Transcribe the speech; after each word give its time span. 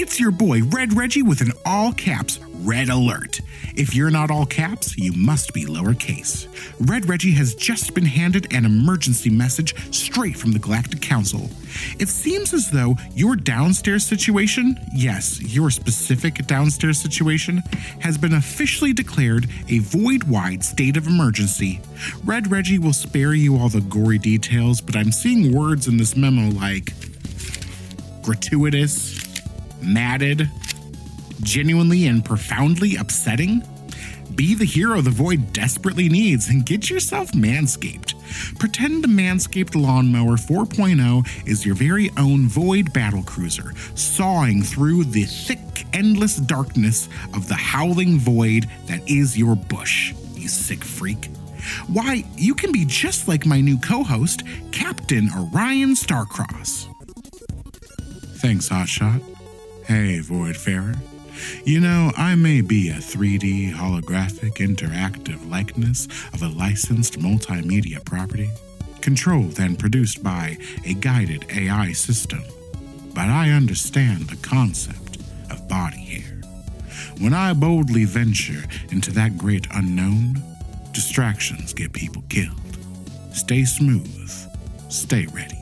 It's 0.00 0.20
your 0.20 0.30
boy, 0.30 0.62
Red 0.62 0.92
Reggie, 0.92 1.24
with 1.24 1.40
an 1.40 1.50
all 1.66 1.92
caps 1.92 2.38
red 2.60 2.88
alert. 2.88 3.40
If 3.74 3.96
you're 3.96 4.12
not 4.12 4.30
all 4.30 4.46
caps, 4.46 4.96
you 4.96 5.12
must 5.12 5.52
be 5.52 5.64
lowercase. 5.64 6.46
Red 6.88 7.08
Reggie 7.08 7.32
has 7.32 7.56
just 7.56 7.94
been 7.94 8.04
handed 8.04 8.52
an 8.52 8.64
emergency 8.64 9.28
message 9.28 9.74
straight 9.92 10.36
from 10.36 10.52
the 10.52 10.60
Galactic 10.60 11.02
Council. 11.02 11.50
It 11.98 12.08
seems 12.08 12.54
as 12.54 12.70
though 12.70 12.94
your 13.16 13.34
downstairs 13.34 14.06
situation, 14.06 14.76
yes, 14.94 15.42
your 15.42 15.68
specific 15.68 16.46
downstairs 16.46 17.00
situation, 17.00 17.60
has 17.98 18.16
been 18.16 18.34
officially 18.34 18.92
declared 18.92 19.48
a 19.68 19.80
void 19.80 20.22
wide 20.22 20.62
state 20.62 20.96
of 20.96 21.08
emergency. 21.08 21.80
Red 22.24 22.52
Reggie 22.52 22.78
will 22.78 22.92
spare 22.92 23.34
you 23.34 23.56
all 23.56 23.68
the 23.68 23.80
gory 23.80 24.18
details, 24.18 24.80
but 24.80 24.94
I'm 24.94 25.10
seeing 25.10 25.52
words 25.52 25.88
in 25.88 25.96
this 25.96 26.14
memo 26.14 26.50
like 26.52 26.92
gratuitous, 28.22 29.27
matted, 29.80 30.50
genuinely 31.42 32.06
and 32.06 32.24
profoundly 32.24 32.96
upsetting? 32.96 33.62
Be 34.34 34.54
the 34.54 34.64
hero 34.64 35.00
the 35.00 35.10
void 35.10 35.52
desperately 35.52 36.08
needs 36.08 36.48
and 36.48 36.64
get 36.64 36.88
yourself 36.88 37.32
manscaped. 37.32 38.14
Pretend 38.58 39.02
the 39.02 39.08
Manscaped 39.08 39.74
Lawnmower 39.74 40.36
4.0 40.36 41.48
is 41.48 41.66
your 41.66 41.74
very 41.74 42.10
own 42.16 42.46
void 42.46 42.92
battle 42.92 43.22
cruiser, 43.22 43.72
sawing 43.96 44.62
through 44.62 45.04
the 45.04 45.24
thick, 45.24 45.86
endless 45.92 46.36
darkness 46.36 47.08
of 47.34 47.48
the 47.48 47.54
howling 47.54 48.18
void 48.18 48.68
that 48.86 49.00
is 49.08 49.36
your 49.36 49.56
bush, 49.56 50.14
you 50.34 50.48
sick 50.48 50.84
freak. 50.84 51.26
Why, 51.88 52.24
you 52.36 52.54
can 52.54 52.70
be 52.70 52.84
just 52.84 53.28
like 53.28 53.44
my 53.44 53.60
new 53.60 53.78
co 53.78 54.04
host, 54.04 54.42
Captain 54.72 55.30
Orion 55.36 55.94
Starcross. 55.94 56.86
Thanks, 58.36 58.68
Hotshot. 58.68 59.37
Hey, 59.88 60.18
Voidfarer. 60.18 60.98
You 61.64 61.80
know, 61.80 62.12
I 62.14 62.34
may 62.34 62.60
be 62.60 62.90
a 62.90 62.96
3D 62.96 63.72
holographic 63.72 64.56
interactive 64.56 65.50
likeness 65.50 66.06
of 66.34 66.42
a 66.42 66.48
licensed 66.48 67.18
multimedia 67.18 68.04
property, 68.04 68.50
controlled 69.00 69.58
and 69.58 69.78
produced 69.78 70.22
by 70.22 70.58
a 70.84 70.92
guided 70.92 71.46
AI 71.50 71.92
system, 71.92 72.44
but 73.14 73.30
I 73.30 73.48
understand 73.48 74.28
the 74.28 74.36
concept 74.46 75.20
of 75.50 75.66
body 75.68 75.96
hair. 75.96 76.42
When 77.18 77.32
I 77.32 77.54
boldly 77.54 78.04
venture 78.04 78.64
into 78.90 79.10
that 79.12 79.38
great 79.38 79.66
unknown, 79.72 80.34
distractions 80.92 81.72
get 81.72 81.94
people 81.94 82.22
killed. 82.28 82.76
Stay 83.32 83.64
smooth, 83.64 84.30
stay 84.90 85.24
ready. 85.32 85.57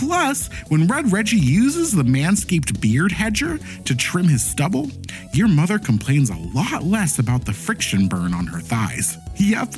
Plus, 0.00 0.48
when 0.68 0.86
Red 0.86 1.12
Reggie 1.12 1.36
uses 1.36 1.92
the 1.92 2.02
Manscaped 2.02 2.80
Beard 2.80 3.12
Hedger 3.12 3.58
to 3.84 3.94
trim 3.94 4.28
his 4.28 4.42
stubble, 4.42 4.90
your 5.34 5.46
mother 5.46 5.78
complains 5.78 6.30
a 6.30 6.36
lot 6.54 6.84
less 6.84 7.18
about 7.18 7.44
the 7.44 7.52
friction 7.52 8.08
burn 8.08 8.32
on 8.32 8.46
her 8.46 8.60
thighs. 8.60 9.18
Yep, 9.40 9.70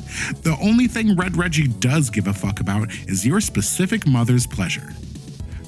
the 0.43 0.57
only 0.61 0.87
thing 0.87 1.15
Red 1.15 1.37
Reggie 1.37 1.69
does 1.69 2.09
give 2.09 2.27
a 2.27 2.33
fuck 2.33 2.59
about 2.59 2.91
is 3.07 3.25
your 3.25 3.39
specific 3.39 4.05
mother's 4.05 4.45
pleasure. 4.45 4.89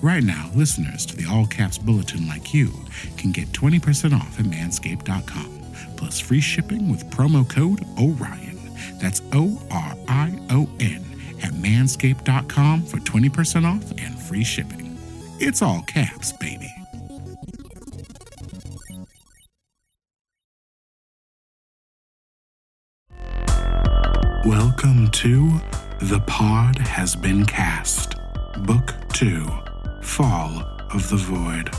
Right 0.01 0.23
now, 0.23 0.51
listeners 0.53 1.05
to 1.05 1.15
the 1.15 1.29
All 1.29 1.47
Caps 1.47 1.77
Bulletin 1.77 2.27
like 2.27 2.53
you 2.53 2.73
can 3.15 3.31
get 3.31 3.47
20% 3.53 4.13
off 4.13 4.37
at 4.37 4.47
manscaped.com, 4.47 5.61
plus 5.95 6.19
free 6.19 6.41
shipping 6.41 6.91
with 6.91 7.09
promo 7.09 7.47
code 7.49 7.85
ORION. 7.97 8.59
That's 8.99 9.21
O 9.31 9.61
R 9.71 9.95
I 10.09 10.37
O 10.49 10.67
N 10.81 11.14
at 11.45 11.53
manscaped.com 11.53 12.81
for 12.83 12.97
20% 12.97 13.65
off 13.65 13.91
and 13.99 14.19
free 14.19 14.43
shipping. 14.43 14.97
It's 15.39 15.61
all 15.61 15.83
caps, 15.83 16.33
baby. 16.33 16.73
Welcome 24.45 25.09
to 25.11 25.61
The 26.01 26.23
Pod 26.28 26.78
Has 26.78 27.16
Been 27.16 27.45
Cast, 27.45 28.16
Book 28.66 28.94
2 29.13 29.45
Fall 30.01 30.63
of 30.91 31.09
the 31.09 31.17
Void. 31.17 31.69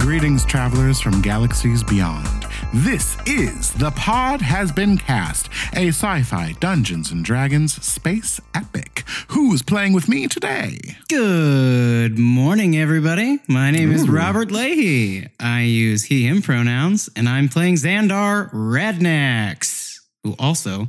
Greetings, 0.00 0.44
travelers 0.44 1.00
from 1.00 1.20
galaxies 1.20 1.82
beyond. 1.82 2.39
This 2.72 3.16
is 3.26 3.72
The 3.72 3.90
Pod 3.90 4.40
Has 4.42 4.70
Been 4.70 4.96
Cast, 4.96 5.48
a 5.74 5.88
sci 5.88 6.22
fi 6.22 6.52
Dungeons 6.60 7.10
and 7.10 7.24
Dragons 7.24 7.84
space 7.84 8.40
epic. 8.54 9.02
Who's 9.28 9.60
playing 9.60 9.92
with 9.92 10.08
me 10.08 10.28
today? 10.28 10.78
Good 11.08 12.16
morning, 12.16 12.76
everybody. 12.76 13.40
My 13.48 13.72
name 13.72 13.90
is 13.90 14.08
Robert 14.08 14.52
Leahy. 14.52 15.28
I 15.40 15.62
use 15.62 16.04
he, 16.04 16.28
him 16.28 16.42
pronouns, 16.42 17.10
and 17.16 17.28
I'm 17.28 17.48
playing 17.48 17.74
Xandar 17.74 18.52
Radnax, 18.52 19.98
who 20.22 20.36
also 20.38 20.88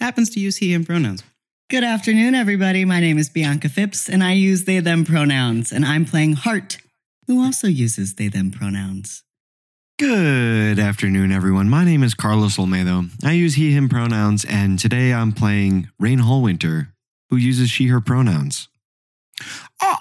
happens 0.00 0.28
to 0.30 0.40
use 0.40 0.58
he, 0.58 0.74
him 0.74 0.84
pronouns. 0.84 1.22
Good 1.70 1.84
afternoon, 1.84 2.34
everybody. 2.34 2.84
My 2.84 3.00
name 3.00 3.16
is 3.16 3.30
Bianca 3.30 3.70
Phipps, 3.70 4.06
and 4.06 4.22
I 4.22 4.32
use 4.32 4.64
they, 4.64 4.80
them 4.80 5.06
pronouns, 5.06 5.72
and 5.72 5.86
I'm 5.86 6.04
playing 6.04 6.34
Hart, 6.34 6.76
who 7.26 7.42
also 7.42 7.68
uses 7.68 8.16
they, 8.16 8.28
them 8.28 8.50
pronouns. 8.50 9.22
Good 10.02 10.80
afternoon, 10.80 11.30
everyone. 11.30 11.68
My 11.68 11.84
name 11.84 12.02
is 12.02 12.12
Carlos 12.12 12.56
Olmedo. 12.56 13.08
I 13.24 13.34
use 13.34 13.54
he, 13.54 13.70
him 13.70 13.88
pronouns, 13.88 14.44
and 14.44 14.76
today 14.76 15.14
I'm 15.14 15.30
playing 15.30 15.90
Raine 16.00 16.18
Hallwinter, 16.18 16.88
who 17.30 17.36
uses 17.36 17.70
she, 17.70 17.86
her 17.86 18.00
pronouns. 18.00 18.68
Oh, 19.80 19.98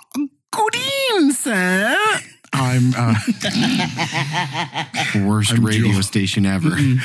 good 0.49 0.75
evening, 0.75 1.33
sir. 1.33 1.95
I'm 2.53 2.93
uh, 2.97 3.15
Worst 5.27 5.53
I'm 5.53 5.65
radio 5.65 5.91
Jewel. 5.91 6.03
station 6.03 6.45
ever. 6.45 6.69
change 6.69 6.99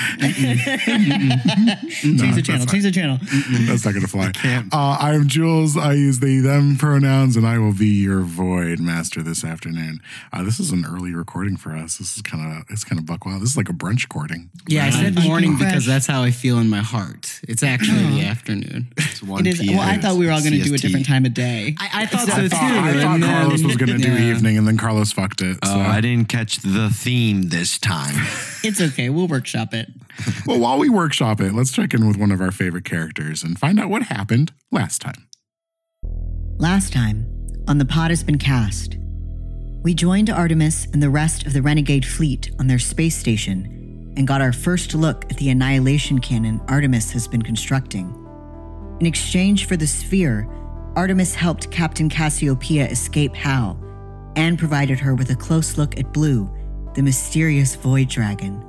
the 2.35 2.43
channel, 2.45 2.67
change 2.67 2.83
the 2.83 2.91
channel. 2.93 3.19
that's 3.67 3.85
not 3.85 3.95
gonna 3.95 4.09
fly. 4.09 4.33
Uh, 4.73 4.97
I'm 5.01 5.29
Jules. 5.29 5.77
I 5.77 5.93
use 5.93 6.19
they 6.19 6.39
them 6.39 6.77
pronouns, 6.77 7.37
and 7.37 7.47
I 7.47 7.59
will 7.59 7.73
be 7.73 7.87
your 7.87 8.23
void 8.23 8.81
master 8.81 9.23
this 9.23 9.45
afternoon. 9.45 10.01
Uh, 10.33 10.43
this 10.43 10.59
is 10.59 10.73
an 10.73 10.85
early 10.85 11.15
recording 11.15 11.57
for 11.57 11.73
us. 11.73 11.99
This 11.99 12.17
is 12.17 12.23
kind 12.23 12.59
of 12.59 12.65
it's 12.69 12.83
kind 12.85 12.99
of 12.99 13.07
buck 13.07 13.25
wild. 13.25 13.43
This 13.43 13.51
is 13.51 13.57
like 13.57 13.69
a 13.69 13.73
brunch 13.73 14.03
recording. 14.03 14.51
Yeah, 14.67 14.87
I 14.87 14.91
said 14.91 15.15
morning 15.23 15.57
Fresh. 15.57 15.71
because 15.71 15.87
that's 15.87 16.07
how 16.07 16.23
I 16.23 16.33
feel 16.33 16.59
in 16.59 16.69
my 16.69 16.81
heart. 16.81 17.41
It's 17.49 17.63
actually 17.63 18.05
the 18.17 18.25
afternoon. 18.25 18.89
It's 18.97 19.23
1 19.23 19.47
It 19.47 19.61
is. 19.61 19.61
Well, 19.71 19.81
I 19.81 19.97
thought 19.99 20.17
we 20.17 20.27
were 20.27 20.33
all 20.33 20.41
going 20.41 20.53
to 20.55 20.63
do 20.63 20.75
a 20.75 20.79
different 20.79 21.07
time 21.07 21.25
of 21.25 21.35
day. 21.35 21.75
I, 21.79 22.03
I 22.03 22.07
thought 22.07 22.27
so 22.27 22.33
I 22.33 22.37
too. 22.41 22.49
thought, 22.49 22.63
I 22.63 23.03
thought 23.03 23.21
Carlos 23.21 23.63
was 23.63 23.77
gonna 23.77 23.99
do 23.99 24.13
yeah. 24.13 24.35
evening, 24.35 24.59
and 24.59 24.67
then 24.67 24.77
Carlos 24.77 25.13
fucked 25.13 25.36
it. 25.41 25.59
Oh, 25.63 25.69
so. 25.69 25.79
I 25.79 26.01
didn't 26.01 26.29
catch 26.29 26.59
the 26.59 26.91
theme 26.91 27.49
this 27.49 27.79
time. 27.79 28.15
It's 28.65 28.81
okay. 28.81 29.11
We'll 29.11 29.29
workshop 29.29 29.73
it. 29.75 29.89
well, 30.47 30.59
while 30.59 30.77
we 30.77 30.89
workshop 30.89 31.41
it, 31.41 31.53
let's 31.53 31.71
check 31.71 31.95
in 31.95 32.09
with 32.09 32.17
one 32.17 32.33
of 32.33 32.41
our 32.41 32.51
favorite 32.51 32.85
characters 32.85 33.45
and 33.45 33.57
find 33.57 33.79
out 33.79 33.89
what 33.89 34.05
happened 34.05 34.53
last 34.73 35.03
time. 35.03 35.29
Last 36.59 36.93
time, 36.93 37.53
on 37.69 37.79
The 37.79 37.85
Pod 37.85 38.11
Has 38.11 38.25
Been 38.25 38.39
Cast, 38.39 38.97
we 39.85 39.95
joined 39.95 40.31
Artemis 40.31 40.87
and 40.87 41.01
the 41.01 41.11
rest 41.11 41.47
of 41.47 41.53
the 41.53 41.63
Renegade 41.63 42.05
fleet 42.05 42.51
on 42.59 42.67
their 42.67 42.81
space 42.81 43.17
station 43.17 44.13
and 44.17 44.27
got 44.27 44.41
our 44.41 44.53
first 44.53 44.95
look 44.95 45.25
at 45.31 45.37
the 45.37 45.51
annihilation 45.51 46.19
cannon 46.19 46.61
Artemis 46.67 47.13
has 47.13 47.29
been 47.29 47.43
constructing. 47.43 48.13
In 48.99 49.07
exchange 49.07 49.67
for 49.67 49.77
the 49.77 49.87
sphere, 49.87 50.49
Artemis 50.97 51.37
helped 51.37 51.71
Captain 51.71 52.09
Cassiopeia 52.09 52.89
escape 52.89 53.37
Hal 53.37 53.79
and 54.37 54.59
provided 54.59 55.01
her 55.01 55.15
with 55.15 55.31
a 55.31 55.37
close 55.37 55.77
look 55.77 55.99
at 55.99 56.13
Blue, 56.13 56.51
the 56.95 57.03
mysterious 57.03 57.75
void 57.75 58.09
dragon. 58.09 58.63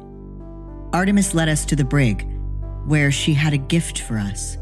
Artemis 0.93 1.33
led 1.33 1.49
us 1.49 1.65
to 1.65 1.75
the 1.75 1.83
brig, 1.83 2.27
where 2.85 3.11
she 3.11 3.33
had 3.33 3.53
a 3.53 3.57
gift 3.57 3.99
for 3.99 4.17
us. 4.17 4.57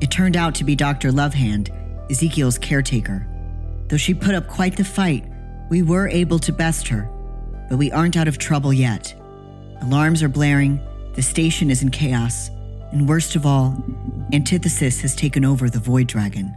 It 0.00 0.10
turned 0.10 0.36
out 0.36 0.54
to 0.54 0.64
be 0.64 0.76
Dr. 0.76 1.10
Lovehand, 1.10 1.70
Ezekiel's 2.10 2.58
caretaker. 2.58 3.26
Though 3.88 3.96
she 3.96 4.14
put 4.14 4.34
up 4.34 4.48
quite 4.48 4.76
the 4.76 4.84
fight, 4.84 5.24
we 5.68 5.82
were 5.82 6.08
able 6.08 6.38
to 6.40 6.52
best 6.52 6.88
her, 6.88 7.10
but 7.68 7.76
we 7.76 7.92
aren't 7.92 8.16
out 8.16 8.28
of 8.28 8.38
trouble 8.38 8.72
yet. 8.72 9.14
Alarms 9.82 10.22
are 10.22 10.28
blaring, 10.28 10.80
the 11.14 11.22
station 11.22 11.70
is 11.70 11.82
in 11.82 11.90
chaos, 11.90 12.50
and 12.92 13.08
worst 13.08 13.36
of 13.36 13.44
all, 13.44 13.82
Antithesis 14.32 15.00
has 15.00 15.14
taken 15.14 15.44
over 15.44 15.68
the 15.68 15.78
Void 15.78 16.06
Dragon. 16.06 16.54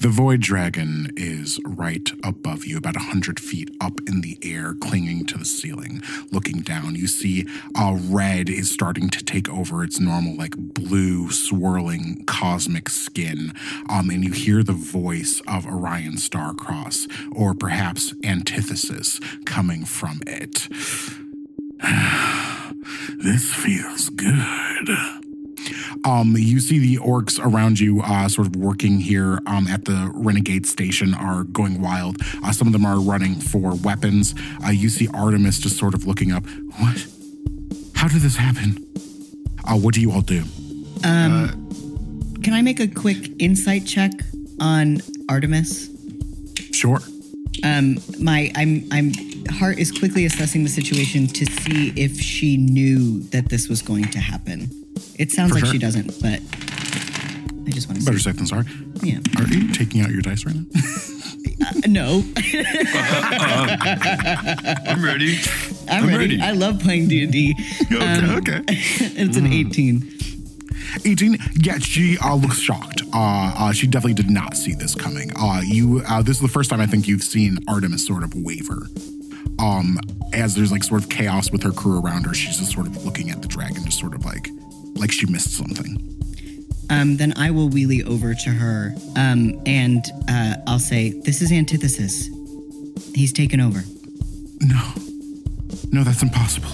The 0.00 0.08
Void 0.08 0.40
Dragon 0.40 1.12
is 1.14 1.60
right 1.62 2.10
above 2.24 2.64
you, 2.64 2.78
about 2.78 2.96
100 2.96 3.38
feet 3.38 3.68
up 3.82 4.00
in 4.06 4.22
the 4.22 4.38
air, 4.42 4.72
clinging 4.80 5.26
to 5.26 5.36
the 5.36 5.44
ceiling. 5.44 6.00
Looking 6.32 6.62
down, 6.62 6.94
you 6.94 7.06
see 7.06 7.46
uh, 7.78 7.98
red 8.08 8.48
is 8.48 8.70
starting 8.70 9.10
to 9.10 9.22
take 9.22 9.46
over 9.50 9.84
its 9.84 10.00
normal, 10.00 10.34
like 10.34 10.56
blue, 10.56 11.30
swirling 11.30 12.24
cosmic 12.24 12.88
skin. 12.88 13.52
Um, 13.90 14.08
and 14.08 14.24
you 14.24 14.32
hear 14.32 14.62
the 14.62 14.72
voice 14.72 15.42
of 15.46 15.66
Orion 15.66 16.14
Starcross, 16.14 17.06
or 17.30 17.52
perhaps 17.52 18.14
Antithesis, 18.24 19.20
coming 19.44 19.84
from 19.84 20.20
it. 20.26 20.66
this 23.22 23.52
feels 23.52 24.08
good. 24.08 25.19
Um, 26.04 26.34
you 26.36 26.60
see 26.60 26.78
the 26.78 26.96
orcs 26.96 27.38
around 27.38 27.78
you, 27.78 28.00
uh, 28.02 28.28
sort 28.28 28.46
of 28.46 28.56
working 28.56 29.00
here 29.00 29.38
um, 29.46 29.66
at 29.66 29.84
the 29.84 30.10
renegade 30.14 30.66
station, 30.66 31.14
are 31.14 31.44
going 31.44 31.80
wild. 31.80 32.16
Uh, 32.42 32.52
some 32.52 32.66
of 32.66 32.72
them 32.72 32.86
are 32.86 32.98
running 32.98 33.34
for 33.34 33.74
weapons. 33.76 34.34
Uh, 34.64 34.70
you 34.70 34.88
see 34.88 35.08
Artemis 35.08 35.58
just 35.58 35.76
sort 35.76 35.94
of 35.94 36.06
looking 36.06 36.32
up. 36.32 36.44
What? 36.78 37.06
How 37.94 38.08
did 38.08 38.22
this 38.22 38.36
happen? 38.36 38.86
Uh, 39.64 39.76
what 39.76 39.94
do 39.94 40.00
you 40.00 40.10
all 40.10 40.22
do? 40.22 40.42
Um, 41.04 41.68
can 42.42 42.54
I 42.54 42.62
make 42.62 42.80
a 42.80 42.88
quick 42.88 43.32
insight 43.38 43.86
check 43.86 44.12
on 44.58 45.00
Artemis? 45.28 45.90
Sure. 46.72 47.00
Um, 47.62 47.98
my 48.18 48.50
I'm 48.54 48.86
I'm 48.90 49.12
Hart 49.50 49.78
is 49.78 49.92
quickly 49.92 50.24
assessing 50.24 50.62
the 50.62 50.70
situation 50.70 51.26
to 51.26 51.44
see 51.44 51.92
if 51.96 52.18
she 52.18 52.56
knew 52.56 53.20
that 53.24 53.48
this 53.50 53.68
was 53.68 53.82
going 53.82 54.04
to 54.10 54.18
happen. 54.18 54.79
It 55.20 55.30
sounds 55.30 55.50
For 55.50 55.56
like 55.56 55.64
sure. 55.66 55.72
she 55.74 55.78
doesn't, 55.78 56.06
but 56.22 56.40
I 56.40 57.70
just 57.70 57.88
want 57.88 58.00
to 58.00 58.06
Better 58.06 58.18
see. 58.18 58.24
safe 58.24 58.36
than 58.36 58.46
sorry. 58.46 58.64
Yeah. 59.02 59.18
Are 59.38 59.46
you 59.46 59.70
taking 59.72 60.00
out 60.00 60.10
your 60.10 60.22
dice 60.22 60.44
right 60.46 60.56
now? 60.56 60.64
Uh, 61.62 61.72
no, 61.88 62.22
I'm 64.86 65.04
ready. 65.04 65.38
I'm, 65.90 66.06
ready. 66.06 66.16
ready. 66.16 66.40
I 66.40 66.52
love 66.52 66.80
playing 66.80 67.08
D 67.08 67.22
and 67.24 67.30
D. 67.32 67.54
okay, 67.92 68.34
okay. 68.36 68.62
It's 68.68 69.36
an 69.36 69.46
18. 69.46 70.10
18 71.04 71.38
yeah 71.62 71.78
she 71.78 72.16
uh, 72.18 72.34
looks 72.34 72.58
shocked 72.58 73.02
uh, 73.14 73.52
uh, 73.56 73.72
she 73.72 73.86
definitely 73.86 74.14
did 74.14 74.30
not 74.30 74.56
see 74.56 74.74
this 74.74 74.94
coming 74.94 75.30
uh, 75.38 75.60
you 75.64 76.02
uh, 76.08 76.20
this 76.22 76.36
is 76.36 76.42
the 76.42 76.48
first 76.48 76.68
time 76.70 76.80
i 76.80 76.86
think 76.86 77.06
you've 77.06 77.22
seen 77.22 77.58
artemis 77.68 78.04
sort 78.04 78.24
of 78.24 78.34
waver 78.34 78.88
um, 79.60 79.98
as 80.32 80.54
there's 80.56 80.72
like 80.72 80.82
sort 80.82 81.00
of 81.02 81.08
chaos 81.08 81.52
with 81.52 81.62
her 81.62 81.70
crew 81.70 82.00
around 82.02 82.24
her 82.24 82.34
she's 82.34 82.58
just 82.58 82.72
sort 82.72 82.86
of 82.88 83.04
looking 83.04 83.30
at 83.30 83.40
the 83.42 83.46
dragon 83.48 83.84
just 83.84 84.00
sort 84.00 84.14
of 84.14 84.24
like 84.24 84.48
like 84.94 85.10
she 85.12 85.26
missed 85.26 85.52
something 85.56 85.96
Um, 86.90 87.16
then 87.16 87.32
I 87.36 87.50
will 87.52 87.68
wheelie 87.70 88.04
over 88.04 88.34
to 88.34 88.50
her, 88.50 88.92
um, 89.16 89.60
and 89.64 90.02
uh, 90.28 90.56
I'll 90.66 90.80
say, 90.80 91.10
"This 91.24 91.40
is 91.40 91.52
Antithesis. 91.52 92.28
He's 93.14 93.32
taken 93.32 93.60
over. 93.60 93.84
no 94.60 94.82
no 95.92 96.04
that's 96.04 96.22
impossible 96.22 96.72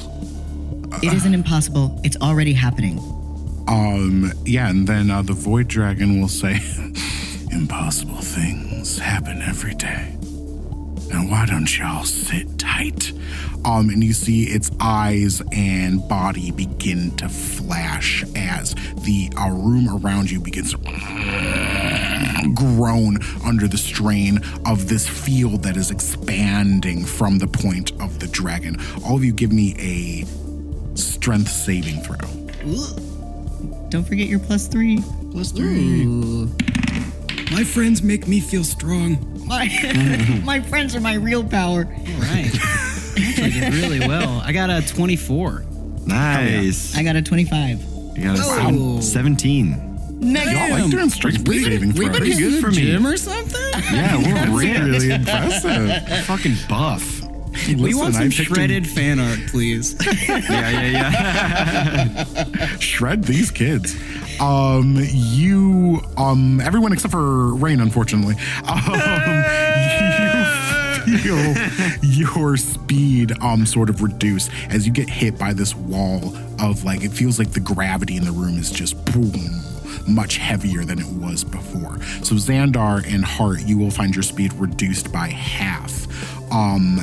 It 1.03 1.13
isn't 1.13 1.35
impossible. 1.35 2.01
It's 2.05 2.17
already 2.17 2.55
happening." 2.55 2.99
um 3.69 4.33
yeah 4.45 4.71
and 4.71 4.87
then 4.87 5.11
uh, 5.11 5.23
the 5.23 5.33
void 5.35 5.67
dragon 5.69 6.21
will 6.21 6.29
say 6.29 6.55
impossible 7.51 8.21
things 8.23 8.99
happen 8.99 9.43
every 9.43 9.75
day 9.75 10.15
Now, 11.13 11.23
why 11.31 11.47
don't 11.47 11.71
y'all 11.79 12.05
sit 12.05 12.47
tight? 12.59 13.13
Um, 13.67 13.91
and 13.91 14.03
you 14.03 14.13
see 14.13 14.45
its 14.45 14.71
eyes 14.81 15.43
and 15.51 16.09
body 16.09 16.53
begin 16.53 17.11
to 17.17 17.29
flash 17.29 18.25
as 18.37 18.77
the 19.03 19.29
uh, 19.37 19.51
room 19.51 19.89
around 19.89 20.31
you 20.31 20.39
begins 20.39 20.71
to 20.71 20.79
groan 22.55 23.19
under 23.45 23.67
the 23.67 23.77
strain 23.77 24.39
of 24.65 24.89
this 24.89 25.09
field 25.09 25.65
that 25.65 25.77
is 25.77 25.91
expanding 25.91 27.05
from 27.05 27.39
the 27.39 27.49
point 27.49 27.91
of 28.01 28.21
the 28.21 28.29
dragon. 28.29 28.77
All 29.05 29.17
of 29.17 29.25
you 29.25 29.33
give 29.33 29.53
me 29.53 29.75
a 29.81 30.25
strength 30.97 31.49
saving 31.49 32.03
throw. 32.03 32.17
Don't 33.89 34.05
forget 34.05 34.29
your 34.29 34.39
plus 34.39 34.69
three. 34.69 35.03
Plus 35.33 35.51
three. 35.51 36.07
My 37.53 37.65
friends 37.65 38.01
make 38.01 38.29
me 38.29 38.39
feel 38.39 38.63
strong. 38.63 39.19
My, 39.45 40.41
my 40.45 40.61
friends 40.61 40.95
are 40.95 41.01
my 41.01 41.15
real 41.15 41.43
power. 41.43 41.85
All 41.85 42.21
right. 42.21 42.51
Actually 43.17 43.51
did 43.51 43.75
really 43.75 44.01
well. 44.01 44.41
I 44.45 44.53
got 44.53 44.71
a 44.71 44.87
24. 44.87 45.65
Nice. 46.07 46.97
I 46.97 47.03
got 47.03 47.17
a 47.17 47.23
25. 47.23 47.81
You 48.17 48.25
got 48.25 48.39
a 48.39 48.43
Whoa. 48.43 49.01
seven- 49.01 49.03
17. 49.03 49.93
Y'all 50.19 50.71
like 50.71 50.91
doing 50.91 51.11
strength 51.11 51.47
saving 51.47 51.93
throws. 51.93 52.09
Pretty 52.17 52.35
good 52.37 52.61
for 52.63 52.71
me. 52.71 52.77
Gym 52.87 53.07
or 53.07 53.17
something? 53.19 53.61
Yeah, 53.93 54.17
we're 54.17 54.57
Really, 54.59 54.71
ripped. 54.73 54.85
really 54.87 55.11
impressive. 55.11 56.09
Fucking 56.25 56.55
buff. 56.69 57.21
we 57.69 57.95
want 57.95 58.13
Listen, 58.13 58.13
some 58.13 58.23
I 58.23 58.29
picked 58.29 58.39
a- 58.41 58.45
shredded 58.45 58.87
fan 58.89 59.19
art, 59.21 59.39
please. 59.49 59.95
Yeah, 60.29 60.71
yeah, 60.71 62.25
yeah. 62.25 62.79
shred 62.79 63.25
these 63.25 63.51
kids. 63.51 63.95
Um, 64.41 64.97
you, 65.11 66.01
um, 66.17 66.61
everyone 66.61 66.93
except 66.93 67.13
for 67.13 67.55
Raine, 67.55 67.81
unfortunately. 67.81 68.35
Um, 68.65 68.85
you 68.85 68.95
feel 71.19 72.01
your 72.03 72.57
speed, 72.57 73.33
um, 73.43 73.67
sort 73.67 73.91
of 73.91 74.03
reduce 74.03 74.49
as 74.71 74.87
you 74.87 74.93
get 74.93 75.09
hit 75.09 75.39
by 75.39 75.53
this 75.53 75.75
wall 75.75 76.37
of 76.61 76.85
like 76.85 77.03
it 77.03 77.11
feels 77.11 77.39
like 77.39 77.51
the 77.53 77.61
gravity 77.61 78.17
in 78.17 78.25
the 78.25 78.33
room 78.33 78.59
is 78.59 78.71
just 78.71 79.03
boom. 79.13 79.63
Much 80.09 80.37
heavier 80.37 80.85
than 80.85 80.99
it 81.01 81.07
was 81.07 81.43
before. 81.43 82.01
So 82.23 82.37
Xandar 82.37 83.05
and 83.13 83.25
Hart, 83.25 83.63
you 83.63 83.77
will 83.77 83.91
find 83.91 84.15
your 84.15 84.23
speed 84.23 84.53
reduced 84.55 85.13
by 85.13 85.29
half. 85.29 86.07
Um, 86.53 87.01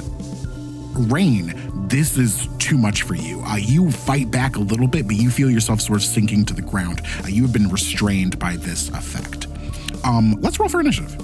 Raine, 0.94 1.54
this 1.88 2.18
is 2.18 2.48
too 2.60 2.78
much 2.78 3.02
for 3.04 3.16
you. 3.16 3.42
Uh, 3.42 3.58
you 3.58 3.92
fight 3.92 4.32
back 4.32 4.56
a 4.56 4.60
little 4.60 4.88
bit, 4.88 5.06
but 5.06 5.16
you 5.16 5.30
feel 5.30 5.50
yourself 5.50 5.82
sort 5.82 6.00
of 6.00 6.06
sinking 6.06 6.46
to 6.46 6.54
the 6.54 6.62
ground. 6.62 7.02
Uh, 7.24 7.28
you 7.28 7.42
have 7.42 7.52
been 7.52 7.68
restrained 7.70 8.40
by 8.40 8.56
this 8.56 8.90
effect. 8.90 9.48
Um, 10.06 10.38
let's 10.40 10.60
roll 10.60 10.70
for 10.70 10.80
initiative. 10.80 11.18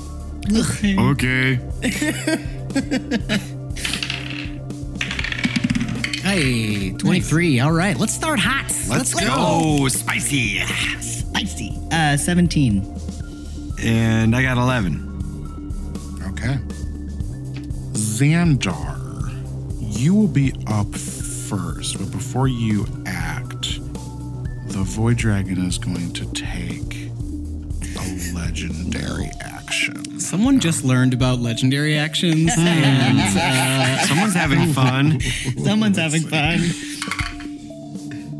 Okay. 0.98 1.60
hey, 6.21 6.92
23. 6.92 7.60
All 7.60 7.71
right, 7.71 7.98
let's 7.98 8.13
start 8.13 8.39
hot. 8.39 8.66
Let's, 8.88 9.13
go. 9.13 9.88
Spicy. 9.88 10.60
Spicy. 11.01 11.75
Uh, 11.92 12.16
17. 12.16 12.95
And 13.81 14.36
I 14.36 14.44
got 14.44 14.57
11. 14.57 15.74
Okay. 16.31 16.57
Xandar, 17.94 18.95
you 19.81 20.13
will 20.13 20.27
be 20.27 20.54
up 20.68 20.94
first, 20.95 21.98
but 21.98 22.12
before 22.12 22.48
you 22.48 22.86
act, 23.07 23.80
the 24.68 24.83
Void 24.83 25.18
Dragon 25.18 25.66
is 25.66 25.80
going 25.80 26.13
to 26.13 26.31
take 26.33 27.10
a 27.98 28.33
legendary 28.36 29.31
action. 29.42 30.04
Someone 30.19 30.60
just 30.60 30.83
learned 30.83 31.13
about 31.13 31.39
legendary 31.39 31.98
actions, 31.98 32.51
and 32.57 33.19
uh, 33.19 33.98
Someone's 34.06 34.33
having 34.33 34.74
fun. 34.74 35.19
Someone's 35.63 35.98
having 35.98 36.24
fun. 36.24 36.60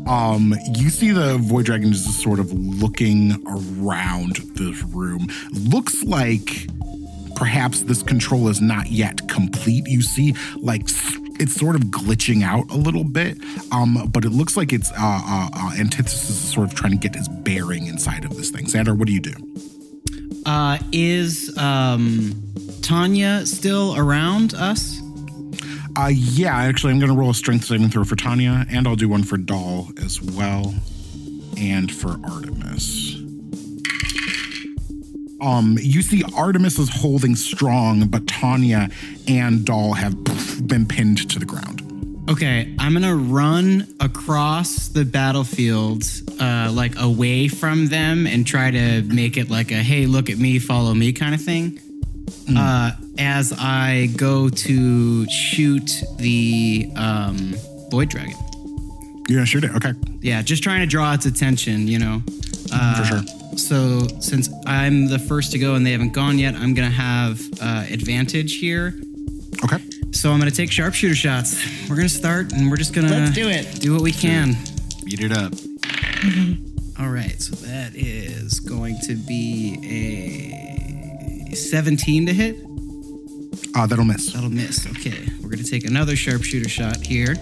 Um, 0.06 0.54
you 0.76 0.90
see 0.90 1.10
the 1.12 1.38
void 1.38 1.66
dragon 1.66 1.92
is 1.92 2.04
just 2.04 2.20
sort 2.20 2.40
of 2.40 2.52
looking 2.52 3.32
around 3.46 4.36
this 4.54 4.82
room. 4.84 5.28
Looks 5.52 6.02
like 6.02 6.66
perhaps 7.36 7.82
this 7.84 8.02
control 8.02 8.48
is 8.48 8.60
not 8.60 8.90
yet 8.90 9.28
complete. 9.28 9.86
You 9.86 10.02
see, 10.02 10.34
like 10.56 10.82
it's 11.40 11.54
sort 11.54 11.76
of 11.76 11.82
glitching 11.82 12.42
out 12.42 12.70
a 12.70 12.76
little 12.76 13.04
bit. 13.04 13.38
Um, 13.72 14.10
but 14.12 14.24
it 14.24 14.30
looks 14.30 14.56
like 14.56 14.72
it's 14.72 14.90
uh, 14.92 14.94
uh, 14.98 15.48
uh 15.52 15.72
antithesis 15.78 16.28
is 16.28 16.52
sort 16.52 16.68
of 16.68 16.74
trying 16.74 16.92
to 16.92 16.98
get 16.98 17.14
his 17.14 17.28
bearing 17.28 17.86
inside 17.86 18.24
of 18.24 18.36
this 18.36 18.50
thing. 18.50 18.66
Xandar, 18.66 18.98
what 18.98 19.06
do 19.06 19.12
you 19.12 19.20
do? 19.20 19.34
Uh, 20.46 20.78
is 20.92 21.56
um, 21.56 22.34
Tanya 22.82 23.46
still 23.46 23.96
around 23.96 24.54
us? 24.54 25.00
Uh, 25.96 26.10
yeah, 26.12 26.56
actually, 26.56 26.92
I'm 26.92 26.98
going 26.98 27.10
to 27.10 27.18
roll 27.18 27.30
a 27.30 27.34
strength 27.34 27.64
saving 27.64 27.90
throw 27.90 28.04
for 28.04 28.16
Tanya, 28.16 28.64
and 28.70 28.86
I'll 28.86 28.96
do 28.96 29.08
one 29.08 29.24
for 29.24 29.36
Doll 29.36 29.88
as 30.02 30.22
well, 30.22 30.74
and 31.56 31.92
for 31.92 32.18
Artemis. 32.24 33.16
Um, 35.40 35.78
you 35.80 36.02
see, 36.02 36.22
Artemis 36.36 36.78
is 36.78 36.90
holding 36.90 37.34
strong, 37.34 38.06
but 38.08 38.26
Tanya 38.26 38.90
and 39.26 39.64
Doll 39.64 39.94
have 39.94 40.14
been 40.66 40.86
pinned 40.86 41.28
to 41.30 41.38
the 41.38 41.46
ground. 41.46 41.89
Okay, 42.30 42.72
I'm 42.78 42.92
gonna 42.92 43.16
run 43.16 43.88
across 43.98 44.86
the 44.86 45.04
battlefield, 45.04 46.04
uh, 46.40 46.70
like 46.72 46.96
away 47.00 47.48
from 47.48 47.88
them, 47.88 48.24
and 48.24 48.46
try 48.46 48.70
to 48.70 49.02
make 49.02 49.36
it 49.36 49.50
like 49.50 49.72
a 49.72 49.82
"Hey, 49.82 50.06
look 50.06 50.30
at 50.30 50.38
me, 50.38 50.60
follow 50.60 50.94
me" 50.94 51.12
kind 51.12 51.34
of 51.34 51.42
thing. 51.42 51.80
Uh, 52.56 52.92
as 53.18 53.52
I 53.58 54.10
go 54.16 54.48
to 54.48 55.28
shoot 55.28 56.02
the 56.18 56.88
um, 56.96 57.54
void 57.90 58.08
dragon. 58.08 58.36
You're 59.28 59.38
gonna 59.38 59.46
shoot 59.46 59.64
it, 59.64 59.74
okay? 59.76 59.92
Yeah, 60.20 60.42
just 60.42 60.62
trying 60.62 60.80
to 60.80 60.86
draw 60.86 61.12
its 61.14 61.26
attention, 61.26 61.88
you 61.88 61.98
know. 61.98 62.22
Uh, 62.72 62.94
For 62.96 63.04
sure. 63.04 63.58
So 63.58 64.06
since 64.20 64.48
I'm 64.66 65.06
the 65.08 65.18
first 65.18 65.50
to 65.52 65.58
go 65.58 65.74
and 65.74 65.84
they 65.84 65.92
haven't 65.92 66.12
gone 66.12 66.38
yet, 66.38 66.54
I'm 66.54 66.74
gonna 66.74 66.90
have 66.90 67.40
uh, 67.60 67.86
advantage 67.90 68.58
here. 68.58 68.94
Okay. 69.64 69.78
So 70.12 70.30
I'm 70.30 70.38
gonna 70.38 70.50
take 70.50 70.70
sharpshooter 70.70 71.14
shots. 71.14 71.56
We're 71.88 71.96
gonna 71.96 72.08
start, 72.08 72.52
and 72.52 72.70
we're 72.70 72.76
just 72.76 72.92
gonna 72.92 73.08
Let's 73.08 73.34
do 73.34 73.48
it. 73.48 73.80
Do 73.80 73.92
what 73.94 74.02
we 74.02 74.12
can. 74.12 74.56
Beat 75.04 75.20
it 75.20 75.32
up. 75.32 75.52
All 77.00 77.08
right, 77.08 77.40
so 77.40 77.56
that 77.66 77.94
is 77.94 78.60
going 78.60 78.98
to 79.06 79.14
be 79.14 79.78
a 81.50 81.54
17 81.54 82.26
to 82.26 82.34
hit. 82.34 82.56
Uh, 83.74 83.86
that'll 83.86 84.04
miss. 84.04 84.32
That'll 84.32 84.50
miss. 84.50 84.86
Okay, 84.90 85.26
we're 85.42 85.48
gonna 85.48 85.62
take 85.62 85.84
another 85.84 86.16
sharpshooter 86.16 86.68
shot 86.68 86.98
here. 86.98 87.36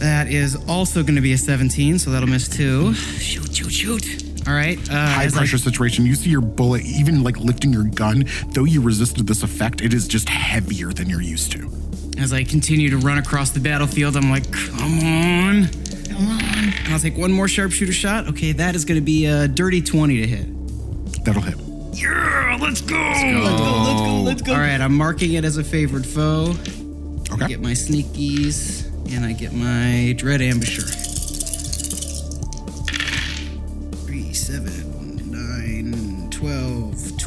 That 0.00 0.28
is 0.28 0.56
also 0.66 1.02
going 1.02 1.16
to 1.16 1.20
be 1.20 1.34
a 1.34 1.38
17, 1.38 1.98
so 1.98 2.10
that'll 2.10 2.26
miss 2.26 2.48
two. 2.48 2.94
Shoot, 2.94 3.54
shoot, 3.54 3.70
shoot. 3.70 4.29
All 4.46 4.54
right. 4.54 4.78
Uh, 4.90 4.94
High 4.94 5.24
as 5.24 5.34
I- 5.34 5.38
pressure 5.38 5.58
situation. 5.58 6.06
You 6.06 6.14
see 6.14 6.30
your 6.30 6.40
bullet, 6.40 6.82
even 6.84 7.22
like 7.22 7.36
lifting 7.38 7.72
your 7.72 7.84
gun, 7.84 8.24
though 8.52 8.64
you 8.64 8.80
resisted 8.80 9.26
this 9.26 9.42
effect, 9.42 9.80
it 9.80 9.92
is 9.94 10.08
just 10.08 10.28
heavier 10.28 10.92
than 10.92 11.08
you're 11.08 11.20
used 11.22 11.52
to. 11.52 11.70
As 12.18 12.32
I 12.32 12.44
continue 12.44 12.90
to 12.90 12.96
run 12.98 13.18
across 13.18 13.50
the 13.50 13.60
battlefield, 13.60 14.16
I'm 14.16 14.30
like, 14.30 14.50
come 14.52 14.98
on, 15.00 15.68
come 16.08 16.28
on. 16.28 16.72
And 16.84 16.88
I'll 16.92 16.98
take 16.98 17.16
one 17.16 17.32
more 17.32 17.48
sharpshooter 17.48 17.92
shot. 17.92 18.28
Okay, 18.28 18.52
that 18.52 18.74
is 18.74 18.84
going 18.84 18.96
to 19.00 19.04
be 19.04 19.26
a 19.26 19.46
dirty 19.48 19.80
20 19.80 20.20
to 20.20 20.26
hit. 20.26 21.24
That'll 21.24 21.42
hit. 21.42 21.56
Yeah, 21.94 22.58
let's 22.60 22.80
go. 22.80 22.96
Let's 22.96 23.22
go, 23.22 23.42
let's 23.42 24.00
go, 24.00 24.20
let's 24.22 24.42
go. 24.42 24.52
All 24.54 24.58
right, 24.60 24.80
I'm 24.80 24.94
marking 24.94 25.34
it 25.34 25.44
as 25.44 25.56
a 25.58 25.64
favored 25.64 26.06
foe. 26.06 26.54
I 27.30 27.34
Okay. 27.34 27.46
get 27.48 27.60
my 27.60 27.72
sneakies, 27.72 28.86
and 29.14 29.24
I 29.24 29.32
get 29.32 29.52
my 29.52 30.14
dread 30.18 30.40
ambusher. 30.40 30.88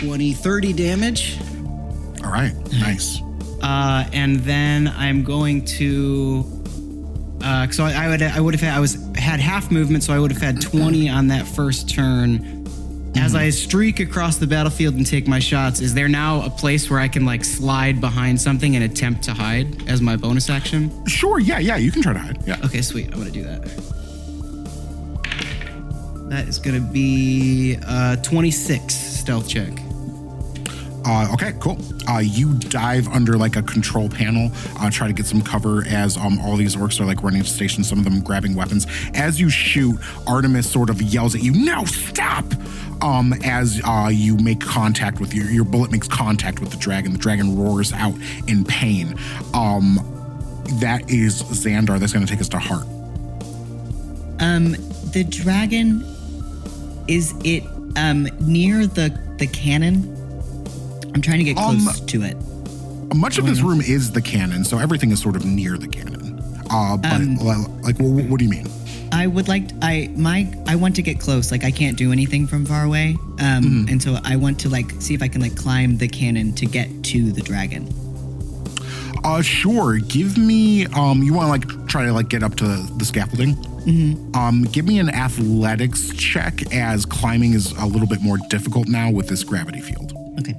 20, 0.03 0.33
30 0.33 0.73
damage. 0.73 1.37
All 2.23 2.31
right. 2.31 2.53
Nice. 2.73 3.21
Uh, 3.61 4.05
and 4.13 4.39
then 4.41 4.87
I'm 4.89 5.23
going 5.23 5.63
to. 5.65 6.43
Uh, 7.41 7.69
so 7.69 7.83
I, 7.85 8.05
I 8.05 8.07
would 8.09 8.21
I 8.21 8.39
would 8.39 8.53
have 8.53 8.61
had 8.61 8.73
I 8.75 8.79
was 8.79 8.95
had 9.15 9.39
half 9.39 9.71
movement, 9.71 10.03
so 10.03 10.13
I 10.13 10.19
would 10.19 10.31
have 10.31 10.41
had 10.41 10.61
20 10.61 11.09
on 11.09 11.27
that 11.27 11.45
first 11.47 11.89
turn. 11.89 12.61
As 13.15 13.35
I 13.35 13.49
streak 13.51 13.99
across 13.99 14.37
the 14.37 14.47
battlefield 14.47 14.95
and 14.95 15.05
take 15.05 15.27
my 15.27 15.39
shots, 15.39 15.79
is 15.81 15.93
there 15.93 16.07
now 16.09 16.41
a 16.45 16.49
place 16.49 16.89
where 16.89 16.99
I 16.99 17.07
can 17.07 17.25
like 17.25 17.43
slide 17.43 18.01
behind 18.01 18.41
something 18.41 18.75
and 18.75 18.83
attempt 18.83 19.23
to 19.23 19.33
hide 19.33 19.87
as 19.87 20.01
my 20.01 20.15
bonus 20.15 20.49
action? 20.49 21.05
Sure. 21.05 21.39
Yeah. 21.39 21.59
Yeah. 21.59 21.77
You 21.77 21.91
can 21.91 22.01
try 22.01 22.13
to 22.13 22.19
hide. 22.19 22.45
Yeah. 22.45 22.57
Okay, 22.65 22.81
sweet. 22.81 23.07
I'm 23.13 23.19
gonna 23.19 23.29
do 23.31 23.43
that. 23.43 23.61
That 26.29 26.47
is 26.47 26.57
gonna 26.59 26.79
be 26.81 27.77
uh, 27.85 28.15
26 28.17 28.93
stealth 28.93 29.47
check. 29.47 29.71
Uh, 31.05 31.27
okay, 31.33 31.53
cool. 31.59 31.77
Uh, 32.07 32.19
you 32.19 32.53
dive 32.53 33.07
under 33.09 33.37
like 33.37 33.55
a 33.55 33.61
control 33.61 34.09
panel, 34.09 34.49
uh, 34.79 34.89
try 34.89 35.07
to 35.07 35.13
get 35.13 35.25
some 35.25 35.41
cover 35.41 35.83
as 35.87 36.15
um, 36.17 36.39
all 36.39 36.55
these 36.55 36.75
orcs 36.75 36.99
are 36.99 37.05
like 37.05 37.21
running 37.23 37.41
to 37.41 37.49
station, 37.49 37.83
some 37.83 37.97
of 37.99 38.05
them 38.05 38.21
grabbing 38.21 38.55
weapons. 38.55 38.87
As 39.13 39.39
you 39.39 39.49
shoot, 39.49 39.97
Artemis 40.27 40.69
sort 40.69 40.89
of 40.89 41.01
yells 41.01 41.35
at 41.35 41.43
you, 41.43 41.51
No, 41.51 41.83
stop! 41.85 42.45
Um, 43.01 43.33
as 43.43 43.81
uh, 43.83 44.09
you 44.13 44.37
make 44.37 44.61
contact 44.61 45.19
with 45.19 45.33
your, 45.33 45.49
your 45.49 45.65
bullet 45.65 45.91
makes 45.91 46.07
contact 46.07 46.61
with 46.61 46.71
the 46.71 46.77
dragon. 46.77 47.11
The 47.11 47.17
dragon 47.17 47.57
roars 47.57 47.91
out 47.91 48.15
in 48.47 48.63
pain. 48.63 49.17
Um, 49.53 49.99
that 50.79 51.09
is 51.09 51.43
Xandar. 51.43 51.99
That's 51.99 52.13
going 52.13 52.25
to 52.25 52.31
take 52.31 52.39
us 52.39 52.47
to 52.49 52.59
Hart. 52.59 52.87
Um, 54.39 54.71
the 55.11 55.25
dragon 55.29 56.03
is 57.07 57.33
it 57.43 57.63
um 57.97 58.27
near 58.39 58.87
the 58.87 59.09
the 59.37 59.47
cannon? 59.47 60.12
I'm 61.13 61.21
trying 61.21 61.39
to 61.39 61.43
get 61.43 61.57
Um, 61.57 61.79
close 61.81 61.99
to 61.99 62.23
it. 62.23 62.37
Much 63.13 63.37
of 63.37 63.45
this 63.45 63.61
room 63.61 63.81
is 63.81 64.11
the 64.11 64.21
cannon, 64.21 64.63
so 64.63 64.79
everything 64.79 65.11
is 65.11 65.21
sort 65.21 65.35
of 65.35 65.45
near 65.45 65.77
the 65.77 65.87
cannon. 65.87 66.41
Uh, 66.69 66.97
but 66.97 67.21
like, 67.21 67.97
what, 67.99 68.25
what 68.25 68.39
do 68.39 68.45
you 68.45 68.49
mean? 68.49 68.67
I 69.11 69.27
would 69.27 69.47
like 69.47 69.69
I 69.83 70.09
my 70.15 70.51
I 70.65 70.75
want 70.75 70.95
to 70.95 71.03
get 71.03 71.19
close. 71.19 71.51
Like 71.51 71.63
I 71.63 71.69
can't 71.69 71.95
do 71.95 72.11
anything 72.11 72.47
from 72.47 72.65
far 72.65 72.83
away. 72.83 73.15
Um, 73.39 73.85
and 73.87 74.01
so 74.01 74.17
I 74.23 74.35
want 74.37 74.59
to 74.61 74.69
like 74.69 74.89
see 74.99 75.13
if 75.13 75.21
I 75.21 75.27
can 75.27 75.39
like 75.39 75.55
climb 75.55 75.97
the 75.97 76.07
cannon 76.07 76.53
to 76.53 76.65
get 76.65 76.89
to 77.03 77.31
the 77.31 77.41
dragon. 77.41 77.87
Uh, 79.23 79.41
sure. 79.43 79.99
Give 79.99 80.35
me. 80.37 80.87
Um, 80.87 81.21
you 81.21 81.33
want 81.33 81.45
to 81.63 81.69
like 81.69 81.87
try 81.87 82.05
to 82.05 82.11
like 82.11 82.29
get 82.29 82.41
up 82.41 82.55
to 82.55 82.65
the 82.65 83.05
scaffolding? 83.05 83.55
Mm-hmm. 83.55 84.35
Um, 84.35 84.63
give 84.63 84.85
me 84.85 84.97
an 84.97 85.09
athletics 85.09 86.09
check 86.15 86.73
as 86.73 87.05
climbing 87.05 87.53
is 87.53 87.71
a 87.73 87.85
little 87.85 88.07
bit 88.07 88.21
more 88.21 88.37
difficult 88.49 88.87
now 88.87 89.11
with 89.11 89.27
this 89.27 89.43
gravity 89.43 89.81
field. 89.81 90.11
Okay. 90.39 90.55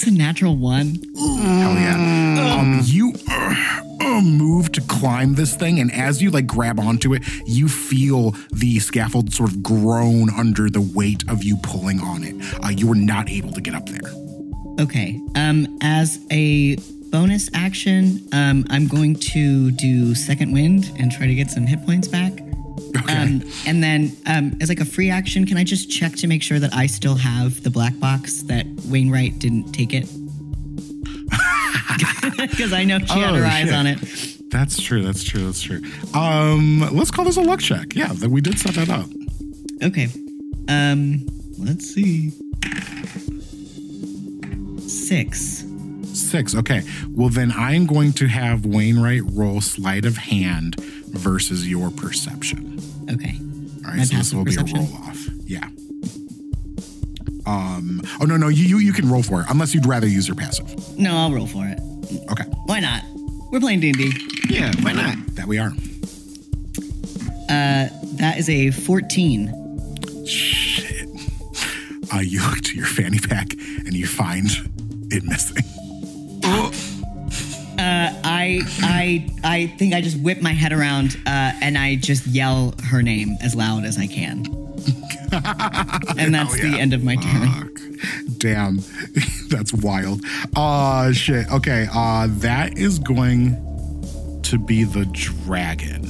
It's 0.00 0.08
a 0.08 0.12
natural 0.12 0.56
one. 0.56 0.98
Hell 1.14 1.74
yeah. 1.74 2.56
Um, 2.58 2.80
you 2.84 3.12
uh, 3.28 3.80
uh, 4.00 4.22
move 4.22 4.72
to 4.72 4.80
climb 4.80 5.34
this 5.34 5.54
thing, 5.54 5.78
and 5.78 5.92
as 5.92 6.22
you 6.22 6.30
like 6.30 6.46
grab 6.46 6.80
onto 6.80 7.12
it, 7.12 7.22
you 7.44 7.68
feel 7.68 8.30
the 8.50 8.78
scaffold 8.78 9.34
sort 9.34 9.50
of 9.50 9.62
groan 9.62 10.30
under 10.30 10.70
the 10.70 10.80
weight 10.80 11.22
of 11.28 11.44
you 11.44 11.58
pulling 11.62 12.00
on 12.00 12.24
it. 12.24 12.34
Uh, 12.64 12.70
you 12.70 12.90
are 12.90 12.94
not 12.94 13.28
able 13.28 13.52
to 13.52 13.60
get 13.60 13.74
up 13.74 13.90
there. 13.90 14.10
Okay. 14.80 15.20
Um, 15.34 15.78
as 15.82 16.18
a 16.30 16.76
bonus 17.10 17.50
action, 17.52 18.26
um, 18.32 18.64
I'm 18.70 18.88
going 18.88 19.16
to 19.16 19.70
do 19.70 20.14
second 20.14 20.52
wind 20.54 20.92
and 20.98 21.12
try 21.12 21.26
to 21.26 21.34
get 21.34 21.50
some 21.50 21.66
hit 21.66 21.84
points 21.84 22.08
back. 22.08 22.39
Okay. 22.98 23.16
Um, 23.22 23.42
and 23.66 23.82
then 23.82 24.16
um, 24.26 24.56
as 24.60 24.68
like 24.68 24.80
a 24.80 24.84
free 24.84 25.10
action, 25.10 25.46
can 25.46 25.56
I 25.56 25.64
just 25.64 25.90
check 25.90 26.12
to 26.16 26.26
make 26.26 26.42
sure 26.42 26.58
that 26.58 26.74
I 26.74 26.86
still 26.86 27.14
have 27.14 27.62
the 27.62 27.70
black 27.70 27.98
box 28.00 28.42
that 28.42 28.66
Wainwright 28.86 29.38
didn't 29.38 29.72
take 29.72 29.92
it? 29.94 30.08
Because 32.36 32.72
I 32.72 32.84
know 32.84 32.98
she 32.98 33.18
had 33.18 33.30
Oh, 33.30 33.36
her 33.36 33.44
eyes 33.44 33.66
shit. 33.66 33.74
on 33.74 33.86
it. 33.86 33.98
That's 34.50 34.80
true. 34.80 35.02
That's 35.02 35.22
true. 35.24 35.44
That's 35.46 35.60
true. 35.62 35.80
Um, 36.14 36.80
let's 36.92 37.10
call 37.10 37.24
this 37.24 37.36
a 37.36 37.42
luck 37.42 37.60
check. 37.60 37.94
Yeah, 37.94 38.08
that 38.14 38.30
we 38.30 38.40
did 38.40 38.58
set 38.58 38.74
that 38.74 38.88
up. 38.88 39.06
Okay. 39.82 40.08
Um, 40.68 41.26
let's 41.58 41.86
see. 41.92 42.30
Six. 44.86 45.64
Six. 46.12 46.54
Okay. 46.54 46.82
Well, 47.10 47.28
then 47.28 47.52
I'm 47.52 47.86
going 47.86 48.12
to 48.14 48.26
have 48.26 48.64
Wainwright 48.66 49.22
roll 49.32 49.60
sleight 49.60 50.04
of 50.04 50.16
hand 50.16 50.76
versus 51.12 51.68
your 51.68 51.90
perception. 51.90 52.78
Okay. 53.10 53.36
All 53.84 53.90
right. 53.90 53.96
My 53.98 54.04
so 54.04 54.14
this 54.16 54.32
passive 54.32 54.38
will 54.38 54.44
be 54.44 54.54
a 54.56 54.62
roll 54.62 54.94
off. 55.04 55.26
Yeah. 55.44 55.66
Um. 57.46 58.02
Oh 58.20 58.24
no 58.26 58.36
no 58.36 58.48
you, 58.48 58.64
you 58.64 58.78
you 58.78 58.92
can 58.92 59.08
roll 59.10 59.22
for 59.22 59.40
it 59.40 59.46
unless 59.50 59.74
you'd 59.74 59.86
rather 59.86 60.06
use 60.06 60.28
your 60.28 60.36
passive. 60.36 60.98
No, 60.98 61.16
I'll 61.16 61.32
roll 61.32 61.46
for 61.46 61.64
it. 61.66 61.78
Okay. 62.30 62.44
Why 62.66 62.80
not? 62.80 63.02
We're 63.50 63.60
playing 63.60 63.80
D&D. 63.80 64.12
Yeah, 64.48 64.70
why 64.82 64.92
not? 64.92 65.16
That 65.34 65.46
we 65.46 65.58
are. 65.58 65.72
Uh, 67.48 67.88
that 68.18 68.36
is 68.38 68.48
a 68.48 68.70
14. 68.70 70.26
Shit. 70.26 71.08
Uh, 72.12 72.18
you 72.18 72.40
look 72.42 72.58
to 72.60 72.74
your 72.76 72.86
fanny 72.86 73.20
pack 73.20 73.52
and 73.86 73.92
you 73.94 74.04
find 74.04 74.50
it 75.12 75.22
missing. 75.22 75.62
I 78.40 78.62
I 78.80 79.26
I 79.44 79.66
think 79.76 79.94
I 79.94 80.00
just 80.00 80.18
whip 80.18 80.40
my 80.40 80.52
head 80.52 80.72
around 80.72 81.16
uh, 81.26 81.52
and 81.60 81.76
I 81.76 81.96
just 81.96 82.26
yell 82.26 82.74
her 82.84 83.02
name 83.02 83.36
as 83.42 83.54
loud 83.54 83.84
as 83.84 83.98
I 83.98 84.06
can. 84.06 84.46
and 86.18 86.34
that's 86.34 86.58
yeah. 86.58 86.70
the 86.70 86.78
end 86.78 86.94
of 86.94 87.04
my 87.04 87.16
turn. 87.16 87.48
Fuck. 87.48 88.38
Damn. 88.38 88.78
That's 89.48 89.72
wild. 89.74 90.22
Uh 90.56 91.12
shit. 91.12 91.52
Okay. 91.52 91.86
Uh 91.92 92.28
that 92.38 92.78
is 92.78 92.98
going 92.98 93.56
to 94.42 94.58
be 94.58 94.84
the 94.84 95.04
dragon 95.12 96.02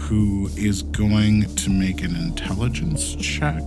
who 0.00 0.50
is 0.56 0.82
going 0.82 1.54
to 1.54 1.70
make 1.70 2.02
an 2.02 2.16
intelligence 2.16 3.14
check. 3.14 3.62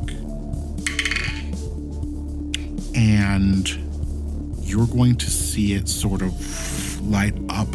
And 2.94 3.68
you're 4.62 4.88
going 4.88 5.16
to 5.16 5.30
see 5.30 5.74
it 5.74 5.88
sort 5.88 6.22
of 6.22 6.34
light 7.06 7.36
up. 7.50 7.68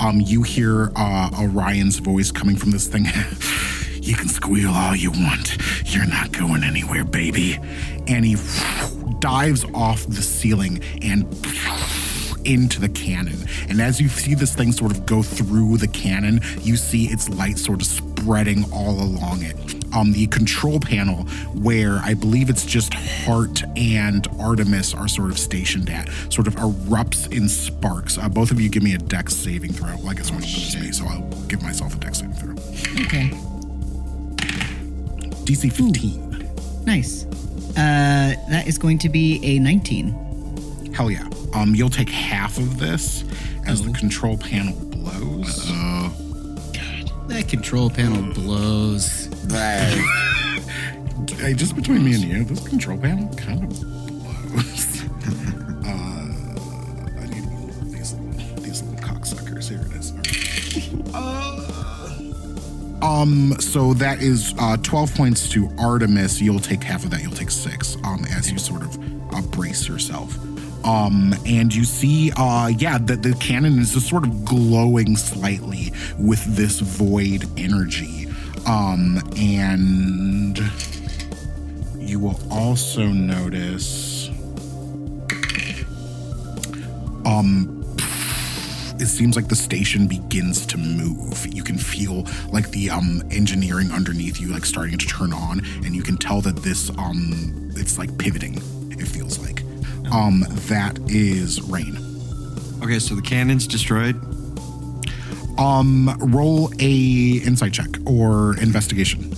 Um, 0.00 0.20
you 0.20 0.42
hear 0.42 0.92
uh, 0.96 1.30
Orion's 1.38 1.98
voice 1.98 2.30
coming 2.30 2.56
from 2.56 2.70
this 2.70 2.86
thing. 2.86 3.04
you 4.02 4.14
can 4.14 4.28
squeal 4.28 4.70
all 4.70 4.94
you 4.94 5.10
want. 5.10 5.56
You're 5.86 6.06
not 6.06 6.32
going 6.32 6.62
anywhere, 6.62 7.04
baby. 7.04 7.58
And 8.06 8.24
he 8.24 8.36
dives 9.20 9.64
off 9.74 10.06
the 10.06 10.22
ceiling 10.22 10.82
and 11.02 11.24
into 12.44 12.80
the 12.80 12.88
cannon. 12.88 13.46
And 13.68 13.80
as 13.80 14.00
you 14.00 14.08
see 14.08 14.34
this 14.34 14.54
thing 14.54 14.72
sort 14.72 14.92
of 14.92 15.06
go 15.06 15.22
through 15.22 15.78
the 15.78 15.88
cannon, 15.88 16.40
you 16.60 16.76
see 16.76 17.06
its 17.06 17.28
light 17.28 17.58
sort 17.58 17.80
of 17.80 17.86
spreading 17.86 18.64
all 18.72 19.00
along 19.00 19.42
it. 19.42 19.83
Um, 19.94 20.12
the 20.12 20.26
control 20.26 20.80
panel, 20.80 21.24
where 21.54 21.98
I 21.98 22.14
believe 22.14 22.50
it's 22.50 22.66
just 22.66 22.92
Hart 22.94 23.62
and 23.76 24.26
Artemis 24.40 24.92
are 24.92 25.06
sort 25.08 25.30
of 25.30 25.38
stationed 25.38 25.88
at, 25.88 26.08
sort 26.30 26.46
of 26.46 26.56
erupts 26.56 27.32
in 27.32 27.48
sparks. 27.48 28.18
Uh, 28.18 28.28
both 28.28 28.50
of 28.50 28.60
you 28.60 28.68
give 28.68 28.82
me 28.82 28.94
a 28.94 28.98
dex 28.98 29.34
saving 29.34 29.72
throw. 29.72 29.96
Well, 29.96 30.10
I 30.10 30.14
guess 30.14 30.30
one 30.30 30.42
of 30.42 30.48
is 30.48 30.76
me, 30.76 30.90
so 30.92 31.06
I'll 31.06 31.22
give 31.48 31.62
myself 31.62 31.94
a 31.94 31.98
dex 31.98 32.18
saving 32.18 32.34
throw. 32.34 32.52
Okay. 33.04 33.30
DC 35.44 35.72
15. 35.72 36.84
Nice. 36.84 37.26
Uh, 37.76 38.34
that 38.50 38.64
is 38.66 38.78
going 38.78 38.98
to 38.98 39.08
be 39.08 39.40
a 39.44 39.58
19. 39.58 40.92
Hell 40.94 41.10
yeah. 41.10 41.28
Um, 41.54 41.74
you'll 41.74 41.90
take 41.90 42.08
half 42.08 42.56
of 42.58 42.78
this 42.78 43.24
as 43.66 43.84
the 43.84 43.92
control 43.92 44.36
panel 44.38 44.74
blows. 44.74 45.70
Uh-oh. 45.70 46.12
God, 46.72 47.28
that 47.28 47.48
control 47.48 47.90
panel 47.90 48.32
blows. 48.32 49.28
Hey, 51.38 51.54
just 51.54 51.76
between 51.76 52.04
me 52.04 52.14
and 52.14 52.24
you, 52.24 52.44
this 52.44 52.66
control 52.66 52.98
panel 52.98 53.28
kind 53.36 53.62
of 53.64 53.68
blows. 53.68 55.02
uh, 55.84 55.90
I 57.20 57.26
need 57.26 57.44
one 57.46 57.68
of 57.70 57.92
these 57.92 58.12
little, 58.14 58.62
these 58.62 58.82
little 58.82 59.00
cocksuckers. 59.00 59.68
Here 59.68 59.80
it 59.80 59.92
is. 59.92 60.12
Right. 61.12 61.64
Um, 63.02 63.54
so 63.60 63.92
that 63.94 64.22
is 64.22 64.54
uh, 64.58 64.78
12 64.78 65.14
points 65.14 65.48
to 65.50 65.68
Artemis. 65.78 66.40
You'll 66.40 66.58
take 66.60 66.82
half 66.82 67.04
of 67.04 67.10
that. 67.10 67.22
You'll 67.22 67.32
take 67.32 67.50
six 67.50 67.96
um, 68.04 68.24
as 68.30 68.50
you 68.50 68.58
sort 68.58 68.82
of 68.82 68.98
uh, 69.34 69.42
brace 69.42 69.86
yourself. 69.86 70.36
Um, 70.86 71.34
and 71.46 71.74
you 71.74 71.84
see, 71.84 72.32
uh, 72.36 72.68
yeah, 72.68 72.98
that 72.98 73.22
the 73.22 73.34
cannon 73.34 73.78
is 73.78 73.92
just 73.92 74.08
sort 74.08 74.24
of 74.24 74.44
glowing 74.44 75.16
slightly 75.16 75.92
with 76.18 76.44
this 76.56 76.80
void 76.80 77.46
energy. 77.58 78.23
Um, 78.66 79.20
and 79.36 80.58
you 81.98 82.18
will 82.18 82.40
also 82.50 83.06
notice, 83.06 84.28
um, 87.26 87.84
it 89.00 89.06
seems 89.06 89.36
like 89.36 89.48
the 89.48 89.56
station 89.56 90.06
begins 90.06 90.64
to 90.66 90.78
move. 90.78 91.46
You 91.52 91.62
can 91.62 91.76
feel 91.76 92.26
like 92.50 92.70
the 92.70 92.90
um 92.90 93.22
engineering 93.30 93.90
underneath 93.90 94.40
you 94.40 94.48
like 94.48 94.64
starting 94.64 94.96
to 94.98 95.06
turn 95.06 95.32
on, 95.32 95.60
and 95.84 95.94
you 95.94 96.02
can 96.02 96.16
tell 96.16 96.40
that 96.42 96.56
this 96.56 96.90
um 96.98 97.70
it's 97.76 97.98
like 97.98 98.16
pivoting. 98.18 98.54
It 98.90 99.06
feels 99.08 99.38
like. 99.38 99.62
Um, 100.12 100.44
that 100.68 100.98
is 101.08 101.60
Raine. 101.62 101.98
Okay, 102.82 102.98
so 102.98 103.14
the 103.14 103.22
cannon's 103.22 103.66
destroyed. 103.66 104.20
Um, 105.58 106.16
roll 106.20 106.70
a 106.80 107.36
insight 107.44 107.72
check 107.72 107.88
or 108.06 108.56
investigation. 108.58 109.32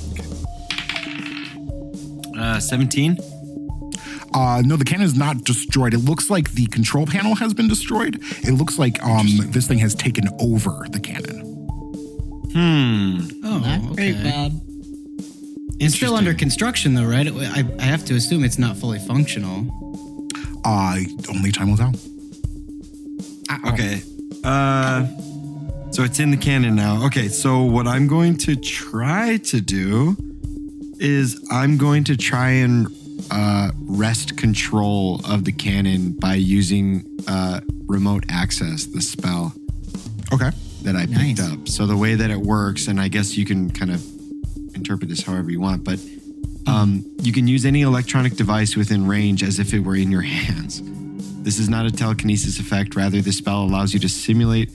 Uh, 2.38 2.58
17. 2.61 3.18
Uh, 4.35 4.62
no, 4.66 4.76
the 4.76 4.85
cannon 4.85 5.04
is 5.06 5.14
not 5.16 5.44
destroyed. 5.44 5.94
It 5.94 5.99
looks 5.99 6.28
like 6.28 6.52
the 6.52 6.66
control 6.66 7.06
panel 7.06 7.35
has 7.37 7.54
been 7.54 7.68
destroyed. 7.68 8.16
It 8.42 8.52
looks 8.52 8.78
like 8.78 9.02
um 9.02 9.26
this 9.46 9.66
thing 9.66 9.78
has 9.78 9.94
taken 9.94 10.28
over 10.40 10.87
the 10.90 11.00
cannon. 11.00 11.40
Hmm. 12.52 13.20
Oh, 13.44 13.58
Not 13.58 13.92
okay. 13.92 14.12
very 14.12 14.25
bad. 14.25 14.61
It's 15.78 15.94
still 15.94 16.14
under 16.14 16.32
construction, 16.32 16.94
though, 16.94 17.04
right? 17.04 17.26
I, 17.28 17.64
I 17.78 17.82
have 17.82 18.04
to 18.06 18.14
assume 18.14 18.44
it's 18.44 18.58
not 18.58 18.76
fully 18.78 18.99
functional. 18.99 19.66
Uh, 20.64 20.99
only 21.28 21.52
time 21.52 21.70
will 21.70 21.76
tell. 21.76 21.92
Okay. 23.73 24.02
Uh, 24.42 25.06
so 25.96 26.02
it's 26.02 26.20
in 26.20 26.30
the 26.30 26.36
cannon 26.36 26.74
now. 26.74 27.06
Okay, 27.06 27.28
so 27.28 27.62
what 27.62 27.86
I'm 27.86 28.06
going 28.06 28.36
to 28.38 28.54
try 28.54 29.38
to 29.38 29.62
do 29.62 30.14
is 30.98 31.42
I'm 31.50 31.78
going 31.78 32.04
to 32.04 32.18
try 32.18 32.50
and 32.50 32.86
uh, 33.30 33.70
wrest 33.80 34.36
control 34.36 35.22
of 35.26 35.46
the 35.46 35.52
cannon 35.52 36.12
by 36.12 36.34
using 36.34 37.02
uh, 37.26 37.60
remote 37.86 38.24
access, 38.28 38.84
the 38.84 39.00
spell 39.00 39.54
Okay. 40.34 40.50
that 40.82 40.96
I 40.96 41.06
picked 41.06 41.38
Nice. 41.38 41.40
up. 41.50 41.66
So 41.66 41.86
the 41.86 41.96
way 41.96 42.14
that 42.14 42.30
it 42.30 42.40
works, 42.40 42.88
and 42.88 43.00
I 43.00 43.08
guess 43.08 43.38
you 43.38 43.46
can 43.46 43.70
kind 43.70 43.90
of 43.90 44.04
interpret 44.74 45.08
this 45.08 45.22
however 45.22 45.50
you 45.50 45.60
want, 45.60 45.82
but 45.82 45.98
um, 46.66 47.06
you 47.22 47.32
can 47.32 47.48
use 47.48 47.64
any 47.64 47.80
electronic 47.80 48.34
device 48.36 48.76
within 48.76 49.06
range 49.06 49.42
as 49.42 49.58
if 49.58 49.72
it 49.72 49.80
were 49.80 49.96
in 49.96 50.10
your 50.10 50.20
hands. 50.36 50.82
This 51.42 51.58
is 51.58 51.70
not 51.70 51.86
a 51.86 51.90
telekinesis 51.90 52.58
effect. 52.58 52.94
Rather, 52.96 53.22
the 53.22 53.32
spell 53.32 53.62
allows 53.62 53.94
you 53.94 54.00
to 54.00 54.10
simulate 54.10 54.68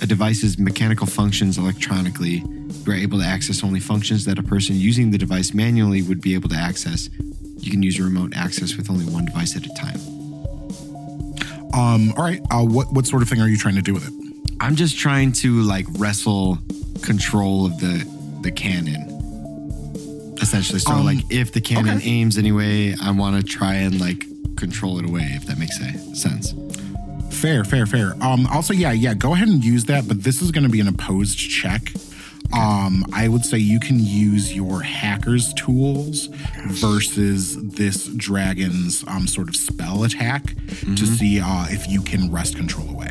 a 0.00 0.06
device's 0.06 0.58
mechanical 0.58 1.06
functions 1.06 1.58
electronically. 1.58 2.42
You 2.84 2.92
are 2.92 2.94
able 2.94 3.18
to 3.18 3.24
access 3.24 3.62
only 3.62 3.80
functions 3.80 4.24
that 4.24 4.38
a 4.38 4.42
person 4.42 4.76
using 4.76 5.10
the 5.10 5.18
device 5.18 5.54
manually 5.54 6.02
would 6.02 6.20
be 6.20 6.34
able 6.34 6.48
to 6.48 6.56
access. 6.56 7.08
You 7.58 7.70
can 7.70 7.82
use 7.82 8.00
remote 8.00 8.32
access 8.34 8.76
with 8.76 8.90
only 8.90 9.04
one 9.04 9.26
device 9.26 9.54
at 9.56 9.64
a 9.66 9.74
time. 9.74 10.00
Um, 11.74 12.12
all 12.16 12.24
right. 12.24 12.40
Uh, 12.50 12.64
what 12.64 12.92
what 12.92 13.06
sort 13.06 13.22
of 13.22 13.28
thing 13.28 13.40
are 13.40 13.48
you 13.48 13.56
trying 13.56 13.76
to 13.76 13.82
do 13.82 13.94
with 13.94 14.06
it? 14.06 14.12
I'm 14.60 14.76
just 14.76 14.98
trying 14.98 15.32
to 15.32 15.62
like 15.62 15.86
wrestle 15.92 16.58
control 17.02 17.64
of 17.66 17.78
the 17.80 18.04
the 18.42 18.50
cannon. 18.50 19.08
Essentially, 20.40 20.80
so 20.80 20.92
Um, 20.92 21.04
like 21.04 21.18
if 21.30 21.52
the 21.52 21.60
cannon 21.60 21.98
okay. 21.98 22.08
aims 22.10 22.36
anyway, 22.36 22.94
I 23.00 23.12
want 23.12 23.36
to 23.36 23.42
try 23.42 23.74
and 23.74 24.00
like 24.00 24.26
control 24.56 24.98
it 24.98 25.04
away. 25.08 25.22
If 25.34 25.46
that 25.46 25.58
makes 25.58 25.78
se- 25.78 26.14
sense. 26.14 26.52
Fair, 27.42 27.64
fair, 27.64 27.86
fair. 27.86 28.14
Um, 28.20 28.46
also, 28.46 28.72
yeah, 28.72 28.92
yeah. 28.92 29.14
Go 29.14 29.34
ahead 29.34 29.48
and 29.48 29.64
use 29.64 29.86
that, 29.86 30.06
but 30.06 30.22
this 30.22 30.40
is 30.40 30.52
going 30.52 30.62
to 30.62 30.70
be 30.70 30.78
an 30.78 30.86
opposed 30.86 31.36
check. 31.36 31.92
Um, 32.52 33.04
I 33.12 33.26
would 33.26 33.44
say 33.44 33.58
you 33.58 33.80
can 33.80 33.98
use 33.98 34.54
your 34.54 34.80
hacker's 34.80 35.52
tools 35.54 36.28
versus 36.66 37.56
this 37.70 38.06
dragon's 38.16 39.02
um 39.08 39.26
sort 39.26 39.48
of 39.48 39.56
spell 39.56 40.04
attack 40.04 40.54
to 40.94 41.04
see 41.04 41.40
uh, 41.40 41.66
if 41.68 41.88
you 41.88 42.00
can 42.02 42.30
wrest 42.30 42.54
control 42.54 42.88
away. 42.90 43.10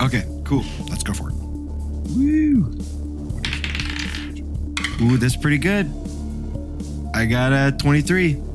Okay, 0.00 0.24
cool. 0.46 0.64
Let's 0.88 1.02
go 1.02 1.12
for 1.12 1.28
it. 1.28 1.34
Woo! 1.34 2.72
Ooh, 5.02 5.18
that's 5.18 5.36
pretty 5.36 5.58
good. 5.58 5.92
I 7.14 7.26
got 7.26 7.52
a 7.52 7.76
23. 7.76 8.40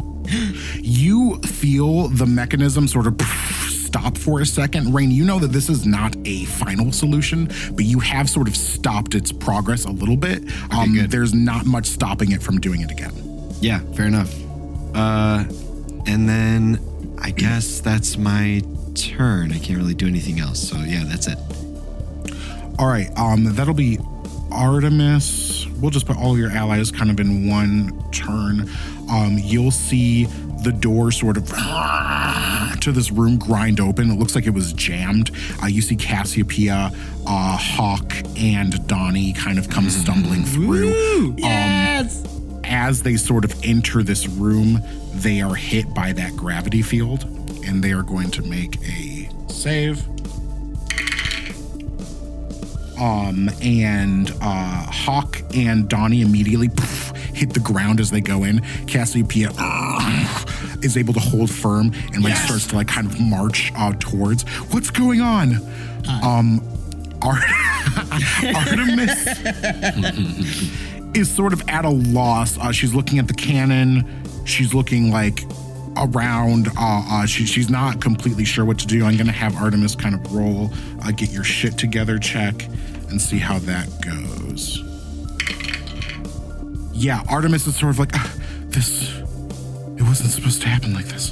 You 0.79 1.38
feel 1.39 2.07
the 2.07 2.25
mechanism 2.25 2.88
sort 2.88 3.07
of 3.07 3.17
stop 3.88 4.17
for 4.17 4.41
a 4.41 4.45
second. 4.45 4.93
Raine, 4.93 5.12
you 5.12 5.23
know 5.23 5.39
that 5.39 5.54
this 5.54 5.69
is 5.69 5.86
not 5.86 6.15
a 6.26 6.43
final 6.45 6.91
solution, 6.91 7.45
but 7.71 7.86
you 7.86 8.00
have 8.00 8.30
sort 8.30 8.47
of 8.47 8.56
stopped 8.56 9.15
its 9.15 9.32
progress 9.32 9.86
a 9.86 9.91
little 9.91 10.17
bit. 10.17 10.43
Um, 10.71 10.93
good. 10.93 11.10
there's 11.10 11.34
not 11.34 11.65
much 11.65 11.86
stopping 11.86 12.32
it 12.34 12.43
from 12.43 12.60
doing 12.60 12.82
it 12.82 12.91
again. 12.91 13.13
Yeah, 13.62 13.80
fair 13.95 14.06
enough. 14.06 14.36
Uh, 14.93 15.45
and 16.06 16.28
then 16.28 16.80
I 17.21 17.32
guess 17.32 17.80
that's 17.80 18.17
my 18.17 18.62
turn. 18.93 19.52
I 19.52 19.60
can't 19.60 19.80
really 19.80 19.93
do 19.93 20.08
anything 20.08 20.39
else. 20.39 20.60
So 20.60 20.78
yeah, 20.80 21.04
that's 21.06 21.28
it. 21.28 21.38
All 22.78 22.88
right, 22.88 23.10
um, 23.17 23.45
that'll 23.56 23.73
be 23.73 24.00
Artemis. 24.52 25.65
We'll 25.80 25.91
just 25.91 26.06
put 26.06 26.17
all 26.17 26.34
of 26.34 26.38
your 26.38 26.52
allies 26.52 26.91
kind 26.91 27.10
of 27.10 27.19
in 27.19 27.47
one 27.47 28.12
turn. 28.12 28.69
Um, 29.10 29.38
you'll 29.41 29.71
see 29.71 30.26
the 30.63 30.71
door 30.71 31.12
sort 31.12 31.38
of 31.38 31.47
to 32.82 32.92
this 32.92 33.12
room 33.12 33.38
grind 33.38 33.80
open. 33.80 34.10
It 34.12 34.20
looks 34.20 34.36
like 34.36 34.46
it 34.46 34.54
was 34.54 34.74
jammed. 34.74 35.32
Uh, 35.62 35.68
you 35.68 35.82
see 35.82 35.96
Cassiopeia, 35.96 36.92
uh, 37.26 37.58
Hawk, 37.58 38.13
and 38.38 38.86
Donnie 38.88 39.34
kind 39.34 39.58
of 39.60 39.70
come 39.70 39.90
stumbling 39.90 40.44
through. 40.44 41.36
Yes. 41.38 42.24
As 42.63 43.04
they 43.04 43.16
sort 43.16 43.46
of 43.46 43.54
enter 43.63 44.04
this 44.04 44.28
room, 44.28 44.82
they 45.13 45.42
are 45.42 45.56
hit 45.56 45.94
by 45.94 46.13
that 46.13 46.36
gravity 46.36 46.82
field, 46.82 47.24
and 47.66 47.84
they 47.84 47.92
are 47.92 48.04
going 48.04 48.30
to 48.32 48.42
make 48.44 48.78
a 48.84 49.30
save. 49.50 50.06
Um, 53.00 53.50
and 53.62 54.32
uh, 54.42 54.86
Hawk 54.92 55.42
and 55.56 55.88
Donnie 55.88 56.22
immediately 56.22 56.70
poof, 56.70 57.12
hit 57.34 57.54
the 57.54 57.60
ground 57.60 58.00
as 58.00 58.10
they 58.10 58.22
go 58.22 58.44
in. 58.44 58.62
Cassiopeia 58.88 59.50
is 60.82 60.98
able 60.98 61.13
to 61.13 61.20
hold 61.20 61.50
firm 61.50 61.92
and 62.13 62.24
like 62.24 62.36
starts 62.36 62.68
to 62.68 62.76
like 62.76 62.88
kind 62.88 63.08
of 63.08 63.20
march 63.20 63.72
uh, 63.76 63.94
towards. 64.00 64.44
What's 64.72 64.90
going 64.90 65.22
on? 65.22 65.56
Um, 66.24 66.62
Ar- 67.22 67.34
Artemis 68.56 69.28
is 71.16 71.30
sort 71.34 71.54
of 71.54 71.68
at 71.68 71.86
a 71.86 71.90
loss. 71.90 72.58
Uh, 72.58 72.72
she's 72.72 72.94
looking 72.94 73.20
at 73.20 73.28
the 73.28 73.34
cannon. 73.34 74.06
She's 74.46 74.74
looking 74.74 75.12
like 75.12 75.42
around. 75.98 76.68
Uh, 76.70 76.72
uh, 76.80 77.26
she, 77.26 77.46
she's 77.46 77.70
not 77.70 78.02
completely 78.02 78.46
sure 78.46 78.66
what 78.66 78.78
to 78.80 78.88
do. 78.88 79.06
I'm 79.06 79.16
going 79.18 79.28
to 79.28 79.34
have 79.34 79.56
Artemis 79.56 79.96
kind 79.96 80.16
of 80.16 80.34
roll, 80.34 80.72
uh, 81.04 81.12
get 81.12 81.32
your 81.32 81.44
shit 81.44 81.78
together 81.78 82.20
check, 82.20 82.66
and 83.10 83.22
see 83.22 83.40
how 83.40 83.60
that 83.60 83.88
goes. 84.02 84.84
Yeah, 86.94 87.24
Artemis 87.30 87.68
is 87.68 87.76
sort 87.76 87.92
of 87.92 88.00
like, 88.00 88.12
"Ah, 88.16 88.34
this, 88.70 89.12
wasn't 90.08 90.32
supposed 90.32 90.62
to 90.62 90.67
happen 90.67 90.93
like 90.93 91.06
this. 91.08 91.32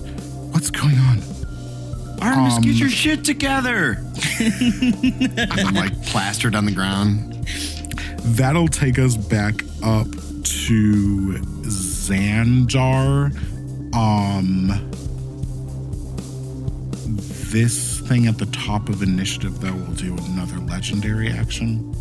What's 0.52 0.70
going 0.70 0.98
on? 0.98 1.20
Artemis, 2.22 2.56
Um, 2.56 2.62
get 2.64 2.76
your 2.76 2.90
shit 2.90 3.24
together. 3.26 3.98
I'm 4.40 5.74
like 5.76 6.02
plastered 6.06 6.56
on 6.56 6.66
the 6.66 6.72
ground. 6.72 7.34
That'll 8.36 8.68
take 8.68 8.98
us 9.00 9.16
back 9.18 9.56
up 9.84 10.08
to 10.08 11.40
Xandar. 11.64 13.32
Um, 13.96 14.68
this 17.52 18.00
thing 18.02 18.28
at 18.28 18.38
the 18.38 18.46
top 18.48 18.90
of 18.90 19.02
initiative, 19.04 19.60
though, 19.62 19.74
will 19.74 19.94
do 19.94 20.16
another 20.32 20.58
legendary 20.60 21.32
action. 21.32 21.94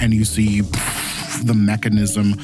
And 0.00 0.12
you 0.12 0.24
see 0.24 0.60
the 1.44 1.54
mechanism 1.54 2.34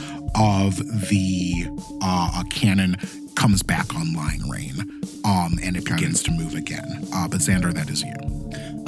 of 0.40 0.76
the 1.10 1.66
uh, 2.02 2.42
cannon 2.50 2.96
comes 3.34 3.62
back 3.62 3.94
online, 3.94 4.42
Raine. 4.48 5.00
Um, 5.24 5.58
and 5.62 5.76
it 5.76 5.84
begins 5.84 6.22
to 6.24 6.30
move 6.30 6.54
again. 6.54 7.06
Uh, 7.14 7.28
but 7.28 7.40
Xandar, 7.40 7.72
that 7.74 7.90
is 7.90 8.02
you. 8.02 8.14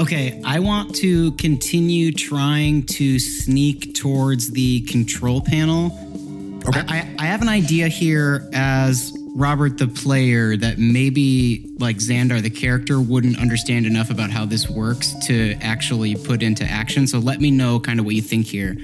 Okay, 0.01 0.41
I 0.45 0.59
want 0.59 0.95
to 0.97 1.33
continue 1.33 2.11
trying 2.11 2.85
to 2.85 3.19
sneak 3.19 3.95
towards 3.95 4.51
the 4.51 4.81
control 4.83 5.43
panel. 5.43 5.93
Okay. 6.67 6.81
I, 6.89 7.15
I 7.19 7.27
have 7.27 7.43
an 7.43 7.49
idea 7.49 7.89
here 7.89 8.49
as 8.55 9.17
Robert 9.35 9.79
the 9.79 9.89
player 9.89 10.57
that 10.57 10.79
maybe 10.79 11.71
like 11.79 11.97
Xandar 11.99 12.41
the 12.41 12.51
character 12.51 13.01
wouldn't 13.01 13.39
understand 13.39 13.87
enough 13.87 14.11
about 14.11 14.31
how 14.31 14.47
this 14.47 14.69
works 14.69 15.15
to 15.27 15.55
actually 15.61 16.15
put 16.15 16.43
into 16.43 16.65
action. 16.65 17.07
So 17.07 17.19
let 17.19 17.41
me 17.41 17.51
know 17.51 17.79
kind 17.79 17.99
of 17.99 18.07
what 18.07 18.15
you 18.15 18.23
think 18.23 18.47
here. 18.47 18.77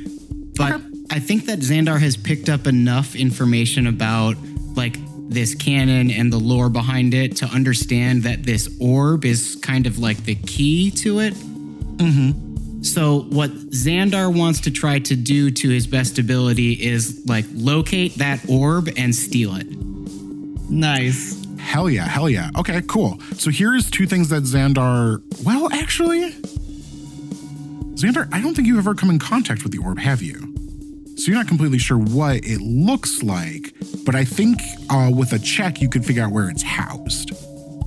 But 0.57 0.83
I 1.11 1.21
think 1.21 1.47
that 1.47 1.61
Xandar 1.61 1.99
has 2.01 2.17
picked 2.17 2.49
up 2.49 2.67
enough 2.67 3.15
information 3.17 3.87
about 3.87 4.37
like 4.75 4.97
this 5.29 5.55
canon 5.55 6.11
and 6.11 6.33
the 6.33 6.39
lore 6.39 6.71
behind 6.71 7.15
it 7.15 7.37
to 7.37 7.47
understand 7.47 8.23
that 8.23 8.45
this 8.45 8.69
orb 8.81 9.25
is 9.25 9.57
kind 9.63 9.87
of 9.87 9.99
like 9.99 10.25
the 10.25 10.35
key 10.35 10.91
to 10.91 11.21
it. 11.21 11.35
Mm-hmm. 11.35 12.83
So 12.83 13.23
what 13.23 13.51
Xandar 13.51 14.35
wants 14.35 14.61
to 14.63 14.71
try 14.71 15.01
to 15.01 15.17
do 15.17 15.51
to 15.51 15.69
his 15.69 15.87
best 15.87 16.19
ability 16.19 16.73
is 16.73 17.27
like 17.27 17.45
locate 17.53 18.15
that 18.17 18.41
orb 18.49 18.89
and 18.97 19.15
steal 19.15 19.57
it. 19.57 19.67
Nice. 20.71 21.45
Hell 21.59 21.91
yeah, 21.91 22.07
hell 22.07 22.31
yeah. 22.31 22.51
Okay, 22.59 22.81
cool. 22.87 23.21
So 23.35 23.51
here's 23.51 23.91
two 23.91 24.07
things 24.07 24.29
that 24.29 24.45
Xandar. 24.45 25.23
Well, 25.45 25.71
actually, 25.73 26.31
Xandar, 27.95 28.29
I 28.33 28.41
don't 28.41 28.55
think 28.55 28.69
you've 28.69 28.79
ever 28.79 28.95
come 28.95 29.11
in 29.11 29.19
contact 29.19 29.65
with 29.65 29.73
the 29.73 29.79
orb, 29.79 29.99
have 29.99 30.23
you? 30.23 30.48
So 31.19 31.33
you're 31.33 31.35
not 31.41 31.49
completely 31.49 31.79
sure 31.79 31.99
what 31.99 32.37
it 32.45 32.61
looks 32.61 33.23
like, 33.25 33.73
but 34.05 34.15
I 34.15 34.25
think 34.25 34.61
uh, 34.89 35.11
with 35.13 35.33
a 35.33 35.39
check 35.39 35.81
you 35.81 35.89
could 35.89 36.05
figure 36.05 36.23
out 36.23 36.31
where 36.31 36.49
it's 36.49 36.63
housed. 36.63 37.33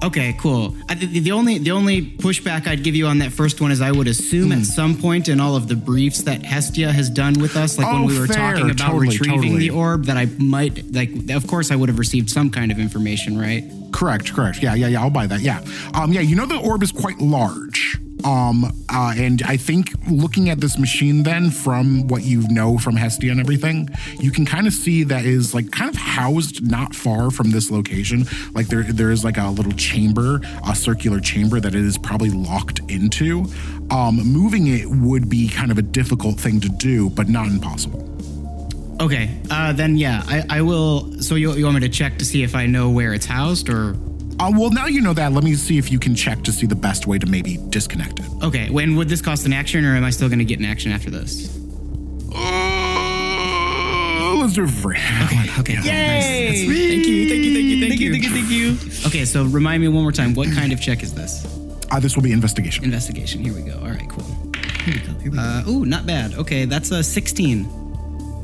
Okay, 0.03 0.35
cool. 0.39 0.75
I, 0.89 0.95
the, 0.95 1.19
the 1.19 1.31
only 1.31 1.59
the 1.59 1.71
only 1.71 2.01
pushback 2.01 2.67
I'd 2.67 2.83
give 2.83 2.95
you 2.95 3.05
on 3.07 3.19
that 3.19 3.31
first 3.31 3.61
one 3.61 3.71
is 3.71 3.81
I 3.81 3.91
would 3.91 4.07
assume 4.07 4.51
at 4.51 4.65
some 4.65 4.97
point 4.97 5.29
in 5.29 5.39
all 5.39 5.55
of 5.55 5.67
the 5.67 5.75
briefs 5.75 6.23
that 6.23 6.43
Hestia 6.43 6.91
has 6.91 7.07
done 7.09 7.35
with 7.39 7.55
us, 7.55 7.77
like 7.77 7.85
when 7.87 8.01
Oh, 8.01 8.05
we 8.07 8.19
were 8.19 8.25
fair. 8.27 8.53
talking 8.55 8.71
about 8.71 8.87
Totally, 8.91 9.09
retrieving 9.09 9.41
totally. 9.41 9.59
the 9.59 9.69
orb, 9.69 10.05
that 10.05 10.17
I 10.17 10.25
might 10.39 10.91
like. 10.91 11.29
Of 11.29 11.45
course, 11.47 11.69
I 11.71 11.75
would 11.75 11.87
have 11.87 11.99
received 11.99 12.31
some 12.31 12.49
kind 12.49 12.71
of 12.71 12.79
information, 12.79 13.37
right? 13.39 13.63
Correct, 13.93 14.33
correct. 14.33 14.61
Yeah, 14.63 14.73
yeah, 14.73 14.87
yeah. 14.87 15.01
I'll 15.01 15.09
buy 15.11 15.27
that. 15.27 15.41
Yeah. 15.41 15.61
Um, 15.93 16.11
yeah, 16.11 16.21
you 16.21 16.35
know 16.35 16.47
the 16.47 16.57
orb 16.59 16.81
is 16.83 16.91
quite 16.91 17.19
large. 17.19 17.99
Um, 18.23 18.65
uh, 18.89 19.13
and 19.17 19.41
I 19.43 19.57
think 19.57 19.91
looking 20.09 20.49
at 20.49 20.59
this 20.59 20.77
machine 20.77 21.23
then 21.23 21.49
from 21.49 22.07
what 22.07 22.23
you 22.23 22.47
know 22.49 22.77
from 22.77 22.95
Hestia 22.95 23.31
and 23.31 23.39
everything, 23.39 23.89
you 24.19 24.31
can 24.31 24.45
kind 24.45 24.67
of 24.67 24.73
see 24.73 25.03
that 25.03 25.25
is 25.25 25.53
like 25.53 25.71
kind 25.71 25.89
of 25.89 25.95
housed 25.95 26.69
not 26.69 26.95
far 26.95 27.31
from 27.31 27.51
this 27.51 27.71
location. 27.71 28.25
Like 28.53 28.67
there 28.67 28.83
there 28.83 29.11
is 29.11 29.23
like 29.23 29.37
a 29.37 29.49
little 29.49 29.73
chamber, 29.73 30.41
a 30.67 30.75
circular 30.75 31.19
chamber 31.19 31.59
that 31.59 31.75
it 31.75 31.81
is 31.81 31.97
probably 31.97 32.29
locked 32.29 32.79
into. 32.89 33.45
Um, 33.89 34.17
moving 34.17 34.67
it 34.67 34.87
would 34.87 35.29
be 35.29 35.49
kind 35.49 35.71
of 35.71 35.77
a 35.77 35.81
difficult 35.81 36.39
thing 36.39 36.59
to 36.61 36.69
do, 36.69 37.09
but 37.09 37.27
not 37.27 37.47
impossible. 37.47 38.07
Okay, 39.01 39.35
uh, 39.49 39.73
then 39.73 39.97
yeah, 39.97 40.21
I, 40.27 40.43
I 40.57 40.61
will. 40.61 41.19
So 41.21 41.33
you, 41.33 41.53
you 41.53 41.65
want 41.65 41.75
me 41.75 41.81
to 41.81 41.89
check 41.89 42.19
to 42.19 42.25
see 42.25 42.43
if 42.43 42.53
I 42.53 42.67
know 42.67 42.91
where 42.91 43.15
it's 43.15 43.25
housed, 43.25 43.67
or 43.67 43.95
Uh, 44.41 44.51
well, 44.57 44.71
now 44.71 44.87
you 44.87 45.01
know 45.01 45.13
that. 45.13 45.33
Let 45.33 45.43
me 45.43 45.53
see 45.53 45.77
if 45.77 45.91
you 45.91 45.99
can 45.99 46.15
check 46.15 46.41
to 46.43 46.51
see 46.51 46.65
the 46.65 46.75
best 46.75 47.05
way 47.05 47.19
to 47.19 47.27
maybe 47.27 47.57
disconnect 47.69 48.19
it. 48.19 48.25
okay? 48.41 48.71
When 48.71 48.95
would 48.95 49.07
this 49.07 49.21
cost 49.21 49.45
an 49.45 49.53
action, 49.53 49.85
or 49.85 49.95
am 49.95 50.03
I 50.03 50.09
still 50.09 50.29
going 50.29 50.39
to 50.39 50.45
get 50.45 50.57
an 50.57 50.65
action 50.65 50.91
after 50.91 51.11
this? 51.11 51.55
Uh, 52.33 52.39
let's 54.41 54.53
do 54.53 54.63
it 54.63 54.71
for 54.71 54.81
free. 54.81 54.97
Okay, 55.25 55.45
okay. 55.59 55.73
Yay! 55.83 56.65
Thank 56.65 57.05
you, 57.05 57.29
thank 57.29 57.45
you, 57.45 57.53
thank 57.53 57.67
you, 57.69 57.79
thank 57.87 57.99
you, 57.99 58.11
thank 58.11 58.23
you, 58.23 58.31
thank 58.31 58.49
you. 58.49 58.77
Okay, 59.07 59.25
so 59.25 59.45
remind 59.45 59.81
me 59.81 59.87
one 59.89 60.01
more 60.01 60.11
time. 60.11 60.33
What 60.33 60.51
kind 60.51 60.73
of 60.73 60.81
check 60.81 61.03
is 61.03 61.13
this? 61.13 61.45
Uh, 61.91 61.99
this 61.99 62.15
will 62.15 62.23
be 62.23 62.31
investigation. 62.31 62.83
Investigation. 62.83 63.43
Here 63.43 63.53
we 63.53 63.61
go. 63.61 63.77
All 63.79 63.89
right, 63.89 64.09
cool. 64.09 64.23
Here 64.85 64.95
we 64.95 65.01
go. 65.01 65.13
Here 65.19 65.31
we 65.31 65.37
go. 65.37 65.43
Uh, 65.43 65.63
ooh, 65.67 65.85
not 65.85 66.07
bad. 66.07 66.33
Okay, 66.33 66.65
that's 66.65 66.89
a 66.89 67.03
16. 67.03 67.80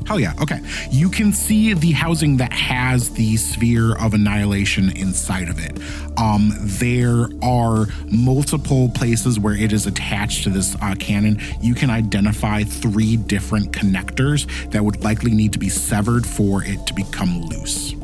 Hell 0.08 0.18
yeah. 0.18 0.32
Okay. 0.40 0.62
You 0.90 1.10
can 1.10 1.34
see 1.34 1.74
the 1.74 1.92
housing 1.92 2.38
that 2.38 2.50
has 2.50 3.10
the 3.10 3.36
sphere 3.36 3.94
of 3.94 4.14
annihilation 4.14 4.88
inside 4.96 5.50
of 5.50 5.58
it. 5.58 5.78
Um, 6.18 6.54
there 6.56 7.28
are 7.42 7.88
multiple 8.06 8.88
places 8.88 9.38
where 9.38 9.54
it 9.54 9.70
is 9.70 9.86
attached 9.86 10.44
to 10.44 10.48
this 10.48 10.74
uh, 10.80 10.94
cannon. 10.98 11.38
You 11.60 11.74
can 11.74 11.90
identify 11.90 12.62
three 12.62 13.18
different 13.18 13.72
connectors 13.72 14.46
that 14.70 14.82
would 14.82 15.04
likely 15.04 15.32
need 15.32 15.52
to 15.52 15.58
be 15.58 15.68
severed 15.68 16.26
for 16.26 16.64
it 16.64 16.86
to 16.86 16.94
become 16.94 17.42
loose. 17.42 17.94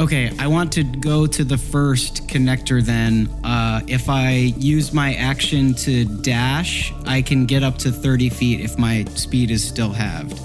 Okay, 0.00 0.32
I 0.40 0.48
want 0.48 0.72
to 0.72 0.82
go 0.82 1.28
to 1.28 1.44
the 1.44 1.58
first 1.58 2.26
connector 2.26 2.84
then. 2.84 3.28
Uh, 3.44 3.80
if 3.86 4.08
I 4.08 4.30
use 4.58 4.92
my 4.92 5.14
action 5.14 5.72
to 5.74 6.04
dash, 6.04 6.92
I 7.06 7.22
can 7.22 7.46
get 7.46 7.62
up 7.62 7.78
to 7.78 7.92
30 7.92 8.28
feet 8.28 8.60
if 8.60 8.76
my 8.76 9.04
speed 9.14 9.52
is 9.52 9.62
still 9.62 9.92
halved. 9.92 10.40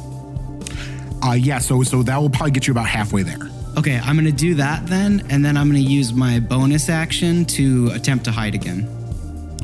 Uh, 1.24 1.34
yeah. 1.34 1.60
So 1.60 1.84
so 1.84 2.04
that 2.04 2.18
will 2.18 2.30
probably 2.30 2.52
get 2.52 2.68
you 2.68 2.74
about 2.74 2.88
halfway 2.88 3.24
there. 3.24 3.40
Okay, 3.78 4.00
I'm 4.04 4.16
gonna 4.16 4.32
do 4.32 4.56
that 4.56 4.86
then, 4.88 5.26
and 5.30 5.44
then 5.44 5.58
I'm 5.58 5.68
gonna 5.68 5.80
use 5.80 6.14
my 6.14 6.40
bonus 6.40 6.90
action 6.90 7.46
to 7.46 7.90
attempt 7.94 8.26
to 8.26 8.32
hide 8.32 8.54
again. 8.54 8.88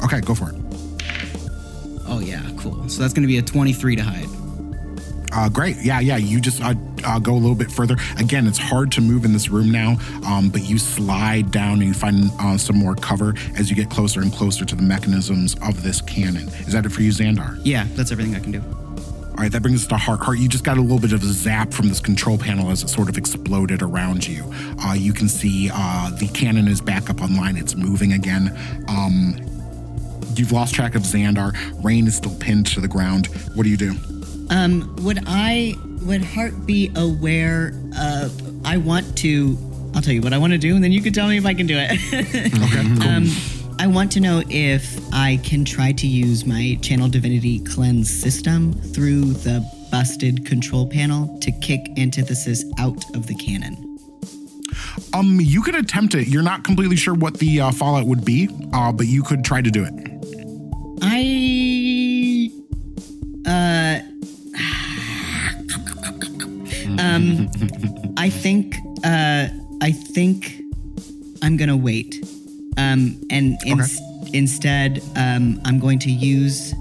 Okay. 0.03 0.21
Go 0.21 0.33
for 0.33 0.49
it. 0.49 0.55
Oh, 2.07 2.19
yeah, 2.19 2.41
cool. 2.57 2.89
So 2.89 3.01
that's 3.01 3.13
gonna 3.13 3.27
be 3.27 3.37
a 3.37 3.41
23 3.41 3.95
to 3.97 4.03
hide. 4.03 4.25
Uh, 5.31 5.47
great. 5.47 5.77
Yeah, 5.83 5.99
yeah. 5.99 6.17
You 6.17 6.41
just 6.41 6.59
uh, 6.63 6.73
uh, 7.05 7.19
go 7.19 7.33
a 7.33 7.37
little 7.37 7.55
bit 7.55 7.71
further. 7.71 7.97
Again, 8.17 8.47
it's 8.47 8.57
hard 8.57 8.91
to 8.93 9.01
move 9.01 9.25
in 9.25 9.33
this 9.33 9.49
room 9.49 9.71
now, 9.71 9.97
um, 10.25 10.49
but 10.49 10.63
you 10.63 10.79
slide 10.79 11.51
down 11.51 11.73
and 11.73 11.83
you 11.83 11.93
find 11.93 12.31
uh, 12.39 12.57
some 12.57 12.77
more 12.77 12.95
cover 12.95 13.35
as 13.55 13.69
you 13.69 13.75
get 13.75 13.91
closer 13.91 14.21
and 14.21 14.33
closer 14.33 14.65
to 14.65 14.75
the 14.75 14.81
mechanisms 14.81 15.55
of 15.61 15.83
this 15.83 16.01
cannon. 16.01 16.47
Is 16.65 16.73
that 16.73 16.85
it 16.85 16.89
for 16.89 17.03
you, 17.03 17.11
Xandar? 17.11 17.59
Yeah, 17.63 17.85
that's 17.93 18.11
everything 18.11 18.35
I 18.35 18.39
can 18.39 18.51
do. 18.53 18.63
All 19.39 19.43
right, 19.43 19.51
that 19.53 19.61
brings 19.61 19.83
us 19.83 19.87
to 19.87 19.95
Hart. 19.95 20.19
Hart, 20.19 20.37
you 20.37 20.49
just 20.49 20.65
got 20.65 20.77
a 20.77 20.81
little 20.81 20.99
bit 20.99 21.13
of 21.13 21.23
a 21.23 21.27
zap 21.27 21.71
from 21.71 21.87
this 21.87 22.01
control 22.01 22.37
panel 22.37 22.71
as 22.71 22.83
it 22.83 22.89
sort 22.89 23.07
of 23.07 23.17
exploded 23.17 23.81
around 23.81 24.27
you. 24.27 24.43
Uh, 24.83 24.91
you 24.91 25.13
can 25.13 25.29
see 25.29 25.71
uh, 25.73 26.09
the 26.09 26.27
cannon 26.27 26.67
is 26.67 26.81
back 26.81 27.09
up 27.09 27.21
online. 27.21 27.55
It's 27.55 27.73
moving 27.73 28.11
again. 28.11 28.53
Um, 28.89 29.37
you've 30.35 30.51
lost 30.51 30.75
track 30.75 30.93
of 30.93 31.03
Xandar. 31.03 31.55
Rain 31.81 32.05
is 32.05 32.17
still 32.17 32.35
pinned 32.35 32.65
to 32.73 32.81
the 32.81 32.89
ground. 32.89 33.27
What 33.55 33.63
do 33.63 33.69
you 33.69 33.77
do? 33.77 33.95
Um, 34.49 34.93
would 35.03 35.19
I 35.25 35.77
would 36.01 36.21
Hart 36.21 36.65
be 36.65 36.91
aware 36.97 37.71
of 37.97 38.65
I 38.65 38.75
want 38.75 39.17
to 39.19 39.57
I'll 39.95 40.01
tell 40.01 40.13
you 40.13 40.21
what 40.21 40.33
I 40.33 40.37
want 40.37 40.51
to 40.51 40.59
do 40.59 40.75
and 40.75 40.83
then 40.83 40.91
you 40.91 41.01
can 41.01 41.13
tell 41.13 41.29
me 41.29 41.37
if 41.37 41.45
I 41.45 41.53
can 41.53 41.65
do 41.65 41.77
it. 41.77 41.91
Okay, 42.61 42.83
cool. 42.99 43.07
um 43.07 43.58
I 43.81 43.87
want 43.87 44.11
to 44.11 44.19
know 44.19 44.43
if 44.49 44.99
I 45.13 45.39
can 45.41 45.63
try 45.63 45.93
to 45.93 46.05
use 46.05 46.45
my 46.45 46.77
channel 46.81 47.07
divinity 47.07 47.59
cleanse 47.59 48.09
system 48.09 48.73
through 48.73 49.31
the 49.35 49.65
busted 49.89 50.45
control 50.45 50.85
panel 50.85 51.39
to 51.39 51.51
kick 51.53 51.79
antithesis 51.97 52.65
out 52.77 53.01
of 53.15 53.27
the 53.27 53.35
cannon. 53.35 53.77
Um, 55.13 55.39
you 55.39 55.61
could 55.61 55.75
attempt 55.75 56.13
it. 56.13 56.27
You're 56.27 56.43
not 56.43 56.65
completely 56.65 56.97
sure 56.97 57.13
what 57.13 57.35
the 57.35 57.61
uh, 57.61 57.71
fallout 57.71 58.05
would 58.05 58.25
be, 58.25 58.49
uh, 58.73 58.91
but 58.91 59.07
you 59.07 59.23
could 59.23 59.45
try 59.45 59.61
to 59.61 59.71
do 59.71 59.85
it. 59.85 59.93
I 61.01 62.51
uh 63.47 63.99
um 67.01 67.49
I 68.17 68.29
think 68.29 68.75
uh 69.05 69.47
I 69.81 69.91
think 69.93 70.61
I'm 71.41 71.55
gonna 71.55 71.77
wait. 71.77 72.25
Um 72.77 73.19
and 73.29 73.57
ins- 73.65 73.99
instead 74.33 75.01
um 75.15 75.59
I'm 75.65 75.79
going 75.79 75.99
to 75.99 76.11
use 76.11 76.73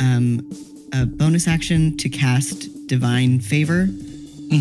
um 0.00 0.46
a 0.92 1.06
bonus 1.06 1.46
action 1.48 1.96
to 1.98 2.08
cast 2.08 2.86
divine 2.86 3.40
favor. 3.40 3.88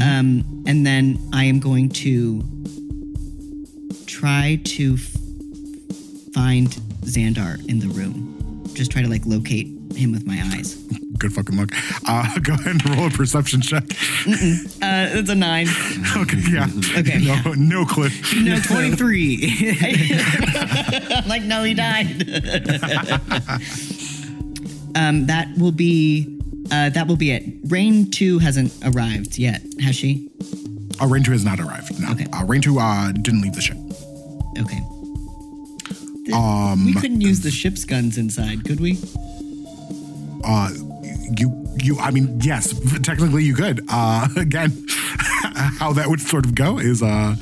Um 0.01 0.43
and 0.67 0.85
then 0.85 1.17
I 1.33 1.45
am 1.45 1.59
going 1.59 1.89
to 1.89 2.43
try 4.05 4.59
to 4.63 4.95
f- 4.95 5.15
find 6.33 6.69
Xandar 7.05 7.63
in 7.69 7.79
the 7.79 7.87
room. 7.87 8.63
Just 8.73 8.91
try 8.91 9.01
to 9.01 9.07
like 9.07 9.25
locate 9.25 9.67
him 9.97 10.11
with 10.11 10.25
my 10.25 10.41
eyes. 10.53 10.75
Good 11.17 11.33
fucking 11.33 11.57
luck. 11.57 11.69
Uh, 12.07 12.37
go 12.43 12.53
ahead 12.53 12.67
and 12.67 12.89
roll 12.89 13.07
a 13.07 13.09
perception 13.09 13.61
check. 13.61 13.83
Uh, 13.83 15.17
it's 15.17 15.29
a 15.29 15.35
nine. 15.35 15.67
okay, 16.17 16.37
yeah. 16.49 16.67
Okay. 16.97 17.19
No, 17.19 17.53
no 17.53 17.85
clue. 17.85 18.09
No, 18.41 18.59
23. 18.59 20.17
I'm 21.15 21.27
like, 21.27 21.43
no, 21.43 21.63
he 21.63 21.73
died. 21.73 22.07
um, 24.95 25.25
that 25.25 25.47
will 25.57 25.71
be. 25.71 26.33
Uh, 26.69 26.89
that 26.89 27.07
will 27.07 27.15
be 27.15 27.31
it. 27.31 27.43
Rain 27.67 28.11
two 28.11 28.39
hasn't 28.39 28.73
arrived 28.83 29.37
yet, 29.37 29.61
has 29.81 29.95
she? 29.95 30.29
Uh, 31.01 31.05
Rain 31.05 31.23
2 31.23 31.31
has 31.31 31.45
not 31.45 31.59
arrived. 31.59 31.99
No. 32.01 32.11
Okay. 32.11 32.25
Uh, 32.33 32.43
Rain 32.45 32.61
2 32.61 32.79
uh, 32.79 33.11
didn't 33.11 33.41
leave 33.41 33.53
the 33.53 33.61
ship. 33.61 33.77
Okay. 34.59 34.81
Um, 36.33 36.85
We 36.85 36.93
couldn't 36.93 37.21
use 37.21 37.41
the 37.41 37.51
ship's 37.51 37.85
guns 37.85 38.17
inside, 38.17 38.65
could 38.65 38.79
we? 38.79 38.97
Uh, 40.47 40.69
you, 41.37 41.67
you, 41.77 41.97
I 41.99 42.11
mean, 42.11 42.39
yes, 42.41 42.73
technically 43.01 43.43
you 43.43 43.53
could. 43.53 43.81
Uh, 43.89 44.27
again, 44.37 44.71
how 45.79 45.93
that 45.93 46.07
would 46.07 46.21
sort 46.21 46.45
of 46.45 46.55
go 46.55 46.79
is, 46.79 47.03
uh, 47.03 47.35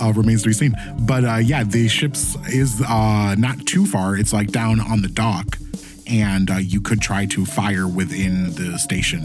uh, 0.00 0.12
remains 0.12 0.42
to 0.42 0.48
be 0.48 0.52
seen. 0.52 0.74
But 1.00 1.24
uh, 1.24 1.36
yeah, 1.36 1.64
the 1.64 1.88
ship's 1.88 2.36
is 2.48 2.80
uh, 2.82 3.34
not 3.36 3.66
too 3.66 3.86
far. 3.86 4.16
It's 4.16 4.32
like 4.32 4.50
down 4.50 4.80
on 4.80 5.02
the 5.02 5.08
dock, 5.08 5.58
and 6.06 6.50
uh, 6.50 6.56
you 6.56 6.80
could 6.80 7.00
try 7.00 7.26
to 7.26 7.44
fire 7.44 7.86
within 7.86 8.54
the 8.54 8.78
station 8.78 9.20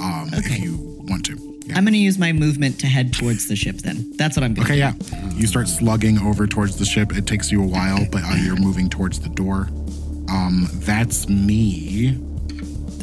um, 0.00 0.30
if 0.32 0.58
you 0.58 0.78
want 1.08 1.24
to. 1.26 1.54
I'm 1.74 1.84
going 1.84 1.94
to 1.94 1.98
use 1.98 2.18
my 2.18 2.32
movement 2.32 2.78
to 2.80 2.86
head 2.86 3.14
towards 3.14 3.48
the 3.48 3.56
ship 3.56 3.76
then. 3.76 4.12
That's 4.16 4.36
what 4.36 4.44
I'm 4.44 4.52
going 4.52 4.66
to 4.66 4.72
Okay, 4.72 4.78
yeah. 4.78 4.92
You 5.34 5.46
start 5.46 5.66
slugging 5.66 6.18
over 6.18 6.46
towards 6.46 6.76
the 6.76 6.84
ship. 6.84 7.16
It 7.16 7.26
takes 7.26 7.50
you 7.50 7.62
a 7.62 7.66
while, 7.66 8.06
but 8.12 8.22
uh, 8.22 8.34
you're 8.34 8.60
moving 8.60 8.90
towards 8.90 9.20
the 9.20 9.30
door. 9.30 9.68
Um, 10.28 10.68
that's 10.74 11.26
me. 11.28 12.18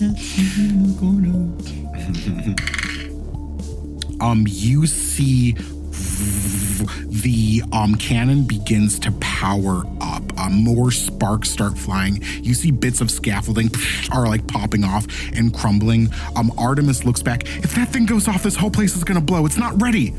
um, 4.20 4.46
you 4.48 4.88
see 4.88 5.56
the 7.22 7.62
um, 7.72 7.94
cannon 7.96 8.44
begins 8.44 8.98
to 8.98 9.12
power 9.14 9.84
up. 10.02 10.24
Uh, 10.40 10.50
more 10.50 10.90
sparks 10.90 11.52
start 11.52 11.78
flying. 11.78 12.20
You 12.42 12.56
see 12.56 12.72
bits 12.72 13.00
of 13.00 13.12
scaffolding 13.12 13.70
are 14.12 14.28
like 14.28 14.48
popping 14.48 14.84
off 14.84 15.06
and 15.34 15.54
crumbling. 15.54 16.12
Um, 16.36 16.52
Artemis 16.58 17.06
looks 17.06 17.22
back. 17.22 17.44
If 17.64 17.76
that 17.76 17.90
thing 17.90 18.08
goes 18.08 18.28
off, 18.28 18.42
this 18.42 18.56
whole 18.56 18.72
place 18.72 18.96
is 18.96 19.04
gonna 19.04 19.22
blow. 19.22 19.46
It's 19.46 19.58
not 19.58 19.80
ready. 19.80 20.16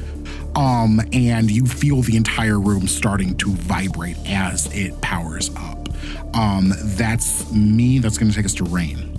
Um, 0.55 1.01
and 1.13 1.51
you 1.51 1.67
feel 1.67 2.03
the 2.03 2.17
entire 2.17 2.61
room 2.61 2.87
starting 2.87 3.37
to 3.39 3.51
vibrate 3.51 4.17
as 4.27 4.73
it 4.73 5.01
powers 5.01 5.51
up. 5.57 5.89
Um, 6.37 6.73
that's 6.97 7.51
me. 7.51 7.99
That's 7.99 8.17
gonna 8.17 8.33
take 8.33 8.45
us 8.45 8.55
to 8.55 8.65
Raine. 8.65 9.12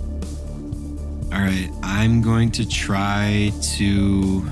All 1.34 1.40
right, 1.40 1.68
I'm 1.82 2.22
going 2.22 2.52
to 2.52 2.68
try 2.68 3.50
to. 3.76 4.46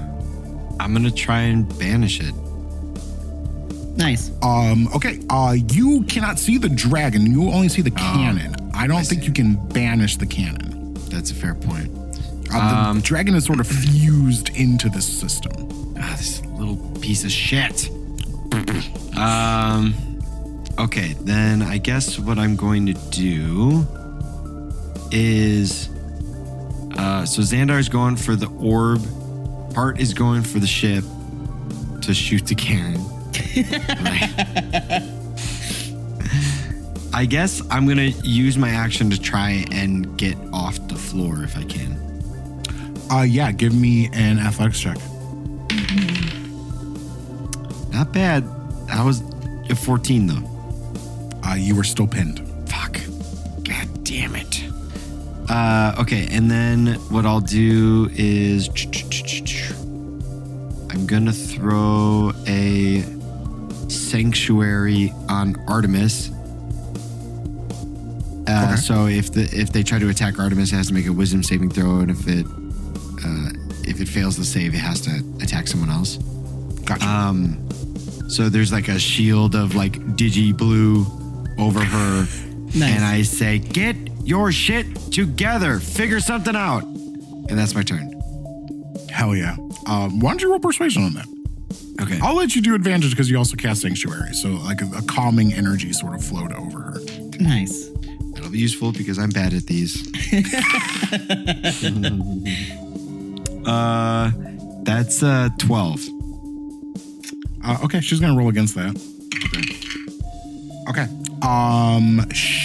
I'm 0.81 0.93
gonna 0.93 1.13
try 1.13 1.43
and 1.43 1.69
banish 1.79 2.19
it. 2.21 2.35
Nice. 3.97 4.33
Um, 4.43 4.89
okay, 4.93 5.21
uh, 5.31 5.55
you 5.71 6.03
cannot 6.05 6.41
see 6.41 6.59
the 6.59 6.69
dragon. 6.69 7.31
You 7.31 7.51
only 7.53 7.69
see 7.69 7.83
the 7.83 7.91
cannon. 7.93 8.57
I 8.75 8.89
don't 8.89 9.05
think 9.07 9.25
you 9.25 9.33
can 9.33 9.55
banish 9.69 10.17
the 10.17 10.27
cannon. 10.27 10.95
That's 11.09 11.31
a 11.31 11.35
fair 11.35 11.55
point. 11.55 11.91
Uh, 12.53 12.95
the 12.95 13.01
dragon 13.01 13.35
is 13.37 13.45
sort 13.45 13.61
of 13.61 13.69
fused 13.69 14.49
into 14.57 14.89
the 14.89 15.01
system. 15.01 15.53
Ah, 16.01 16.15
this 16.19 16.45
little 16.47 16.77
piece 17.01 17.23
of 17.23 17.31
shit. 17.31 17.89
um. 19.17 19.95
Okay, 20.79 21.13
then 21.21 21.63
I 21.63 21.79
guess 21.79 22.19
what 22.19 22.39
I'm 22.39 22.57
going 22.57 22.87
to 22.87 22.95
do 23.11 23.87
is. 25.13 25.91
Uh, 26.97 27.25
so 27.25 27.43
Xandar's 27.43 27.89
going 27.89 28.17
for 28.17 28.37
the 28.37 28.49
orb. 28.59 29.01
Hart 29.75 30.01
is 30.01 30.15
going 30.15 30.43
for 30.43 30.59
the 30.59 30.67
ship 30.67 31.05
to 32.03 32.13
shoot 32.15 32.47
the 32.47 32.55
cannon. 32.55 33.01
Right. 33.57 35.09
I 37.15 37.27
guess 37.27 37.61
I'm 37.71 37.87
gonna 37.87 38.13
use 38.25 38.57
my 38.57 38.71
action 38.71 39.11
to 39.11 39.21
try 39.21 39.65
and 39.71 40.17
get 40.17 40.37
off 40.53 40.79
the 40.89 40.95
floor 40.95 41.43
if 41.45 41.57
I 41.57 41.65
can. 41.65 41.99
Uh, 43.11 43.23
yeah, 43.23 43.53
give 43.53 43.75
me 43.75 44.09
an 44.15 44.39
athletics 44.39 44.81
check. 44.81 44.97
Not 47.93 48.13
bad. 48.13 48.45
I 48.91 49.05
was 49.05 49.23
a 49.69 49.75
14 49.77 50.27
though. 50.27 50.49
Uh, 51.45 51.55
you 51.55 51.75
were 51.77 51.85
still 51.85 52.07
pinned. 52.07 52.41
Uh, 55.53 55.95
okay, 56.01 56.27
and 56.31 56.51
then 56.51 56.95
what 57.11 57.27
I'll 57.27 57.41
do 57.41 58.09
is 58.15 58.69
I'm 60.91 61.07
gonna 61.07 61.33
throw 61.33 62.33
a 62.47 63.03
sanctuary 63.91 65.13
on 65.29 65.57
Artemis. 65.69 66.31
Uh, 68.49 68.67
Okay. 68.73 68.77
So 68.77 69.07
if 69.07 69.33
the 69.33 69.43
if 69.53 69.73
they 69.73 69.83
try 69.83 69.99
to 69.99 70.09
attack 70.09 70.39
Artemis, 70.39 70.73
it 70.73 70.77
has 70.77 70.89
to 70.89 70.95
make 70.95 71.07
a 71.07 71.13
Wisdom 71.13 71.43
saving 71.43 71.71
throw, 71.71 72.01
and 72.01 72.11
if 72.11 72.27
it 72.27 72.47
uh, 73.25 73.51
if 73.85 74.01
it 74.01 74.09
fails 74.09 74.37
the 74.37 74.45
save, 74.45 74.75
it 74.75 74.79
has 74.79 75.01
to 75.03 75.23
attack 75.43 75.69
someone 75.69 75.91
else. 75.91 76.17
Gotcha. 76.85 77.07
Um, 77.07 77.59
so 78.29 78.49
there's 78.49 78.73
like 78.73 78.89
a 78.89 78.99
shield 78.99 79.55
of 79.55 79.75
like 79.75 79.93
digi 80.17 80.57
blue 80.57 81.07
over 81.59 81.85
her, 81.85 82.27
Nice. 82.75 82.83
and 82.97 83.05
I 83.05 83.23
say, 83.23 83.59
"Get 83.59 83.97
your 84.25 84.53
shit 84.53 84.87
together, 85.13 85.79
figure 85.79 86.21
something 86.21 86.57
out," 86.57 86.85
and 86.85 87.59
that's 87.59 87.75
my 87.75 87.83
turn. 87.83 88.11
Hell 89.11 89.35
yeah. 89.37 89.57
Um, 89.87 90.21
why 90.21 90.31
don't 90.31 90.43
you 90.43 90.51
roll 90.51 90.61
persuasion 90.61 91.03
on 91.05 91.15
that? 91.15 91.27
Okay. 92.01 92.19
I'll 92.23 92.37
let 92.37 92.57
you 92.57 92.63
do 92.63 92.75
advantage 92.75 93.11
because 93.11 93.29
you 93.31 93.37
also 93.37 93.57
cast 93.57 93.83
sanctuary, 93.83 94.33
so 94.35 94.49
like 94.51 94.81
a, 94.81 94.87
a 94.97 95.03
calming 95.03 95.53
energy 95.53 95.93
sort 95.93 96.15
of 96.15 96.25
flowed 96.25 96.53
over 96.53 96.81
her. 96.81 96.99
Nice. 97.39 97.91
That'll 98.35 98.51
be 98.51 98.59
useful 98.59 98.93
because 98.93 99.19
I'm 99.19 99.31
bad 99.31 99.53
at 99.53 99.67
these. 99.67 100.01
uh, 103.67 104.31
that's 104.83 105.23
uh 105.23 105.51
twelve. 105.59 106.01
Uh, 107.65 107.79
okay, 107.85 108.01
she's 108.01 108.19
gonna 108.19 108.37
roll 108.37 108.49
against 108.49 108.75
that. 108.75 108.97
Okay. 110.89 111.07
Um. 111.47 112.27
Shh, 112.31 112.35
shh, 112.35 112.35
shh. 112.35 112.62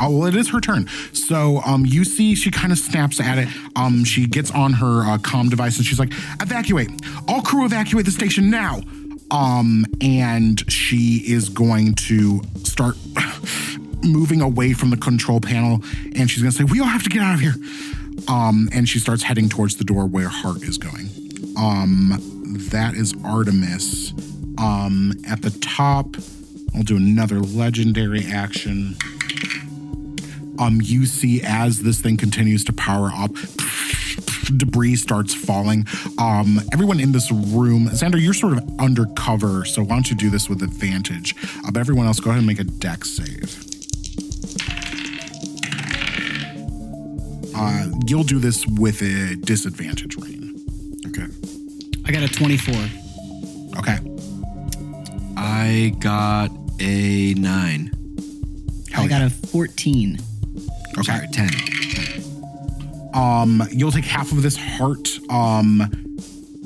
Oh 0.00 0.10
well, 0.10 0.26
it 0.28 0.36
is 0.36 0.50
her 0.50 0.60
turn. 0.60 0.88
So 1.12 1.60
um, 1.64 1.84
you 1.86 2.04
see, 2.04 2.34
she 2.34 2.50
kind 2.50 2.72
of 2.72 2.78
snaps 2.78 3.20
at 3.20 3.38
it. 3.38 3.48
Um, 3.76 4.04
she 4.04 4.26
gets 4.26 4.50
on 4.50 4.74
her 4.74 5.02
uh, 5.02 5.18
comm 5.18 5.50
device 5.50 5.76
and 5.76 5.86
she's 5.86 5.98
like, 5.98 6.12
"Evacuate! 6.40 6.90
All 7.26 7.42
crew 7.42 7.64
evacuate 7.64 8.04
the 8.04 8.12
station 8.12 8.50
now!" 8.50 8.80
Um, 9.30 9.84
and 10.00 10.70
she 10.70 11.22
is 11.26 11.48
going 11.48 11.94
to 11.94 12.42
start 12.64 12.96
moving 14.02 14.40
away 14.40 14.72
from 14.72 14.90
the 14.90 14.96
control 14.96 15.40
panel, 15.40 15.82
and 16.14 16.30
she's 16.30 16.42
gonna 16.42 16.52
say, 16.52 16.64
"We 16.64 16.80
all 16.80 16.86
have 16.86 17.02
to 17.02 17.10
get 17.10 17.22
out 17.22 17.34
of 17.34 17.40
here." 17.40 17.54
Um, 18.28 18.68
and 18.72 18.88
she 18.88 18.98
starts 18.98 19.22
heading 19.22 19.48
towards 19.48 19.76
the 19.76 19.84
door 19.84 20.06
where 20.06 20.28
Hart 20.28 20.62
is 20.62 20.76
going. 20.76 21.08
Um, 21.56 22.18
that 22.70 22.94
is 22.94 23.14
Artemis. 23.24 24.12
Um, 24.58 25.12
at 25.28 25.42
the 25.42 25.50
top, 25.60 26.16
I'll 26.74 26.82
do 26.82 26.96
another 26.96 27.40
legendary 27.40 28.24
action. 28.24 28.96
Um, 30.58 30.80
you 30.82 31.06
see 31.06 31.40
as 31.42 31.82
this 31.82 32.00
thing 32.00 32.16
continues 32.16 32.64
to 32.64 32.72
power 32.72 33.10
up, 33.14 33.32
debris 34.56 34.96
starts 34.96 35.34
falling. 35.34 35.86
Um, 36.18 36.60
everyone 36.72 37.00
in 37.00 37.12
this 37.12 37.30
room, 37.30 37.88
Xandar, 37.88 38.20
you're 38.20 38.34
sort 38.34 38.54
of 38.54 38.80
undercover, 38.80 39.64
so 39.64 39.82
why 39.82 39.94
don't 39.94 40.10
you 40.10 40.16
do 40.16 40.30
this 40.30 40.48
with 40.48 40.62
advantage? 40.62 41.34
Uh, 41.64 41.70
but 41.70 41.78
everyone 41.78 42.06
else, 42.06 42.20
go 42.20 42.30
ahead 42.30 42.38
and 42.38 42.46
make 42.46 42.58
a 42.58 42.64
dex 42.64 43.10
save. 43.10 43.64
Uh, 47.54 47.86
you'll 48.06 48.24
do 48.24 48.38
this 48.38 48.66
with 48.66 49.02
a 49.02 49.36
disadvantage, 49.36 50.16
Raine. 50.16 50.54
Okay. 51.06 51.26
I 52.04 52.12
got 52.12 52.22
a 52.22 52.28
24. 52.28 52.74
Okay. 53.78 53.98
I 55.36 55.94
got 55.98 56.50
a 56.80 57.34
nine. 57.34 57.90
Hell 58.90 59.04
I 59.04 59.08
got 59.08 59.20
yeah. 59.20 59.26
a 59.26 59.30
14. 59.30 60.18
Okay. 61.00 61.12
Sorry, 61.12 61.28
ten. 61.28 61.50
Um, 63.14 63.62
you'll 63.70 63.92
take 63.92 64.04
half 64.04 64.32
of 64.32 64.42
this 64.42 64.56
Hart. 64.56 65.08
Um, 65.30 65.90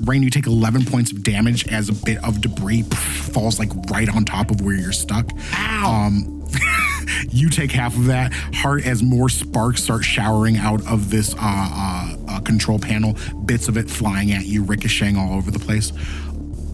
Raine, 0.01 0.23
you 0.23 0.29
take 0.29 0.47
11 0.47 0.85
points 0.85 1.11
of 1.11 1.23
damage 1.23 1.67
as 1.67 1.87
a 1.87 1.93
bit 1.93 2.23
of 2.23 2.41
debris 2.41 2.83
falls 2.83 3.59
like 3.59 3.69
right 3.89 4.13
on 4.13 4.25
top 4.25 4.51
of 4.51 4.61
where 4.61 4.75
you're 4.75 4.91
stuck. 4.91 5.31
Ow! 5.53 6.07
Um, 6.07 6.45
you 7.29 7.49
take 7.49 7.71
half 7.71 7.95
of 7.95 8.05
that 8.05 8.33
Hart 8.53 8.85
as 8.85 9.01
more 9.01 9.29
sparks 9.29 9.83
start 9.83 10.03
showering 10.03 10.57
out 10.57 10.85
of 10.87 11.09
this 11.09 11.33
uh, 11.35 11.37
uh, 11.41 12.15
uh, 12.27 12.39
control 12.41 12.79
panel, 12.79 13.15
bits 13.45 13.67
of 13.67 13.77
it 13.77 13.89
flying 13.89 14.31
at 14.31 14.45
you, 14.45 14.63
ricocheting 14.63 15.17
all 15.17 15.33
over 15.35 15.51
the 15.51 15.59
place. 15.59 15.91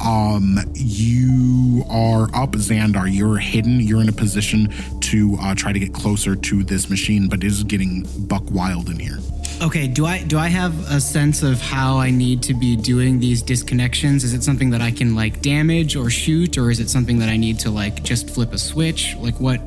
Um, 0.01 0.57
you 0.75 1.83
are 1.89 2.23
up, 2.33 2.51
Xandar. 2.53 3.13
You're 3.13 3.37
hidden. 3.37 3.81
You're 3.81 4.01
in 4.01 4.07
a 4.09 4.13
position 4.13 4.71
to 5.09 5.37
uh, 5.41 5.55
try 5.55 5.73
to 5.73 5.79
get 5.79 5.93
closer 5.93 6.35
to 6.35 6.63
this 6.63 6.89
machine, 6.89 7.27
but 7.27 7.43
it 7.43 7.47
is 7.47 7.63
getting 7.63 8.05
buck 8.27 8.43
wild 8.51 8.89
in 8.89 8.99
here. 8.99 9.17
Okay, 9.61 9.87
do 9.87 10.05
I 10.05 10.23
do 10.23 10.37
I 10.37 10.47
have 10.47 10.89
a 10.89 11.01
sense 11.01 11.43
of 11.43 11.59
how 11.59 11.97
I 11.97 12.11
need 12.11 12.41
to 12.43 12.53
be 12.53 12.77
doing 12.77 13.19
these 13.19 13.43
disconnections? 13.43 14.23
Is 14.23 14.33
it 14.33 14.41
something 14.43 14.69
that 14.69 14.81
I 14.81 14.91
can 14.91 15.15
like 15.15 15.41
damage 15.41 15.95
or 15.95 16.09
shoot, 16.09 16.57
or 16.57 16.71
is 16.71 16.79
it 16.79 16.89
something 16.89 17.19
that 17.19 17.27
I 17.27 17.35
need 17.35 17.59
to 17.59 17.71
like 17.71 18.01
just 18.03 18.29
flip 18.29 18.53
a 18.53 18.57
switch? 18.57 19.15
Like 19.17 19.37
what 19.39 19.59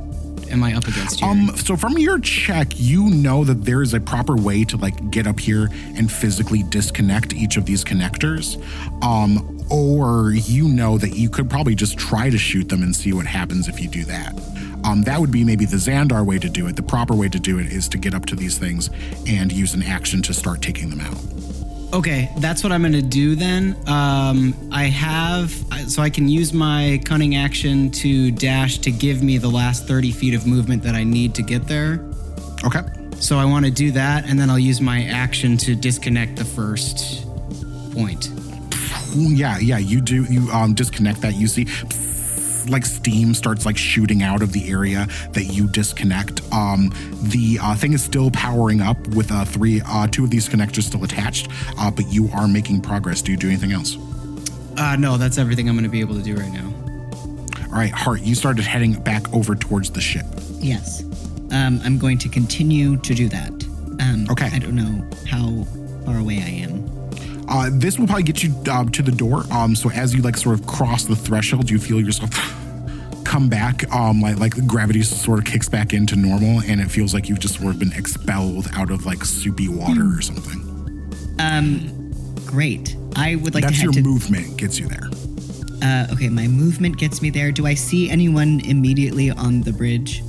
am 0.52 0.62
I 0.62 0.74
up 0.74 0.87
against 0.87 1.20
here? 1.20 1.28
Um, 1.28 1.50
so 1.57 1.76
from 1.76 1.98
your 1.98 2.18
check, 2.20 2.68
you 2.76 3.11
know 3.11 3.44
that 3.44 3.64
there 3.64 3.83
is 3.83 3.94
a 3.94 4.00
proper 4.00 4.37
way 4.37 4.64
to 4.64 4.76
like 4.76 5.11
get 5.11 5.26
up 5.26 5.40
here 5.40 5.68
and 5.96 6.11
physically 6.11 6.62
disconnect 6.62 7.35
each 7.35 7.57
of 7.57 7.66
these 7.66 7.85
connectors. 7.85 8.62
Um, 9.02 9.52
or 9.70 10.33
you 10.33 10.68
know 10.68 10.98
that 10.98 11.14
you 11.14 11.29
could 11.29 11.48
probably 11.48 11.75
just 11.75 11.98
try 11.98 12.31
to 12.31 12.38
shoot 12.38 12.68
them 12.68 12.83
and 12.83 12.94
see 12.94 13.12
what 13.12 13.27
happens 13.27 13.68
if 13.68 13.81
you 13.81 13.88
do 13.88 14.05
that. 14.05 14.33
Um, 14.85 15.03
that 15.03 15.20
would 15.20 15.31
be 15.31 15.44
maybe 15.44 15.64
the 15.64 15.77
Xandar 15.77 16.25
way 16.27 16.38
to 16.38 16.48
do 16.48 16.66
it. 16.66 16.77
The 16.77 16.83
proper 16.83 17.14
way 17.14 17.29
to 17.29 17.38
do 17.38 17.59
it 17.59 17.66
is 17.66 17.88
to 17.90 17.98
get 17.98 18.14
up 18.14 18.27
to 18.27 18.37
these 18.37 18.59
things 18.59 18.90
and 19.27 19.53
use 19.53 19.75
an 19.75 19.83
action 19.83 20.22
to 20.22 20.35
start 20.35 20.61
taking 20.61 20.90
them 20.90 21.01
out. 21.01 21.16
Okay, 21.94 22.31
that's 22.38 22.62
what 22.62 22.72
I'm 22.72 22.83
gonna 22.83 23.03
do 23.03 23.37
then. 23.37 23.77
Um, 23.87 24.55
I 24.72 24.85
have, 24.85 25.51
so 25.88 26.03
I 26.03 26.11
can 26.11 26.29
use 26.29 26.53
my 26.53 27.01
cunning 27.05 27.37
action 27.37 27.90
to 27.92 28.31
dash 28.31 28.79
to 28.79 28.90
give 28.90 29.22
me 29.22 29.38
the 29.38 29.51
last 29.51 29.87
30 29.87 30.11
feet 30.11 30.35
of 30.35 30.46
movement 30.46 30.83
that 30.85 30.94
I 30.94 31.05
need 31.05 31.35
to 31.35 31.42
get 31.42 31.66
there. 31.66 32.01
Okay. 32.64 32.83
So 33.22 33.38
I 33.38 33.44
want 33.44 33.64
to 33.64 33.70
do 33.70 33.92
that, 33.92 34.29
and 34.29 34.38
then 34.38 34.51
I'll 34.51 34.59
use 34.59 34.81
my 34.81 35.05
action 35.05 35.57
to 35.59 35.77
disconnect 35.77 36.35
the 36.35 36.44
first 36.44 37.25
point. 37.92 38.31
Ooh, 39.16 39.33
Yeah, 39.33 39.59
yeah, 39.59 39.79
you 39.79 40.01
do. 40.01 40.25
You 40.25 40.51
um, 40.51 40.75
disconnect 40.75 41.20
that. 41.22 41.35
You 41.35 41.46
see, 41.46 41.66
like 42.68 42.85
steam 42.87 43.35
starts 43.35 43.66
like 43.66 43.77
shooting 43.77 44.22
out 44.22 44.42
of 44.42 44.53
the 44.53 44.70
area 44.70 45.07
that 45.33 45.44
you 45.44 45.66
disconnect. 45.68 46.40
Um, 46.53 46.90
the 47.22 47.59
uh, 47.61 47.75
thing 47.75 47.92
is 47.92 48.03
still 48.03 48.31
powering 48.31 48.81
up 48.81 48.98
with 49.09 49.31
uh, 49.33 49.44
three, 49.44 49.81
uh, 49.87 50.07
two 50.07 50.25
of 50.25 50.31
these 50.31 50.48
connectors 50.48 50.85
still 50.85 51.03
attached, 51.05 51.48
uh, 51.79 51.90
but 51.90 52.07
you 52.09 52.29
are 52.35 52.46
making 52.48 52.81
progress. 52.81 53.20
Do 53.22 53.33
you 53.33 53.37
do 53.37 53.48
anything 53.48 53.72
else? 53.72 53.96
Uh, 54.79 54.96
no, 54.96 55.16
that's 55.18 55.38
everything 55.38 55.68
I'm 55.68 55.75
going 55.75 55.85
to 55.85 55.90
be 55.90 56.01
able 56.01 56.14
to 56.14 56.22
do 56.22 56.37
right 56.37 56.53
now. 56.53 56.72
All 57.66 57.79
right, 57.79 57.90
Hart, 57.90 58.20
you 58.20 58.35
started 58.35 58.64
heading 58.64 58.92
back 58.94 59.33
over 59.35 59.55
towards 59.55 59.90
the 59.90 60.01
ship. 60.01 60.27
Yes. 60.59 61.03
Um, 61.51 61.81
I'm 61.85 61.98
going 61.98 62.18
to 62.18 62.29
continue 62.29 62.96
to 62.98 63.14
do 63.14 63.29
that. 63.29 63.51
Um, 64.01 64.27
Okay. 64.31 64.48
I 64.53 64.59
don't 64.59 64.75
know 64.77 65.05
how 65.27 65.64
far 66.07 66.18
away 66.18 66.37
I 66.38 66.48
am. 66.64 66.87
Uh, 67.53 67.69
this 67.71 67.99
will 67.99 68.07
probably 68.07 68.23
get 68.23 68.43
you 68.43 68.55
uh, 68.71 68.83
to 68.87 69.03
the 69.03 69.12
door. 69.12 69.45
Um, 69.51 69.77
so 69.77 69.91
as 69.91 70.15
you 70.15 70.23
like 70.23 70.38
sort 70.38 70.59
of 70.59 70.67
cross 70.67 71.05
the 71.05 71.15
threshold, 71.15 71.69
you 71.69 71.79
feel 71.79 72.01
yourself 72.01 72.31
come 73.25 73.51
back. 73.51 73.93
Um, 73.93 74.23
like 74.23 74.38
like 74.38 74.67
gravity 74.67 75.03
sort 75.03 75.38
of 75.38 75.45
kicks 75.45 75.69
back 75.69 75.93
into 75.93 76.17
normal, 76.17 76.62
and 76.62 76.81
it 76.81 76.91
feels 76.91 77.12
like 77.12 77.29
you've 77.29 77.41
just 77.41 77.61
sort 77.61 77.75
of 77.75 77.79
been 77.79 77.93
expelled 77.93 78.69
out 78.73 78.91
of 78.91 79.05
like 79.05 79.23
soupy 79.23 79.69
water 79.69 80.17
or 80.17 80.23
something. 80.23 80.61
Um, 81.38 82.11
great. 82.47 82.97
I 83.17 83.35
would 83.37 83.55
like 83.55 83.65
That's 83.65 83.77
to 83.79 83.83
your 83.85 83.93
to. 83.93 84.03
movement 84.03 84.57
gets 84.57 84.79
you 84.79 84.88
there. 84.88 85.11
Uh, 85.83 86.07
okay, 86.11 86.31
my 86.31 86.49
movement 86.49 86.97
gets 86.97 87.21
me 87.21 87.29
there. 87.29 87.53
Do 87.53 87.67
I 87.67 87.75
see 87.75 88.09
anyone 88.09 88.61
immediately 88.61 89.31
on 89.31 89.61
the 89.61 89.75
bridge? 89.75 90.23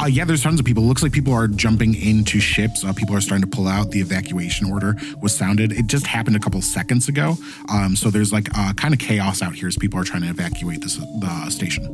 Uh, 0.00 0.06
yeah, 0.06 0.24
there's 0.24 0.42
tons 0.42 0.58
of 0.58 0.66
people. 0.66 0.82
It 0.82 0.86
looks 0.86 1.02
like 1.02 1.12
people 1.12 1.32
are 1.32 1.46
jumping 1.46 1.94
into 1.94 2.40
ships. 2.40 2.84
Uh, 2.84 2.92
people 2.92 3.14
are 3.14 3.20
starting 3.20 3.48
to 3.48 3.56
pull 3.56 3.68
out. 3.68 3.90
The 3.90 4.00
evacuation 4.00 4.70
order 4.72 4.96
was 5.20 5.34
sounded. 5.36 5.70
It 5.72 5.86
just 5.86 6.06
happened 6.06 6.34
a 6.34 6.40
couple 6.40 6.60
seconds 6.60 7.08
ago. 7.08 7.36
Um, 7.68 7.94
so 7.94 8.10
there's 8.10 8.32
like 8.32 8.48
uh, 8.58 8.72
kind 8.74 8.92
of 8.94 8.98
chaos 9.00 9.42
out 9.42 9.54
here 9.54 9.68
as 9.68 9.76
people 9.76 10.00
are 10.00 10.04
trying 10.04 10.22
to 10.22 10.28
evacuate 10.28 10.80
this 10.80 10.96
the 10.96 11.50
station. 11.50 11.84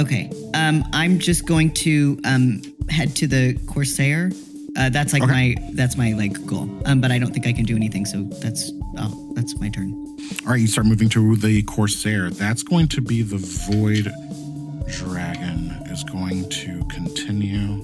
Okay. 0.00 0.30
Um, 0.54 0.84
I'm 0.92 1.18
just 1.18 1.46
going 1.46 1.72
to 1.74 2.18
um 2.24 2.60
head 2.88 3.14
to 3.16 3.26
the 3.26 3.56
Corsair. 3.66 4.30
Uh, 4.76 4.90
that's 4.90 5.12
like 5.12 5.22
Okay. 5.22 5.54
my 5.56 5.70
that's 5.74 5.96
my 5.96 6.12
like 6.12 6.44
goal. 6.44 6.68
Um, 6.86 7.00
but 7.00 7.12
I 7.12 7.18
don't 7.18 7.32
think 7.32 7.46
I 7.46 7.52
can 7.52 7.64
do 7.64 7.76
anything. 7.76 8.04
So 8.04 8.24
that's 8.42 8.72
oh, 8.98 9.32
that's 9.36 9.58
my 9.60 9.68
turn. 9.68 9.92
All 10.44 10.52
right, 10.52 10.60
you 10.60 10.66
start 10.66 10.86
moving 10.86 11.08
to 11.10 11.36
the 11.36 11.62
Corsair. 11.62 12.30
That's 12.30 12.62
going 12.64 12.88
to 12.88 13.00
be 13.00 13.22
the 13.22 13.38
Void 13.38 14.10
Dragon 14.88 15.70
is 15.96 16.04
going 16.04 16.46
to 16.50 16.84
continue. 16.90 17.82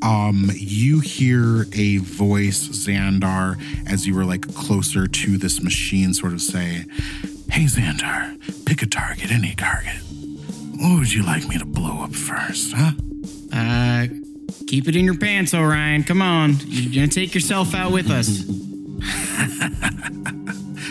Um, 0.00 0.50
you 0.54 1.00
hear 1.00 1.66
a 1.74 1.98
voice, 1.98 2.66
Xandar, 2.68 3.60
as 3.86 4.06
you 4.06 4.14
were 4.14 4.24
like 4.24 4.54
closer 4.54 5.06
to 5.06 5.36
this 5.36 5.62
machine, 5.62 6.14
sort 6.14 6.32
of 6.32 6.40
say, 6.40 6.86
Hey 7.50 7.64
Xandar, 7.64 8.38
pick 8.64 8.80
a 8.80 8.86
target, 8.86 9.30
any 9.30 9.54
target. 9.54 10.00
What 10.80 10.98
would 10.98 11.12
you 11.12 11.24
like 11.24 11.46
me 11.46 11.58
to 11.58 11.66
blow 11.66 12.04
up 12.04 12.14
first, 12.14 12.72
huh? 12.74 12.92
Uh, 13.52 14.06
keep 14.66 14.88
it 14.88 14.96
in 14.96 15.04
your 15.04 15.18
pants, 15.18 15.52
Orion. 15.52 16.04
Come 16.04 16.22
on. 16.22 16.56
You're 16.64 16.94
going 16.94 17.10
to 17.10 17.14
take 17.14 17.34
yourself 17.34 17.74
out 17.74 17.92
with 17.92 18.10
us. 18.10 18.28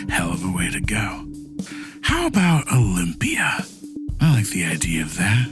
Hell 0.10 0.32
of 0.32 0.44
a 0.44 0.56
way 0.56 0.70
to 0.70 0.80
go. 0.80 1.24
How 2.02 2.28
about 2.28 2.70
Olympia? 2.72 3.64
Like 4.38 4.50
the 4.50 4.66
idea 4.66 5.02
of 5.02 5.16
that. 5.16 5.48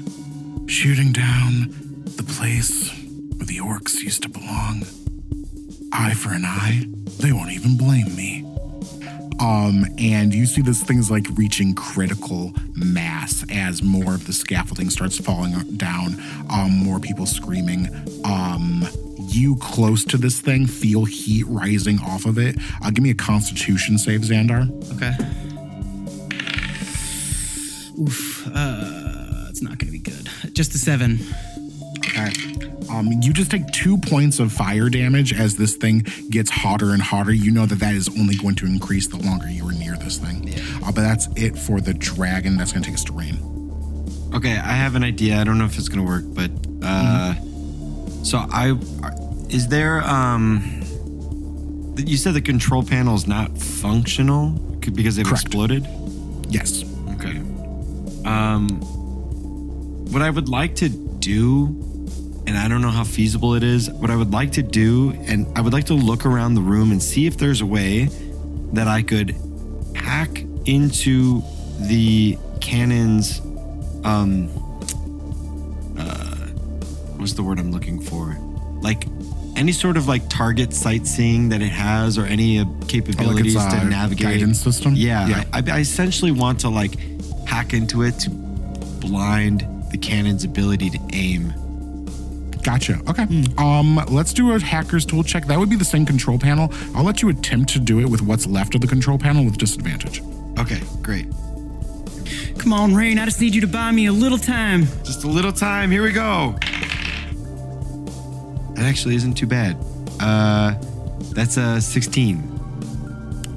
Shooting 0.68 1.10
down 1.10 1.74
the 2.04 2.22
place 2.22 2.88
where 3.34 3.44
the 3.44 3.58
orcs 3.58 4.00
used 4.00 4.22
to 4.22 4.28
belong. 4.28 4.84
Eye 5.92 6.14
for 6.14 6.32
an 6.32 6.44
eye. 6.44 6.86
They 7.18 7.32
won't 7.32 7.50
even 7.50 7.76
blame 7.76 8.14
me. 8.14 8.44
Um, 9.40 9.86
and 9.98 10.32
you 10.32 10.46
see 10.46 10.62
this 10.62 10.84
thing's 10.84 11.10
like 11.10 11.26
reaching 11.34 11.74
critical 11.74 12.54
mass 12.76 13.44
as 13.50 13.82
more 13.82 14.14
of 14.14 14.28
the 14.28 14.32
scaffolding 14.32 14.90
starts 14.90 15.18
falling 15.18 15.76
down. 15.76 16.22
Um, 16.48 16.70
more 16.70 17.00
people 17.00 17.26
screaming. 17.26 17.88
Um, 18.24 18.86
you 19.18 19.56
close 19.56 20.04
to 20.04 20.16
this 20.16 20.40
thing 20.40 20.64
feel 20.64 21.06
heat 21.06 21.44
rising 21.48 21.98
off 22.02 22.24
of 22.24 22.38
it. 22.38 22.54
Uh, 22.84 22.92
give 22.92 23.02
me 23.02 23.10
a 23.10 23.14
Constitution 23.14 23.98
save, 23.98 24.20
Xandar. 24.20 24.70
Okay. 24.94 25.45
Oof. 27.98 28.46
Uh, 28.48 29.46
it's 29.48 29.62
not 29.62 29.78
going 29.78 29.86
to 29.86 29.92
be 29.92 29.98
good. 29.98 30.28
Just 30.54 30.74
a 30.74 30.78
seven. 30.78 31.18
Okay. 31.98 32.32
Um, 32.90 33.10
you 33.20 33.32
just 33.32 33.50
take 33.50 33.66
two 33.72 33.98
points 33.98 34.38
of 34.38 34.52
fire 34.52 34.88
damage 34.88 35.32
as 35.32 35.56
this 35.56 35.74
thing 35.76 36.06
gets 36.30 36.50
hotter 36.50 36.92
and 36.92 37.02
hotter. 37.02 37.32
You 37.32 37.50
know 37.50 37.66
that 37.66 37.80
that 37.80 37.94
is 37.94 38.08
only 38.18 38.36
going 38.36 38.54
to 38.56 38.66
increase 38.66 39.06
the 39.08 39.16
longer 39.16 39.48
you 39.50 39.66
are 39.68 39.72
near 39.72 39.96
this 39.96 40.18
thing. 40.18 40.52
Uh, 40.84 40.92
but 40.92 41.02
that's 41.02 41.26
it 41.36 41.58
for 41.58 41.80
the 41.80 41.94
dragon. 41.94 42.56
That's 42.56 42.72
going 42.72 42.82
to 42.82 42.88
take 42.88 42.94
us 42.94 43.04
to 43.04 43.12
Raine. 43.12 43.56
Okay, 44.34 44.52
I 44.56 44.72
have 44.72 44.96
an 44.96 45.02
idea. 45.02 45.40
I 45.40 45.44
don't 45.44 45.56
know 45.56 45.64
if 45.64 45.78
it's 45.78 45.88
gonna 45.88 46.02
work, 46.04 46.24
but 46.26 46.50
uh, 46.82 47.34
so 48.22 48.44
I 48.50 48.76
is 49.48 49.68
there 49.68 50.02
um. 50.02 50.82
You 51.96 52.18
said 52.18 52.34
the 52.34 52.42
control 52.42 52.82
panel 52.82 53.14
is 53.14 53.26
not 53.26 53.56
functional 53.56 54.50
because 54.92 55.16
it 55.16 55.24
Correct. 55.24 55.42
exploded. 55.42 55.86
Yes. 56.50 56.84
Um, 58.26 58.80
what 60.12 60.22
I 60.22 60.30
would 60.30 60.48
like 60.48 60.76
to 60.76 60.88
do, 60.88 61.66
and 62.46 62.56
I 62.56 62.68
don't 62.68 62.82
know 62.82 62.90
how 62.90 63.04
feasible 63.04 63.54
it 63.54 63.62
is, 63.62 63.90
what 63.90 64.10
I 64.10 64.16
would 64.16 64.32
like 64.32 64.52
to 64.52 64.62
do, 64.62 65.12
and 65.26 65.46
I 65.56 65.60
would 65.60 65.72
like 65.72 65.86
to 65.86 65.94
look 65.94 66.24
around 66.26 66.54
the 66.54 66.60
room 66.60 66.90
and 66.90 67.02
see 67.02 67.26
if 67.26 67.36
there's 67.36 67.60
a 67.60 67.66
way 67.66 68.08
that 68.72 68.88
I 68.88 69.02
could 69.02 69.34
hack 69.94 70.44
into 70.64 71.42
the 71.80 72.38
cannon's, 72.60 73.40
um, 74.04 74.48
uh, 75.98 76.46
what's 77.16 77.34
the 77.34 77.42
word 77.42 77.58
I'm 77.58 77.72
looking 77.72 78.00
for? 78.00 78.36
Like 78.80 79.04
any 79.56 79.72
sort 79.72 79.96
of 79.96 80.06
like 80.06 80.28
target 80.28 80.72
sightseeing 80.72 81.48
that 81.50 81.62
it 81.62 81.70
has, 81.72 82.18
or 82.18 82.24
any 82.26 82.58
uh, 82.60 82.64
capabilities 82.88 83.56
uh, 83.56 83.70
to 83.80 83.84
navigate 83.86 84.26
guidance 84.26 84.60
system? 84.60 84.94
Yeah, 84.94 85.26
Yeah. 85.28 85.44
I, 85.52 85.62
I 85.70 85.78
essentially 85.80 86.30
want 86.32 86.60
to 86.60 86.68
like 86.68 86.94
hack 87.46 87.72
into 87.72 88.02
it 88.02 88.18
to 88.20 88.30
blind 88.30 89.66
the 89.90 89.98
cannon's 89.98 90.44
ability 90.44 90.90
to 90.90 90.98
aim. 91.12 91.52
Gotcha. 92.62 93.00
Okay. 93.08 93.22
Um, 93.58 94.04
let's 94.08 94.32
do 94.32 94.52
a 94.52 94.58
hacker's 94.60 95.06
tool 95.06 95.22
check. 95.22 95.46
That 95.46 95.58
would 95.58 95.70
be 95.70 95.76
the 95.76 95.84
same 95.84 96.04
control 96.04 96.38
panel. 96.38 96.72
I'll 96.94 97.04
let 97.04 97.22
you 97.22 97.28
attempt 97.28 97.72
to 97.74 97.78
do 97.78 98.00
it 98.00 98.08
with 98.10 98.22
what's 98.22 98.46
left 98.46 98.74
of 98.74 98.80
the 98.80 98.88
control 98.88 99.18
panel 99.18 99.44
with 99.44 99.56
disadvantage. 99.56 100.20
Okay, 100.58 100.80
great. 101.00 101.26
Come 102.58 102.72
on, 102.72 102.94
Raine. 102.94 103.20
I 103.20 103.24
just 103.24 103.40
need 103.40 103.54
you 103.54 103.60
to 103.60 103.68
buy 103.68 103.92
me 103.92 104.06
a 104.06 104.12
little 104.12 104.38
time. 104.38 104.86
Just 105.04 105.22
a 105.22 105.28
little 105.28 105.52
time. 105.52 105.92
Here 105.92 106.02
we 106.02 106.10
go. 106.10 106.58
That 108.74 108.84
actually 108.84 109.14
isn't 109.14 109.34
too 109.34 109.46
bad. 109.46 109.76
Uh, 110.18 110.74
that's 111.32 111.56
a 111.56 111.80
16. 111.80 112.55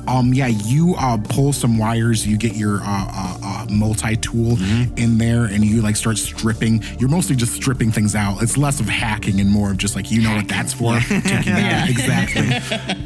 Um, 0.10 0.34
yeah, 0.34 0.48
you 0.48 0.96
uh, 0.98 1.18
pull 1.18 1.54
some 1.54 1.78
wires. 1.78 2.26
You 2.26 2.36
get 2.38 2.56
your 2.56 2.82
uh, 2.82 2.84
uh, 2.84 3.38
uh, 3.44 3.66
multi-tool 3.70 4.58
in 4.98 5.18
there, 5.20 5.46
and 5.46 5.64
you 5.64 5.82
like 5.82 5.96
start 5.96 6.18
stripping. 6.18 6.84
You're 6.98 7.10
mostly 7.10 7.36
just 7.36 7.54
stripping 7.54 7.92
things 7.92 8.16
out. 8.16 8.42
It's 8.42 8.58
less 8.58 8.80
of 8.80 8.88
hacking 8.88 9.40
and 9.40 9.50
more 9.50 9.72
of 9.72 9.78
just 9.78 9.96
like 9.96 10.10
you 10.10 10.22
know 10.22 10.36
what 10.36 10.48
that's 10.48 10.74
for. 10.74 11.00
Taking 11.00 11.54
that 11.54 11.90
exactly. 11.90 12.48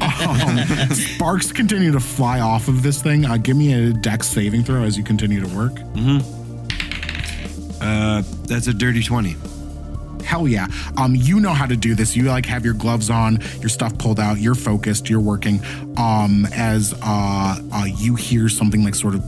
um, 0.00 0.94
sparks 0.94 1.52
continue 1.52 1.92
to 1.92 2.00
fly 2.00 2.40
off 2.40 2.68
of 2.68 2.82
this 2.82 3.02
thing. 3.02 3.26
Uh, 3.26 3.36
give 3.36 3.56
me 3.56 3.72
a 3.74 3.92
dex 3.92 4.26
saving 4.26 4.64
throw 4.64 4.82
as 4.82 4.96
you 4.96 5.04
continue 5.04 5.40
to 5.40 5.54
work. 5.54 5.72
Uh, 7.80 8.22
that's 8.46 8.66
a 8.66 8.72
dirty 8.72 9.02
20. 9.02 9.36
Hell 10.24 10.48
yeah. 10.48 10.66
Um, 10.96 11.14
you 11.14 11.40
know 11.40 11.52
how 11.52 11.66
to 11.66 11.76
do 11.76 11.94
this. 11.94 12.16
You 12.16 12.24
like 12.24 12.46
have 12.46 12.64
your 12.64 12.74
gloves 12.74 13.10
on, 13.10 13.40
your 13.60 13.68
stuff 13.68 13.96
pulled 13.98 14.20
out, 14.20 14.38
you're 14.38 14.54
focused, 14.54 15.08
you're 15.08 15.20
working. 15.20 15.60
Um, 15.96 16.46
as 16.52 16.94
uh, 17.02 17.60
uh 17.72 17.84
you 17.96 18.16
hear 18.16 18.48
something 18.48 18.82
like 18.82 18.94
sort 18.94 19.14
of 19.14 19.22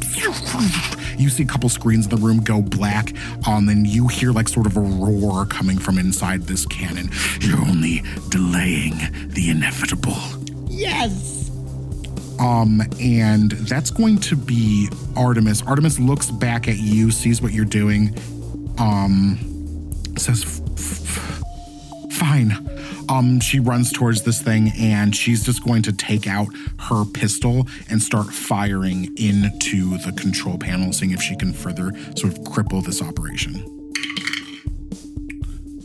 you 1.19 1.29
see 1.29 1.43
a 1.43 1.47
couple 1.47 1.69
screens 1.69 2.07
in 2.07 2.11
the 2.11 2.17
room 2.17 2.41
go 2.43 2.61
black, 2.63 3.13
um, 3.47 3.69
and 3.69 3.87
you 3.87 4.09
hear 4.09 4.33
like 4.33 4.49
sort 4.49 4.67
of 4.67 4.77
a 4.77 4.81
roar 4.81 5.47
coming 5.47 5.79
from 5.79 5.99
inside 5.99 6.43
this 6.43 6.67
cannon. 6.67 7.11
You're 7.41 7.61
only 7.61 8.03
delaying 8.29 8.99
the 9.29 9.51
inevitable. 9.51 10.17
Yes. 10.69 11.51
Um, 12.39 12.83
and 13.01 13.53
that's 13.53 13.91
going 13.91 14.19
to 14.19 14.37
be 14.37 14.89
Artemis. 15.17 15.63
Artemis 15.63 15.99
looks 15.99 16.31
back 16.31 16.69
at 16.69 16.77
you, 16.77 17.11
sees 17.11 17.41
what 17.41 17.53
you're 17.53 17.65
doing, 17.65 18.15
um, 18.79 19.39
says, 20.19 20.45
"F- 20.45 20.61
f- 20.61 20.66
"Fine." 22.13 22.69
Um, 23.09 23.41
she 23.41 23.61
runs 23.61 23.93
towards 23.93 24.23
this 24.23 24.43
thing, 24.43 24.73
and 24.77 25.15
she's 25.15 25.45
just 25.45 25.65
going 25.65 25.83
to 25.83 25.93
take 25.93 26.27
out 26.27 26.49
her 26.81 27.05
pistol 27.05 27.69
and 27.89 28.03
start 28.03 28.27
firing 28.27 29.17
into 29.17 29.97
the 29.99 30.13
control 30.13 30.59
panel, 30.59 30.93
seeing 30.93 31.13
if 31.13 31.23
she 31.23 31.37
can 31.37 31.53
further 31.53 31.93
sort 32.17 32.37
of 32.37 32.41
cripple 32.45 32.85
this 32.85 33.01
operation. 33.01 33.73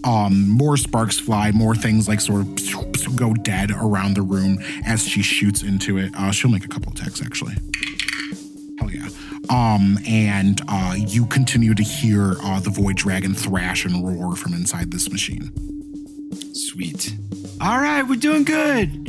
Um, 0.04 0.50
more 0.50 0.78
sparks 0.78 1.20
fly, 1.20 1.52
more 1.52 1.76
things 1.76 2.08
like 2.08 2.22
sort 2.22 2.42
of 2.42 3.16
go 3.16 3.34
dead 3.34 3.72
around 3.72 4.16
the 4.16 4.24
room 4.24 4.58
as 4.86 5.08
she 5.08 5.22
shoots 5.22 5.62
into 5.62 5.98
it. 5.98 6.12
Uh, 6.16 6.32
she'll 6.32 6.50
make 6.50 6.66
a 6.66 6.68
couple 6.68 6.92
attacks 6.92 7.22
actually. 7.22 7.56
Hell 9.50 9.58
yeah. 9.58 9.74
Um, 9.76 9.98
and 10.08 10.62
uh, 10.68 10.96
you 10.98 11.26
continue 11.26 11.74
to 11.74 11.84
hear 11.84 12.36
uh, 12.44 12.60
the 12.60 12.70
void 12.70 12.96
dragon 12.98 13.34
thrash 13.34 13.86
and 13.86 14.06
roar 14.06 14.36
from 14.36 14.54
inside 14.54 14.92
this 14.92 15.10
machine. 15.12 15.52
Sweet. 16.54 17.16
All 17.60 17.78
right, 17.80 18.04
we're 18.04 18.16
doing 18.20 18.44
good. 18.44 19.06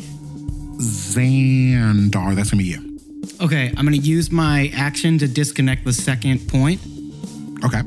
Xandar, 0.78 2.35
that's 2.35 2.51
gonna 2.51 2.62
be 2.62 2.68
you. 2.70 2.99
Okay, 3.41 3.72
I'm 3.76 3.85
gonna 3.85 3.97
use 3.97 4.30
my 4.33 4.70
action 4.74 5.18
to 5.18 5.28
disconnect 5.28 5.85
the 5.85 5.93
second 5.93 6.47
point, 6.49 6.80
Okay. 7.64 7.80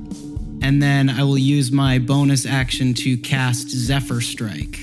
and 0.61 0.81
then 0.81 1.09
I 1.09 1.23
will 1.23 1.37
use 1.37 1.71
my 1.71 1.99
bonus 1.99 2.45
action 2.45 2.93
to 2.95 3.17
cast 3.17 3.69
Zephyr 3.69 4.21
Strike. 4.21 4.79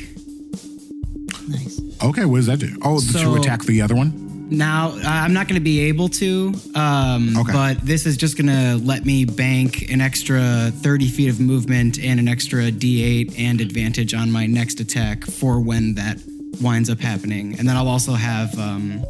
Nice. 1.48 1.80
Okay, 2.02 2.24
what 2.24 2.36
does 2.36 2.46
that 2.46 2.58
do? 2.58 2.76
Oh, 2.82 2.98
So- 2.98 3.34
to 3.34 3.40
attack 3.40 3.62
the 3.64 3.80
other 3.82 3.94
one? 3.94 4.21
Now 4.56 4.92
I'm 5.04 5.32
not 5.32 5.48
going 5.48 5.54
to 5.58 5.64
be 5.64 5.80
able 5.80 6.08
to, 6.10 6.52
um, 6.74 7.36
Okay. 7.38 7.52
but 7.52 7.80
this 7.80 8.06
is 8.06 8.16
just 8.16 8.36
going 8.36 8.48
to 8.48 8.84
let 8.84 9.04
me 9.04 9.24
bank 9.24 9.90
an 9.90 10.00
extra 10.00 10.70
30 10.82 11.08
feet 11.08 11.28
of 11.28 11.40
movement 11.40 11.98
and 11.98 12.20
an 12.20 12.28
extra 12.28 12.70
D8 12.70 13.38
and 13.38 13.60
advantage 13.60 14.14
on 14.14 14.30
my 14.30 14.46
next 14.46 14.78
attack 14.80 15.24
for 15.24 15.60
when 15.60 15.94
that 15.94 16.18
winds 16.60 16.90
up 16.90 17.00
happening, 17.00 17.58
and 17.58 17.66
then 17.68 17.76
I'll 17.76 17.88
also 17.88 18.12
have 18.12 18.56
um, 18.58 19.02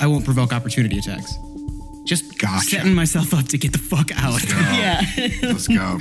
I 0.00 0.06
won't 0.06 0.24
provoke 0.24 0.52
opportunity 0.52 0.98
attacks. 0.98 1.32
Just 2.04 2.38
Gotcha. 2.38 2.76
setting 2.76 2.94
myself 2.94 3.32
up 3.32 3.46
to 3.48 3.58
get 3.58 3.72
the 3.72 3.78
fuck 3.78 4.10
out. 4.16 4.40
Yeah. 4.72 5.02
Let's 5.42 5.68
go. 5.68 5.98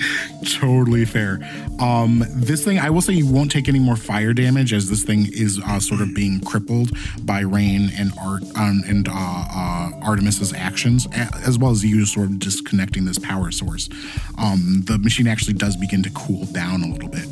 Totally 0.59 1.05
fair. 1.05 1.39
Um, 1.79 2.23
this 2.29 2.63
thing, 2.65 2.79
I 2.79 2.89
will 2.89 3.01
say, 3.01 3.13
you 3.13 3.27
won't 3.27 3.51
take 3.51 3.67
any 3.67 3.79
more 3.79 3.95
fire 3.95 4.33
damage 4.33 4.73
as 4.73 4.89
this 4.89 5.03
thing 5.03 5.27
is 5.31 5.59
uh, 5.63 5.79
sort 5.79 6.01
of 6.01 6.15
being 6.15 6.39
crippled 6.39 6.91
by 7.25 7.41
Raine 7.41 7.91
and 7.97 8.11
Art 8.19 8.43
um, 8.55 8.81
and 8.87 9.07
uh, 9.07 9.11
uh, 9.13 9.91
Artemis's 10.01 10.53
actions, 10.53 11.07
as 11.45 11.59
well 11.59 11.71
as 11.71 11.83
you 11.83 12.05
sort 12.05 12.27
of 12.29 12.39
disconnecting 12.39 13.05
this 13.05 13.19
power 13.19 13.51
source. 13.51 13.89
Um, 14.37 14.83
the 14.85 14.97
machine 14.97 15.27
actually 15.27 15.53
does 15.53 15.75
begin 15.75 16.01
to 16.03 16.09
cool 16.11 16.45
down 16.45 16.81
a 16.83 16.87
little 16.87 17.09
bit. 17.09 17.27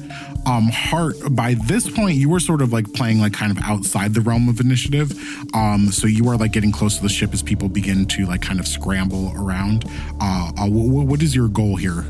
Um, 0.46 0.70
Hart, 0.70 1.16
by 1.36 1.56
this 1.66 1.90
point, 1.90 2.16
you 2.16 2.30
were 2.30 2.40
sort 2.40 2.62
of 2.62 2.72
like 2.72 2.92
playing 2.94 3.20
like 3.20 3.34
kind 3.34 3.52
of 3.52 3.58
outside 3.64 4.14
the 4.14 4.22
realm 4.22 4.48
of 4.50 4.60
initiative. 4.60 5.12
Um, 5.54 5.88
so 5.92 6.08
you 6.08 6.28
are 6.30 6.38
like 6.38 6.52
getting 6.54 6.72
close 6.72 6.98
to 6.98 7.04
the 7.04 7.10
ship 7.10 7.34
as 7.34 7.42
people 7.44 7.70
begin 7.70 8.06
to 8.08 8.26
like 8.26 8.42
kind 8.42 8.59
of 8.59 8.59
scramble 8.68 9.32
around. 9.36 9.86
Uh, 10.22 10.52
uh, 10.58 10.66
wh- 10.68 10.90
wh- 10.90 11.08
what 11.08 11.22
is 11.22 11.36
your 11.36 11.48
goal 11.48 11.76
here? 11.76 12.06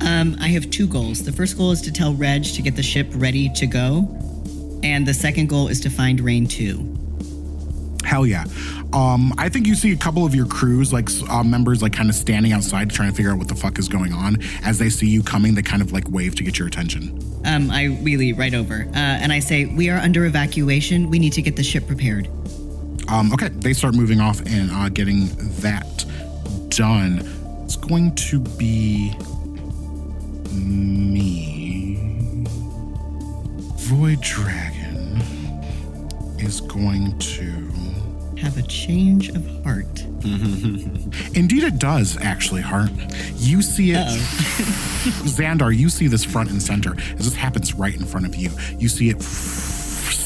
Um, 0.00 0.36
I 0.40 0.48
have 0.48 0.70
two 0.70 0.86
goals. 0.86 1.24
The 1.24 1.32
first 1.32 1.56
goal 1.56 1.70
is 1.70 1.80
to 1.82 1.92
tell 1.92 2.14
Reg 2.14 2.44
to 2.44 2.62
get 2.62 2.76
the 2.76 2.82
ship 2.82 3.08
ready 3.14 3.48
to 3.50 3.66
go, 3.66 4.08
and 4.82 5.06
the 5.06 5.14
second 5.14 5.48
goal 5.48 5.68
is 5.68 5.80
to 5.80 5.90
find 5.90 6.20
Raine 6.20 6.46
2. 6.46 7.00
Hell 8.04 8.26
yeah. 8.26 8.44
Um, 8.92 9.32
I 9.38 9.48
think 9.48 9.66
you 9.66 9.74
see 9.74 9.92
a 9.92 9.96
couple 9.96 10.24
of 10.24 10.34
your 10.34 10.46
crews, 10.46 10.92
like 10.92 11.08
uh, 11.28 11.42
members, 11.42 11.82
like 11.82 11.92
kind 11.92 12.08
of 12.08 12.14
standing 12.14 12.52
outside 12.52 12.90
trying 12.90 13.10
to 13.10 13.16
figure 13.16 13.32
out 13.32 13.38
what 13.38 13.48
the 13.48 13.54
fuck 13.54 13.78
is 13.78 13.88
going 13.88 14.12
on. 14.12 14.38
As 14.62 14.78
they 14.78 14.90
see 14.90 15.08
you 15.08 15.22
coming, 15.22 15.54
they 15.54 15.62
kind 15.62 15.82
of 15.82 15.90
like 15.90 16.08
wave 16.10 16.34
to 16.36 16.44
get 16.44 16.58
your 16.58 16.68
attention. 16.68 17.18
Um, 17.44 17.70
I 17.70 17.86
wheelie 17.86 18.36
right 18.38 18.54
over, 18.54 18.86
uh, 18.90 18.96
and 18.96 19.32
I 19.32 19.40
say, 19.40 19.64
"We 19.64 19.88
are 19.90 19.98
under 19.98 20.26
evacuation. 20.26 21.10
We 21.10 21.18
need 21.18 21.32
to 21.32 21.42
get 21.42 21.56
the 21.56 21.64
ship 21.64 21.86
prepared." 21.88 22.28
Um, 23.08 23.32
okay, 23.32 23.48
they 23.48 23.72
start 23.72 23.94
moving 23.94 24.20
off 24.20 24.40
and 24.46 24.70
uh, 24.70 24.88
getting 24.88 25.28
that 25.60 26.04
done. 26.68 27.22
It's 27.64 27.76
going 27.76 28.14
to 28.16 28.40
be 28.40 29.14
me. 30.52 32.44
Void 33.76 34.20
Dragon 34.20 35.16
is 36.38 36.60
going 36.62 37.18
to. 37.18 37.70
Have 38.38 38.58
a 38.58 38.62
change 38.62 39.30
of 39.30 39.46
heart. 39.64 40.02
Indeed, 41.34 41.64
it 41.64 41.78
does, 41.78 42.16
actually, 42.18 42.60
Hart. 42.62 42.90
You 43.36 43.62
see 43.62 43.92
it. 43.92 43.96
Xandar, 45.26 45.74
you 45.74 45.88
see 45.88 46.08
this 46.08 46.24
front 46.24 46.50
and 46.50 46.62
center 46.62 46.94
as 47.18 47.24
this 47.24 47.34
happens 47.34 47.74
right 47.74 47.94
in 47.94 48.04
front 48.04 48.26
of 48.26 48.34
you. 48.34 48.50
You 48.78 48.88
see 48.88 49.08
it 49.08 49.22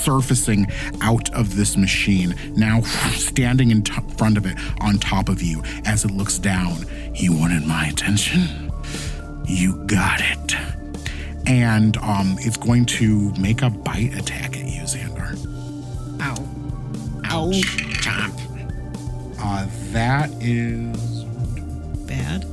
surfacing 0.09 0.67
out 1.03 1.31
of 1.35 1.55
this 1.55 1.77
machine, 1.77 2.35
now 2.57 2.81
standing 3.13 3.71
in 3.71 3.83
t- 3.83 3.93
front 4.17 4.39
of 4.39 4.47
it 4.47 4.57
on 4.81 4.97
top 4.97 5.29
of 5.29 5.43
you 5.43 5.63
as 5.85 6.03
it 6.03 6.11
looks 6.11 6.39
down. 6.39 6.75
You 7.15 7.37
wanted 7.37 7.67
my 7.67 7.85
attention? 7.89 8.73
You 9.45 9.77
got 9.85 10.21
it. 10.23 10.55
And 11.47 11.99
um, 11.99 12.37
it's 12.41 12.57
going 12.57 12.87
to 12.87 13.35
make 13.39 13.61
a 13.61 13.69
bite 13.69 14.15
attack 14.15 14.57
at 14.57 14.65
you, 14.65 14.81
Xandar. 14.83 15.37
Ow. 16.23 16.37
Ow. 17.27 17.51
Chomp. 18.01 18.35
Uh, 19.39 19.67
that 19.93 20.31
is 20.41 21.25
Bad. 22.07 22.47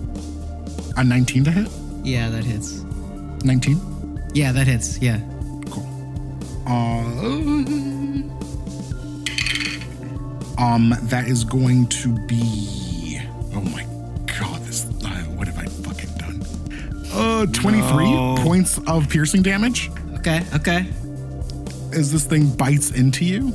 a 0.97 1.05
19 1.05 1.45
to 1.45 1.51
hit. 1.51 1.71
Yeah, 2.03 2.29
that 2.31 2.43
hits. 2.43 2.83
19. 3.45 4.23
Yeah, 4.33 4.51
that 4.51 4.67
hits. 4.67 4.97
Yeah. 4.99 5.21
Uh, 6.67 6.71
um, 10.57 10.93
that 11.03 11.25
is 11.27 11.43
going 11.43 11.87
to 11.87 12.09
be. 12.27 13.19
Oh 13.53 13.61
my 13.61 13.85
god! 14.25 14.61
This. 14.61 14.85
Uh, 15.03 15.09
what 15.35 15.47
have 15.47 15.57
I 15.59 15.65
fucking 15.65 16.09
done? 16.17 16.43
Uh, 17.11 17.45
twenty-three 17.47 18.11
No. 18.11 18.35
points 18.39 18.79
of 18.87 19.09
piercing 19.09 19.41
damage 19.43 19.89
Okay. 20.17 20.43
Okay. 20.53 20.87
as 21.93 22.11
this 22.11 22.25
thing 22.25 22.49
bites 22.49 22.91
into 22.91 23.25
you. 23.25 23.53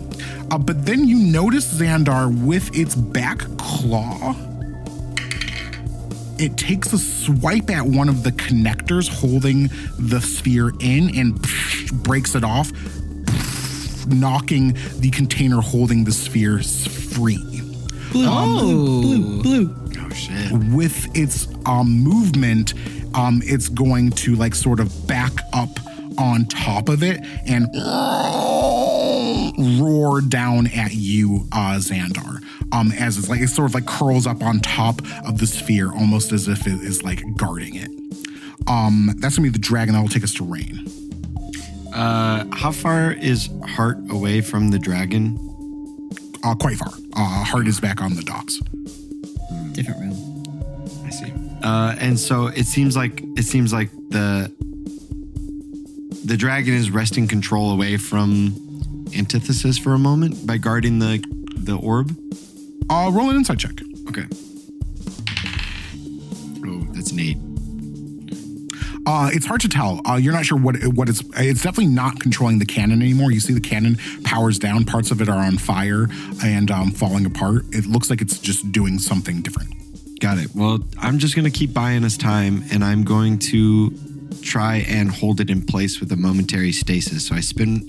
Uh, 0.50 0.58
but 0.58 0.84
then 0.86 1.06
you 1.06 1.18
notice 1.18 1.72
Xandar 1.74 2.44
with 2.44 2.74
its 2.76 2.94
back 2.94 3.40
claw. 3.58 4.34
It 6.38 6.56
takes 6.56 6.92
a 6.94 6.98
swipe 6.98 7.68
at 7.70 7.84
one 7.84 8.08
of 8.08 8.22
the 8.22 8.32
connectors 8.32 9.08
holding 9.10 9.68
the 9.98 10.20
sphere 10.22 10.72
in 10.80 11.14
and 11.18 11.38
breaks 12.02 12.34
it 12.34 12.42
off, 12.44 12.72
knocking 14.12 14.76
the 14.98 15.10
container 15.10 15.60
holding 15.60 16.04
the 16.04 16.12
sphere 16.12 16.62
free. 16.62 17.38
Blue. 18.12 18.26
Oh. 18.28 19.00
Blue. 19.02 19.42
Blue. 19.42 19.74
Oh 19.98 20.08
shit. 20.10 20.52
With 20.72 21.16
its 21.16 21.48
um, 21.66 21.90
movement, 22.00 22.74
um, 23.14 23.40
it's 23.44 23.68
going 23.68 24.10
to 24.10 24.34
like 24.36 24.54
sort 24.54 24.80
of 24.80 25.06
back 25.06 25.32
up 25.52 25.68
on 26.18 26.44
top 26.46 26.88
of 26.88 27.02
it 27.02 27.20
and 27.46 27.66
roar 29.80 30.20
down 30.20 30.66
at 30.68 30.92
you, 30.92 31.46
uh, 31.52 31.76
Xandar. 31.76 32.42
Um, 32.72 32.92
as 32.92 33.18
it's 33.18 33.28
like 33.28 33.40
it 33.40 33.48
sort 33.48 33.68
of 33.68 33.74
like 33.74 33.86
curls 33.86 34.26
up 34.26 34.42
on 34.42 34.60
top 34.60 35.00
of 35.26 35.38
the 35.38 35.46
sphere, 35.46 35.92
almost 35.92 36.30
as 36.32 36.46
if 36.46 36.66
it 36.66 36.80
is 36.82 37.02
like 37.02 37.22
guarding 37.36 37.74
it. 37.74 37.90
Um, 38.68 39.10
that's 39.18 39.36
gonna 39.36 39.46
be 39.46 39.52
the 39.52 39.58
dragon 39.58 39.94
that 39.94 40.00
will 40.00 40.08
take 40.08 40.22
us 40.22 40.34
to 40.34 40.44
Raine. 40.44 40.84
Uh, 41.92 42.44
how 42.52 42.72
far 42.72 43.12
is 43.12 43.48
Hart 43.66 43.98
away 44.10 44.40
from 44.40 44.70
the 44.70 44.78
dragon? 44.78 45.38
Uh, 46.42 46.54
quite 46.54 46.76
far. 46.76 46.92
Uh, 47.14 47.44
Hart 47.44 47.66
is 47.66 47.80
back 47.80 48.00
on 48.00 48.14
the 48.14 48.22
docks. 48.22 48.58
Different 49.72 50.00
room. 50.00 51.04
I 51.06 51.10
see. 51.10 51.32
Uh, 51.62 51.96
and 51.98 52.18
so 52.18 52.46
it 52.46 52.66
seems 52.66 52.96
like 52.96 53.22
it 53.36 53.44
seems 53.44 53.72
like 53.72 53.90
the 54.10 54.50
the 56.24 56.36
dragon 56.36 56.74
is 56.74 56.90
wresting 56.90 57.26
control 57.26 57.72
away 57.72 57.96
from 57.96 58.54
Antithesis 59.16 59.78
for 59.78 59.94
a 59.94 59.98
moment 59.98 60.46
by 60.46 60.56
guarding 60.56 60.98
the 60.98 61.22
the 61.56 61.76
orb. 61.76 62.16
Uh, 62.88 63.10
roll 63.12 63.30
an 63.30 63.36
insight 63.36 63.58
check. 63.58 63.80
Okay. 64.08 64.24
Uh, 69.10 69.28
it's 69.32 69.44
hard 69.44 69.60
to 69.60 69.68
tell. 69.68 70.00
Uh, 70.08 70.14
you're 70.14 70.32
not 70.32 70.46
sure 70.46 70.56
what 70.56 70.76
what 70.94 71.08
it's. 71.08 71.20
It's 71.36 71.64
definitely 71.64 71.92
not 71.92 72.20
controlling 72.20 72.60
the 72.60 72.64
cannon 72.64 73.02
anymore. 73.02 73.32
You 73.32 73.40
see 73.40 73.52
the 73.52 73.60
cannon 73.60 73.98
powers 74.22 74.56
down. 74.56 74.84
Parts 74.84 75.10
of 75.10 75.20
it 75.20 75.28
are 75.28 75.44
on 75.44 75.58
fire 75.58 76.06
and 76.44 76.70
um, 76.70 76.92
falling 76.92 77.26
apart. 77.26 77.64
It 77.72 77.86
looks 77.86 78.08
like 78.08 78.20
it's 78.20 78.38
just 78.38 78.70
doing 78.70 79.00
something 79.00 79.42
different. 79.42 79.74
Got 80.20 80.38
it. 80.38 80.54
Well, 80.54 80.78
I'm 80.96 81.18
just 81.18 81.34
gonna 81.34 81.50
keep 81.50 81.74
buying 81.74 82.04
us 82.04 82.16
time, 82.16 82.62
and 82.70 82.84
I'm 82.84 83.02
going 83.02 83.40
to 83.50 83.90
try 84.42 84.84
and 84.86 85.10
hold 85.10 85.40
it 85.40 85.50
in 85.50 85.62
place 85.62 85.98
with 85.98 86.12
a 86.12 86.16
momentary 86.16 86.70
stasis. 86.70 87.26
So 87.26 87.34
I 87.34 87.40
spin 87.40 87.80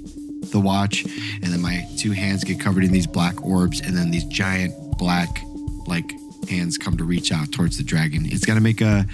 the 0.52 0.60
watch, 0.60 1.04
and 1.04 1.44
then 1.44 1.62
my 1.62 1.88
two 2.00 2.14
hands 2.14 2.44
get 2.44 2.60
covered 2.60 2.84
in 2.84 2.92
these 2.92 3.06
black 3.06 3.46
orbs, 3.46 3.80
and 3.80 3.96
then 3.96 4.10
these 4.10 4.26
giant 4.26 4.74
black 4.98 5.44
like 5.86 6.16
hands 6.50 6.80
come 6.80 6.98
to 6.98 7.04
reach 7.04 7.32
out 7.32 7.52
towards 7.52 7.78
the 7.78 7.84
dragon. 7.84 8.26
It's 8.26 8.44
gonna 8.44 8.60
make 8.60 8.82
a, 8.82 9.06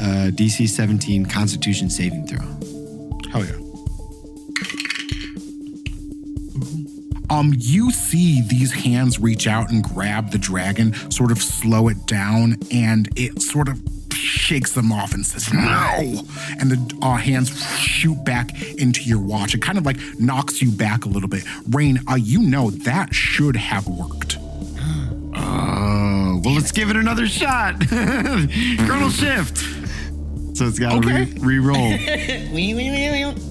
a 0.00 0.30
DC 0.32 0.68
17 0.68 1.26
Constitution 1.26 1.90
saving 1.90 2.26
throw. 2.26 2.44
Hell 3.30 3.44
yeah. 3.44 3.60
Um, 7.30 7.54
you 7.56 7.92
see 7.92 8.42
these 8.42 8.72
hands 8.72 9.20
reach 9.20 9.46
out 9.46 9.70
and 9.70 9.84
grab 9.84 10.32
the 10.32 10.38
dragon, 10.38 10.92
sort 11.12 11.30
of 11.30 11.38
slow 11.38 11.86
it 11.88 12.06
down, 12.06 12.56
and 12.72 13.08
it 13.14 13.40
sort 13.40 13.68
of 13.68 13.80
shakes 14.12 14.72
them 14.72 14.90
off 14.90 15.14
and 15.14 15.24
says, 15.24 15.52
No! 15.54 16.24
And 16.58 16.72
the 16.72 16.98
uh, 17.00 17.14
hands 17.14 17.64
shoot 17.78 18.24
back 18.24 18.60
into 18.78 19.02
your 19.02 19.20
watch. 19.20 19.54
It 19.54 19.62
kind 19.62 19.78
of 19.78 19.86
like 19.86 19.98
knocks 20.18 20.60
you 20.60 20.72
back 20.72 21.04
a 21.04 21.08
little 21.08 21.28
bit. 21.28 21.44
Raine, 21.68 22.00
uh, 22.10 22.16
you 22.16 22.42
know 22.42 22.70
that 22.70 23.14
should 23.14 23.54
have 23.54 23.86
worked. 23.86 24.38
Oh, 25.36 26.40
well, 26.44 26.54
let's 26.54 26.72
give 26.72 26.90
it 26.90 26.96
another 26.96 27.28
shot. 27.28 27.74
Chronal 27.78 29.10
shift. 29.12 29.79
So 30.60 30.66
it's 30.66 30.78
got 30.78 30.90
to 30.90 31.08
Okay. 31.08 31.24
re 31.40 31.58
roll. 31.58 31.74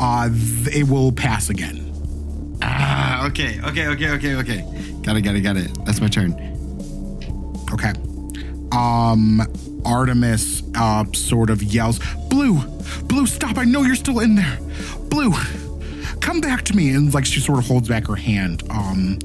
Uh, 0.00 0.28
th- 0.28 0.76
it 0.76 0.84
will 0.88 1.10
pass 1.10 1.50
again. 1.50 1.84
ah, 2.62 3.26
okay, 3.26 3.60
okay, 3.64 3.88
okay, 3.88 4.10
okay, 4.10 4.36
okay. 4.36 4.60
Got 5.02 5.16
it, 5.16 5.22
got 5.22 5.34
it, 5.34 5.40
got 5.40 5.56
it. 5.56 5.68
That's 5.84 6.00
my 6.00 6.06
turn. 6.06 6.34
Okay. 7.72 7.92
Um, 8.70 9.42
Artemis 9.84 10.62
uh, 10.76 11.04
sort 11.12 11.50
of 11.50 11.60
yells, 11.64 11.98
Blue, 12.30 12.60
Blue, 13.06 13.26
stop. 13.26 13.58
I 13.58 13.64
know 13.64 13.82
you're 13.82 13.96
still 13.96 14.20
in 14.20 14.36
there. 14.36 14.58
Blue, 15.10 15.32
come 16.20 16.40
back 16.40 16.62
to 16.66 16.76
me. 16.76 16.90
And 16.90 17.12
like 17.12 17.24
she 17.24 17.40
sort 17.40 17.58
of 17.58 17.66
holds 17.66 17.88
back 17.88 18.06
her 18.06 18.14
hand. 18.14 18.62
Um, 18.70 19.18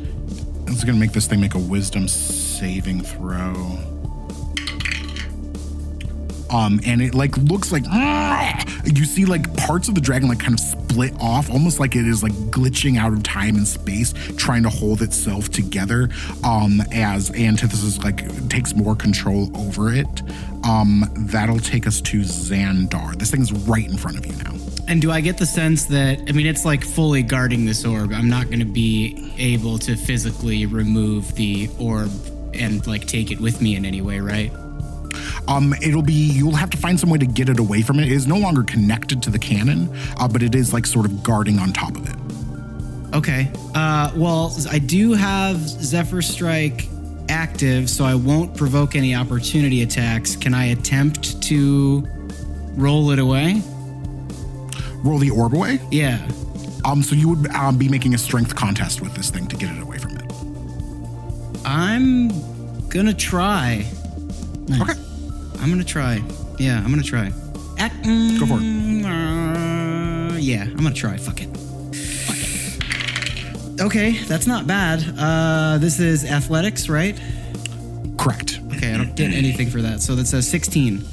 it's 0.67 0.83
going 0.83 0.95
to 0.95 0.99
make 0.99 1.11
this 1.11 1.27
thing 1.27 1.39
make 1.39 1.53
a 1.53 1.59
wisdom 1.59 2.07
saving 2.07 3.01
throw. 3.01 3.77
Um, 6.53 6.79
and 6.85 7.01
it 7.01 7.15
like 7.15 7.35
looks 7.37 7.71
like 7.71 7.83
you 8.85 9.05
see 9.05 9.25
like 9.25 9.55
parts 9.57 9.87
of 9.87 9.95
the 9.95 10.01
dragon 10.01 10.29
like 10.29 10.39
kind 10.39 10.53
of 10.53 10.59
split 10.59 11.13
off, 11.19 11.49
almost 11.49 11.79
like 11.79 11.95
it 11.95 12.07
is 12.07 12.21
like 12.21 12.33
glitching 12.51 12.97
out 12.97 13.11
of 13.11 13.23
time 13.23 13.55
and 13.55 13.67
space, 13.67 14.13
trying 14.37 14.61
to 14.63 14.69
hold 14.69 15.01
itself 15.01 15.49
together. 15.49 16.09
Um, 16.43 16.81
as 16.91 17.31
Antithesis 17.31 17.97
like 18.03 18.49
takes 18.49 18.75
more 18.75 18.95
control 18.95 19.49
over 19.57 19.93
it. 19.93 20.21
Um, 20.63 21.09
that'll 21.17 21.59
take 21.59 21.87
us 21.87 21.99
to 22.01 22.21
Xandar. 22.21 23.17
This 23.17 23.31
thing's 23.31 23.51
right 23.51 23.85
in 23.89 23.97
front 23.97 24.17
of 24.17 24.25
you 24.25 24.33
now. 24.43 24.53
And 24.87 25.01
do 25.01 25.11
I 25.11 25.21
get 25.21 25.37
the 25.37 25.45
sense 25.45 25.85
that 25.85 26.19
I 26.27 26.31
mean 26.33 26.45
it's 26.45 26.65
like 26.65 26.83
fully 26.83 27.23
guarding 27.23 27.65
this 27.65 27.85
orb? 27.85 28.11
I'm 28.13 28.29
not 28.29 28.47
going 28.47 28.59
to 28.59 28.65
be 28.65 29.33
able 29.37 29.79
to 29.79 29.95
physically 29.95 30.65
remove 30.65 31.33
the 31.35 31.69
orb 31.79 32.11
and 32.53 32.85
like 32.85 33.07
take 33.07 33.31
it 33.31 33.39
with 33.39 33.61
me 33.61 33.75
in 33.75 33.85
any 33.85 34.01
way, 34.01 34.19
right? 34.19 34.51
Um, 35.47 35.73
it'll 35.81 36.01
be 36.01 36.13
you'll 36.13 36.55
have 36.55 36.69
to 36.71 36.77
find 36.77 36.99
some 36.99 37.09
way 37.09 37.17
to 37.17 37.25
get 37.25 37.49
it 37.49 37.59
away 37.59 37.81
from 37.81 37.99
it. 37.99 38.05
It 38.05 38.13
is 38.13 38.27
no 38.27 38.37
longer 38.37 38.63
connected 38.63 39.21
to 39.23 39.29
the 39.29 39.39
cannon, 39.39 39.89
uh, 40.17 40.27
but 40.27 40.41
it 40.41 40.55
is 40.55 40.73
like 40.73 40.85
sort 40.85 41.05
of 41.05 41.23
guarding 41.23 41.59
on 41.59 41.73
top 41.73 41.95
of 41.95 42.07
it. 42.09 43.15
Okay. 43.15 43.51
Uh, 43.75 44.11
well, 44.15 44.55
I 44.71 44.79
do 44.79 45.13
have 45.13 45.57
Zephyr 45.57 46.21
Strike 46.21 46.87
active, 47.29 47.89
so 47.89 48.05
I 48.05 48.15
won't 48.15 48.55
provoke 48.55 48.95
any 48.95 49.13
opportunity 49.13 49.83
attacks. 49.83 50.35
Can 50.35 50.53
I 50.53 50.65
attempt 50.65 51.41
to 51.43 52.07
roll 52.75 53.11
it 53.11 53.19
away? 53.19 53.61
Roll 55.03 55.19
the 55.19 55.29
orb 55.29 55.53
away. 55.53 55.79
Yeah. 55.91 56.27
Um, 56.85 57.03
so 57.03 57.15
you 57.15 57.29
would 57.29 57.47
um, 57.51 57.77
be 57.77 57.87
making 57.87 58.13
a 58.13 58.17
strength 58.17 58.55
contest 58.55 59.01
with 59.01 59.13
this 59.13 59.29
thing 59.29 59.47
to 59.47 59.55
get 59.55 59.69
it 59.71 59.81
away 59.81 59.97
from 59.97 60.17
it. 60.17 60.23
I'm 61.65 62.29
gonna 62.89 63.13
try. 63.13 63.85
Okay. 64.81 64.93
I'm 65.63 65.69
gonna 65.69 65.83
try. 65.85 66.21
Yeah, 66.59 66.77
I'm 66.83 66.89
gonna 66.91 67.01
try. 67.03 67.27
Ac- 67.79 67.95
mm, 68.03 68.39
Go 68.39 68.45
for 68.45 68.55
uh, 68.55 70.37
yeah, 70.37 70.63
I'm 70.63 70.75
gonna 70.75 70.93
try. 70.93 71.15
Fuck 71.17 71.41
it. 71.41 71.47
Fuck 71.55 72.37
it. 72.37 73.81
Okay, 73.81 74.11
that's 74.25 74.45
not 74.45 74.67
bad. 74.67 75.03
Uh, 75.17 75.77
this 75.79 75.99
is 76.01 76.25
athletics, 76.25 76.89
right? 76.89 77.17
Correct. 78.17 78.59
Okay, 78.75 78.93
I 78.93 78.97
don't 78.97 79.15
get 79.15 79.31
anything 79.33 79.69
for 79.69 79.81
that. 79.81 80.01
So 80.01 80.15
that's 80.15 80.33
a 80.33 80.41
16. 80.41 81.03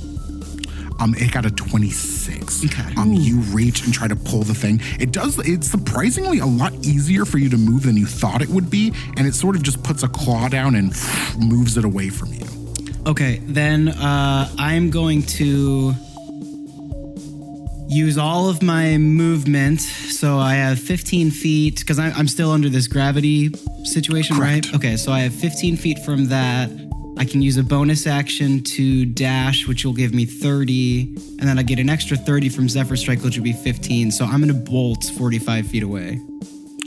Um, 0.99 1.15
it 1.17 1.33
got 1.33 1.47
a 1.47 1.51
26. 1.51 2.65
Okay. 2.67 2.95
Um, 2.99 3.15
you 3.15 3.39
reach 3.55 3.85
and 3.85 3.95
try 3.95 4.07
to 4.09 4.17
pull 4.17 4.43
the 4.43 4.55
thing. 4.55 4.81
It 4.99 5.13
does, 5.13 5.39
it's 5.49 5.71
surprisingly 5.71 6.41
a 6.41 6.47
lot 6.47 6.75
easier 6.85 7.25
for 7.25 7.39
you 7.39 7.49
to 7.51 7.57
move 7.57 7.85
than 7.85 7.97
you 7.97 8.05
thought 8.05 8.43
it 8.43 8.49
would 8.51 8.69
be. 8.69 8.93
And 9.17 9.27
it 9.27 9.35
sort 9.35 9.57
of 9.57 9.63
just 9.63 9.83
puts 9.83 10.03
a 10.03 10.09
claw 10.09 10.49
down 10.49 10.75
and 10.75 10.89
moves 11.39 11.79
it 11.79 11.85
away 11.87 12.11
from 12.11 12.35
you. 12.35 12.45
Okay, 13.07 13.41
then 13.45 13.89
uh, 13.89 14.49
I'm 14.59 14.91
going 14.91 15.23
to 15.23 15.95
use 17.89 18.19
all 18.19 18.49
of 18.49 18.63
my 18.63 18.99
movement. 18.99 19.81
So 19.81 20.39
I 20.39 20.55
have 20.55 20.79
15 20.79 21.31
feet 21.31 21.81
because 21.81 21.99
I'm 21.99 22.29
still 22.29 22.51
under 22.51 22.69
this 22.69 22.87
gravity 22.87 23.51
situation, 23.85 24.37
Correct. 24.37 24.67
right? 24.67 24.75
Okay, 24.77 24.97
so 24.97 25.13
I 25.13 25.21
have 25.21 25.35
15 25.35 25.77
feet 25.77 25.99
from 26.01 26.27
that. 26.27 26.71
I 27.19 27.25
can 27.25 27.43
use 27.43 27.57
a 27.57 27.63
bonus 27.63 28.07
action 28.07 28.63
to 28.63 29.05
dash, 29.05 29.67
which 29.67 29.85
will 29.85 29.93
give 29.93 30.15
me 30.15 30.25
30, 30.25 31.15
and 31.39 31.49
then 31.49 31.59
I 31.59 31.63
get 31.63 31.79
an 31.79 31.91
extra 31.91 32.17
30 32.17 32.49
from 32.49 32.69
Zephyr 32.69 32.97
Strike, 32.97 33.23
which 33.23 33.37
will 33.37 33.45
be 33.45 33.53
15. 33.53 34.11
So 34.11 34.25
I'm 34.25 34.41
gonna 34.41 34.55
bolt 34.55 35.05
45 35.19 35.67
feet 35.67 35.83
away. 35.83 36.21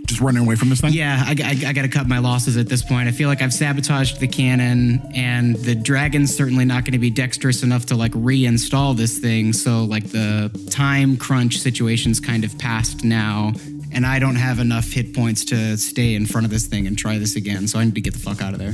Just 0.05 0.19
running 0.19 0.43
away 0.43 0.55
from 0.55 0.69
this 0.69 0.81
thing? 0.81 0.91
Yeah, 0.93 1.23
I, 1.25 1.31
I, 1.31 1.69
I 1.69 1.73
got 1.73 1.83
to 1.83 1.87
cut 1.87 2.07
my 2.07 2.19
losses 2.19 2.57
at 2.57 2.67
this 2.67 2.83
point. 2.83 3.07
I 3.07 3.11
feel 3.11 3.29
like 3.29 3.41
I've 3.41 3.53
sabotaged 3.53 4.19
the 4.19 4.27
cannon, 4.27 5.01
and 5.15 5.55
the 5.55 5.75
dragon's 5.75 6.35
certainly 6.35 6.65
not 6.65 6.83
going 6.83 6.91
to 6.91 6.99
be 6.99 7.09
dexterous 7.09 7.63
enough 7.63 7.85
to 7.87 7.95
like 7.95 8.11
reinstall 8.11 8.97
this 8.97 9.17
thing. 9.17 9.53
So 9.53 9.85
like 9.85 10.09
the 10.09 10.51
time 10.69 11.15
crunch 11.15 11.59
situation's 11.59 12.19
kind 12.19 12.43
of 12.43 12.57
past 12.59 13.05
now, 13.05 13.53
and 13.93 14.05
I 14.05 14.19
don't 14.19 14.35
have 14.35 14.59
enough 14.59 14.91
hit 14.91 15.15
points 15.15 15.45
to 15.45 15.77
stay 15.77 16.15
in 16.15 16.25
front 16.25 16.45
of 16.45 16.51
this 16.51 16.67
thing 16.67 16.85
and 16.85 16.97
try 16.97 17.17
this 17.17 17.35
again. 17.37 17.67
So 17.67 17.79
I 17.79 17.85
need 17.85 17.95
to 17.95 18.01
get 18.01 18.13
the 18.13 18.19
fuck 18.19 18.41
out 18.41 18.53
of 18.53 18.59
there. 18.59 18.73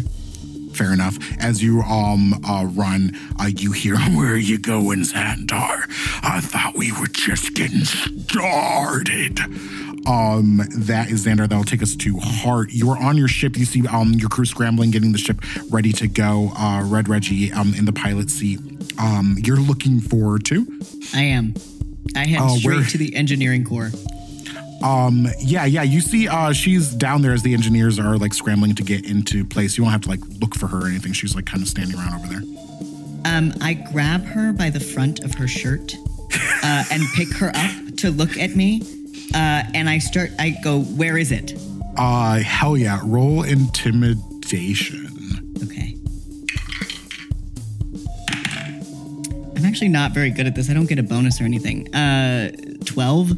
Fair 0.73 0.93
enough. 0.93 1.17
As 1.39 1.61
you 1.61 1.81
um 1.81 2.33
uh, 2.47 2.65
run, 2.73 3.11
uh, 3.39 3.49
you 3.55 3.71
hear, 3.71 3.97
"Where 3.97 4.33
are 4.33 4.37
you 4.37 4.57
going, 4.57 4.99
Xandar? 5.01 5.83
I 6.23 6.39
thought 6.41 6.73
we 6.75 6.91
were 6.91 7.07
just 7.07 7.53
getting 7.53 7.85
started." 7.85 9.39
Um, 10.07 10.61
that 10.75 11.09
is 11.11 11.25
Xandar. 11.25 11.47
That'll 11.49 11.63
take 11.63 11.81
us 11.83 11.95
to 11.97 12.17
Hart. 12.19 12.71
You 12.71 12.89
are 12.91 12.97
on 12.97 13.17
your 13.17 13.27
ship. 13.27 13.57
You 13.57 13.65
see 13.65 13.85
um 13.87 14.13
your 14.13 14.29
crew 14.29 14.45
scrambling, 14.45 14.91
getting 14.91 15.11
the 15.11 15.17
ship 15.17 15.41
ready 15.69 15.91
to 15.93 16.07
go. 16.07 16.51
Uh, 16.57 16.83
Red 16.85 17.07
Reggie 17.09 17.51
um 17.51 17.73
in 17.75 17.85
the 17.85 17.93
pilot 17.93 18.29
seat. 18.29 18.59
Um, 18.97 19.37
you're 19.43 19.57
looking 19.57 19.99
forward 19.99 20.45
to. 20.45 20.65
I 21.13 21.21
am. 21.23 21.53
I 22.15 22.25
head 22.25 22.39
Oh, 22.41 22.57
straight 22.57 22.89
to 22.89 22.97
the 22.97 23.15
engineering 23.15 23.63
core. 23.63 23.91
Um, 24.81 25.27
yeah, 25.39 25.65
yeah. 25.65 25.83
You 25.83 25.99
see, 26.01 26.27
uh, 26.27 26.53
she's 26.53 26.93
down 26.93 27.21
there 27.21 27.33
as 27.33 27.43
the 27.43 27.53
engineers 27.53 27.99
are 27.99 28.17
like 28.17 28.33
scrambling 28.33 28.75
to 28.75 28.83
get 28.83 29.05
into 29.05 29.43
place. 29.45 29.77
You 29.77 29.83
won't 29.83 29.91
have 29.91 30.01
to 30.03 30.09
like 30.09 30.21
look 30.39 30.55
for 30.55 30.67
her 30.67 30.83
or 30.83 30.87
anything. 30.87 31.11
She's 31.13 31.35
like 31.35 31.45
kind 31.45 31.61
of 31.61 31.67
standing 31.69 31.97
around 31.97 32.13
over 32.15 32.27
there. 32.27 32.41
Um, 33.25 33.53
I 33.61 33.73
grab 33.73 34.23
her 34.23 34.53
by 34.53 34.69
the 34.69 34.79
front 34.79 35.19
of 35.19 35.33
her 35.33 35.47
shirt 35.47 35.95
uh, 36.63 36.85
and 36.89 37.03
pick 37.15 37.27
her 37.35 37.51
up 37.53 37.95
to 37.97 38.09
look 38.11 38.37
at 38.37 38.55
me. 38.55 38.81
Uh, 39.33 39.63
and 39.73 39.89
I 39.89 39.99
start, 39.99 40.31
I 40.39 40.55
go, 40.63 40.81
where 40.81 41.17
is 41.17 41.31
it? 41.31 41.53
Uh, 41.97 42.39
hell 42.39 42.77
yeah. 42.77 43.01
Roll 43.03 43.43
intimidation. 43.43 45.07
Okay. 45.63 45.95
I'm 49.57 49.65
actually 49.65 49.89
not 49.89 50.13
very 50.13 50.31
good 50.31 50.47
at 50.47 50.55
this. 50.55 50.69
I 50.69 50.73
don't 50.73 50.87
get 50.87 50.99
a 50.99 51.03
bonus 51.03 51.41
or 51.41 51.43
anything. 51.43 51.93
Uh, 51.93 52.51
12? 52.85 53.31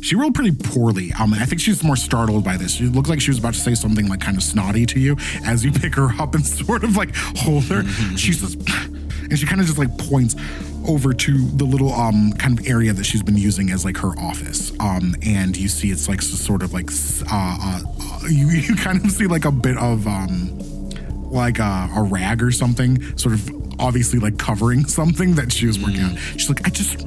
She 0.00 0.14
rolled 0.14 0.34
pretty 0.34 0.52
poorly. 0.52 1.12
Um, 1.18 1.34
I 1.34 1.44
think 1.44 1.60
she 1.60 1.70
was 1.70 1.82
more 1.82 1.96
startled 1.96 2.44
by 2.44 2.56
this. 2.56 2.72
She 2.72 2.84
looked 2.86 3.08
like 3.08 3.20
she 3.20 3.30
was 3.30 3.38
about 3.38 3.54
to 3.54 3.60
say 3.60 3.74
something 3.74 4.08
like 4.08 4.20
kind 4.20 4.36
of 4.36 4.42
snotty 4.42 4.86
to 4.86 5.00
you 5.00 5.16
as 5.44 5.64
you 5.64 5.72
pick 5.72 5.94
her 5.96 6.10
up 6.20 6.34
and 6.34 6.46
sort 6.66 6.84
of 6.84 6.96
like 6.96 7.14
hold 7.14 7.64
her. 7.64 7.82
She 8.16 8.32
says, 8.32 8.56
and 9.30 9.38
she 9.38 9.46
kind 9.46 9.60
of 9.60 9.66
just 9.66 9.78
like 9.78 9.96
points 9.98 10.36
over 10.86 11.12
to 11.12 11.46
the 11.50 11.64
little 11.64 11.92
um 11.92 12.32
kind 12.34 12.58
of 12.58 12.66
area 12.66 12.92
that 12.92 13.04
she's 13.04 13.22
been 13.22 13.36
using 13.36 13.70
as 13.70 13.84
like 13.84 13.96
her 13.98 14.18
office. 14.18 14.72
Um, 14.80 15.14
and 15.22 15.56
you 15.56 15.68
see 15.68 15.90
it's 15.90 16.08
like 16.08 16.22
sort 16.22 16.62
of 16.62 16.72
like 16.72 16.90
uh, 17.30 17.58
uh, 17.60 17.80
uh 18.00 18.20
you 18.28 18.48
you 18.48 18.76
kind 18.86 19.04
of 19.04 19.10
see 19.10 19.26
like 19.26 19.44
a 19.44 19.52
bit 19.52 19.76
of 19.76 20.06
um 20.06 20.58
like 21.30 21.58
a, 21.58 21.90
a 21.94 22.02
rag 22.02 22.42
or 22.42 22.50
something, 22.50 23.16
sort 23.16 23.34
of 23.34 23.50
obviously 23.80 24.18
like 24.18 24.38
covering 24.38 24.84
something 24.86 25.34
that 25.34 25.52
she 25.52 25.66
was 25.66 25.78
working 25.78 26.04
on. 26.04 26.16
She's 26.16 26.48
like, 26.48 26.66
I 26.66 26.70
just, 26.70 27.04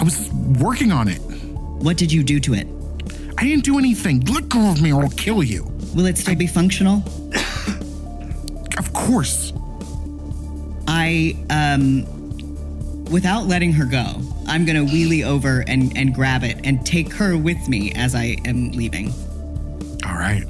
I 0.00 0.04
was 0.04 0.30
working 0.60 0.92
on 0.92 1.08
it. 1.08 1.18
What 1.18 1.96
did 1.96 2.12
you 2.12 2.22
do 2.22 2.40
to 2.40 2.54
it? 2.54 2.66
I 3.36 3.44
didn't 3.44 3.64
do 3.64 3.78
anything. 3.78 4.20
Let 4.26 4.48
go 4.48 4.70
of 4.70 4.80
me 4.80 4.92
or 4.92 5.02
I'll 5.02 5.10
kill 5.10 5.42
you. 5.42 5.64
Will 5.94 6.06
it 6.06 6.18
still 6.18 6.36
be 6.36 6.46
functional? 6.46 7.02
Of 8.76 8.92
course. 8.92 9.52
I, 11.04 11.34
um, 11.50 12.06
without 13.10 13.46
letting 13.46 13.72
her 13.72 13.84
go, 13.84 14.22
I'm 14.46 14.64
gonna 14.64 14.84
wheelie 14.84 15.24
over 15.24 15.62
and, 15.66 15.94
and 15.96 16.14
grab 16.14 16.42
it 16.44 16.58
and 16.64 16.84
take 16.86 17.12
her 17.14 17.36
with 17.36 17.68
me 17.68 17.92
as 17.94 18.14
I 18.14 18.36
am 18.44 18.72
leaving. 18.72 19.12
All 20.06 20.14
right. 20.14 20.44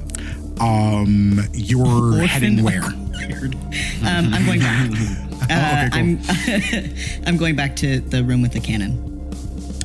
Um, 0.61 1.41
you're 1.53 2.21
heading 2.25 2.63
where? 2.63 2.83
Um, 2.83 4.33
I'm 4.33 4.45
going 4.45 4.59
back. 4.59 4.91
Uh, 5.47 5.87
okay, 5.93 6.17
cool. 6.17 6.79
I'm 6.79 7.27
I'm 7.27 7.37
going 7.37 7.55
back 7.55 7.75
to 7.75 7.99
the 7.99 8.23
room 8.23 8.41
with 8.41 8.53
the 8.53 8.59
cannon. 8.59 8.97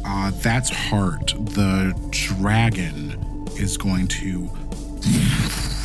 Uh, 0.06 0.30
that's 0.36 0.70
Hart. 0.70 1.34
The 1.36 1.92
dragon 2.10 3.46
is 3.58 3.76
going 3.76 4.08
to 4.08 4.48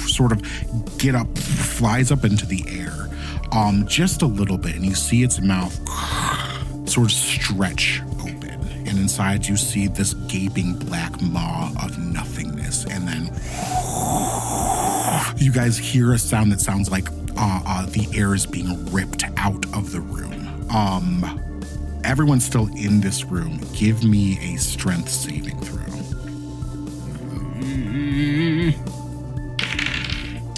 sort 0.07 0.31
of 0.31 0.97
get 0.97 1.13
up, 1.13 1.37
flies 1.37 2.09
up 2.09 2.23
into 2.23 2.45
the 2.45 2.63
air, 2.69 3.09
um, 3.51 3.85
just 3.87 4.21
a 4.21 4.25
little 4.27 4.57
bit, 4.57 4.75
and 4.75 4.85
you 4.85 4.95
see 4.95 5.23
its 5.23 5.39
mouth 5.39 5.73
sort 6.87 7.07
of 7.07 7.11
stretch 7.11 8.01
open, 8.19 8.59
and 8.87 8.89
inside 8.99 9.45
you 9.45 9.57
see 9.57 9.87
this 9.87 10.13
gaping 10.27 10.73
black 10.73 11.19
maw 11.21 11.71
of 11.83 11.97
nothingness, 11.97 12.85
and 12.85 13.07
then 13.07 13.25
you 15.37 15.51
guys 15.51 15.77
hear 15.77 16.13
a 16.13 16.17
sound 16.17 16.51
that 16.51 16.59
sounds 16.59 16.89
like 16.91 17.07
uh, 17.37 17.61
uh, 17.65 17.85
the 17.87 18.07
air 18.15 18.33
is 18.33 18.45
being 18.45 18.85
ripped 18.91 19.23
out 19.37 19.65
of 19.75 19.91
the 19.91 19.99
room. 19.99 20.69
Um, 20.73 21.41
everyone's 22.03 22.45
still 22.45 22.67
in 22.75 23.01
this 23.01 23.25
room. 23.25 23.59
Give 23.73 24.03
me 24.03 24.37
a 24.53 24.57
strength 24.57 25.09
saving 25.09 25.59
throw. 25.61 25.81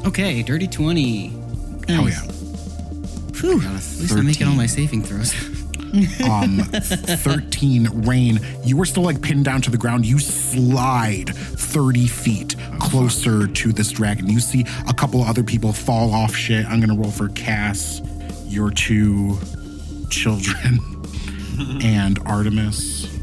Okay, 0.08 0.42
dirty 0.42 0.68
20. 0.68 1.34
Oh 1.90 2.08
yeah. 2.08 2.22
Whew. 3.42 3.62
At 3.62 3.72
least 3.72 4.14
I'm 4.14 4.26
making 4.26 4.48
all 4.48 4.56
my 4.56 4.66
saving 4.66 5.04
throws. 5.04 5.34
um 6.30 6.60
13 6.60 8.04
Raine. 8.06 8.40
You 8.64 8.78
were 8.78 8.86
still 8.86 9.04
like 9.04 9.22
pinned 9.22 9.46
down 9.46 9.62
to 9.62 9.72
the 9.72 9.78
ground. 9.78 10.06
You 10.06 10.20
slide 10.20 11.30
30 11.36 12.08
feet 12.08 12.56
closer 12.80 13.48
to 13.48 13.72
this 13.72 13.92
dragon. 13.92 14.28
You 14.28 14.40
see 14.40 14.66
a 14.88 14.94
couple 14.94 15.24
other 15.24 15.44
people 15.44 15.72
fall 15.74 16.14
off 16.14 16.36
shit. 16.36 16.66
I'm 16.66 16.80
gonna 16.80 16.96
roll 16.96 17.12
for 17.12 17.30
cass 17.30 18.02
your 18.46 18.72
two 18.72 19.38
children 20.10 20.80
and 21.82 22.20
artemis 22.26 23.17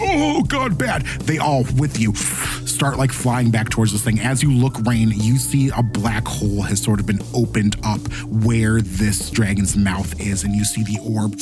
oh 0.00 0.42
god 0.44 0.78
bad. 0.78 1.02
They 1.22 1.38
all 1.38 1.64
with 1.76 1.98
you. 1.98 2.14
Start 2.14 2.98
like 2.98 3.12
flying 3.12 3.50
back 3.50 3.70
towards 3.70 3.92
this 3.92 4.02
thing. 4.02 4.20
As 4.20 4.42
you 4.42 4.52
look 4.52 4.78
Raine 4.86 5.10
you 5.10 5.36
see 5.36 5.70
a 5.76 5.82
black 5.82 6.26
hole 6.26 6.62
has 6.62 6.82
sort 6.82 7.00
of 7.00 7.06
been 7.06 7.20
opened 7.34 7.76
up 7.84 8.00
where 8.26 8.80
this 8.80 9.30
dragon's 9.30 9.76
mouth 9.76 10.20
is 10.20 10.44
and 10.44 10.54
you 10.54 10.64
see 10.64 10.82
the 10.82 10.98
orb 11.02 11.34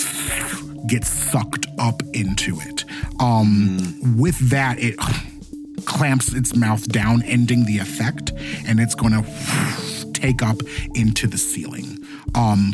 get 0.88 1.04
sucked 1.04 1.66
up 1.78 2.02
into 2.12 2.58
it. 2.60 2.84
Um 3.20 4.16
with 4.18 4.38
that 4.50 4.78
it 4.78 4.96
clamps 5.84 6.32
its 6.32 6.54
mouth 6.56 6.86
down 6.88 7.22
ending 7.22 7.64
the 7.64 7.78
effect 7.78 8.32
and 8.66 8.80
it's 8.80 8.94
going 8.94 9.12
to 9.12 10.12
take 10.12 10.42
up 10.42 10.56
into 10.94 11.26
the 11.26 11.38
ceiling. 11.38 11.98
Um 12.34 12.72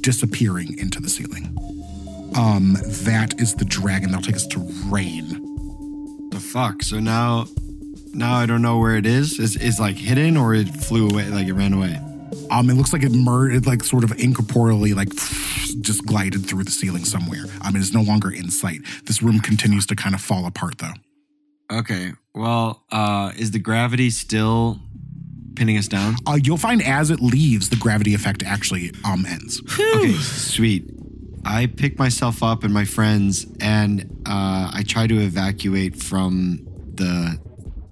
disappearing 0.00 0.78
into 0.78 1.00
the 1.00 1.08
ceiling 1.08 1.54
um 2.36 2.76
that 3.04 3.40
is 3.40 3.54
the 3.56 3.64
dragon 3.64 4.10
that'll 4.10 4.22
take 4.24 4.36
us 4.36 4.46
to 4.48 4.60
Raine 4.86 6.28
The 6.30 6.40
fuck? 6.40 6.82
So 6.82 7.00
now, 7.00 7.46
now 8.14 8.34
I 8.34 8.46
don't 8.46 8.62
know 8.62 8.78
where 8.78 8.96
it 8.96 9.06
is. 9.06 9.38
Is 9.38 9.56
is 9.56 9.80
like 9.80 9.96
hidden 9.96 10.36
or 10.36 10.54
it 10.54 10.68
flew 10.68 11.08
away? 11.08 11.28
Like 11.28 11.46
it 11.48 11.54
ran 11.54 11.72
away? 11.72 11.98
Um, 12.50 12.68
it 12.70 12.74
looks 12.74 12.92
like 12.92 13.02
it 13.02 13.12
mer- 13.12 13.50
it 13.50 13.66
like 13.66 13.82
sort 13.84 14.04
of 14.04 14.10
incorporeally 14.10 14.94
like 14.94 15.08
just 15.80 16.04
glided 16.06 16.46
through 16.46 16.64
the 16.64 16.70
ceiling 16.70 17.04
somewhere. 17.04 17.44
I 17.62 17.70
mean, 17.70 17.80
it's 17.82 17.92
no 17.94 18.02
longer 18.02 18.30
in 18.30 18.50
sight. 18.50 18.80
This 19.06 19.22
room 19.22 19.40
continues 19.40 19.86
to 19.86 19.96
kind 19.96 20.14
of 20.14 20.20
fall 20.20 20.46
apart 20.46 20.78
though. 20.78 20.94
Okay. 21.78 22.12
Well, 22.34 22.84
uh, 22.92 23.32
is 23.36 23.50
the 23.52 23.58
gravity 23.60 24.10
still 24.10 24.80
pinning 25.56 25.76
us 25.78 25.88
down? 25.88 26.16
Uh, 26.26 26.38
you'll 26.42 26.56
find 26.56 26.82
as 26.82 27.10
it 27.10 27.20
leaves, 27.20 27.68
the 27.70 27.76
gravity 27.76 28.14
effect 28.14 28.42
actually 28.44 28.92
um 29.04 29.24
ends. 29.26 29.60
Okay, 29.78 30.12
sweet. 30.20 30.84
I 31.44 31.66
pick 31.66 31.98
myself 31.98 32.42
up 32.42 32.64
and 32.64 32.72
my 32.72 32.84
friends, 32.84 33.46
and 33.60 34.22
uh, 34.26 34.70
I 34.72 34.84
try 34.86 35.06
to 35.06 35.18
evacuate 35.18 35.96
from 35.96 36.66
the 36.94 37.38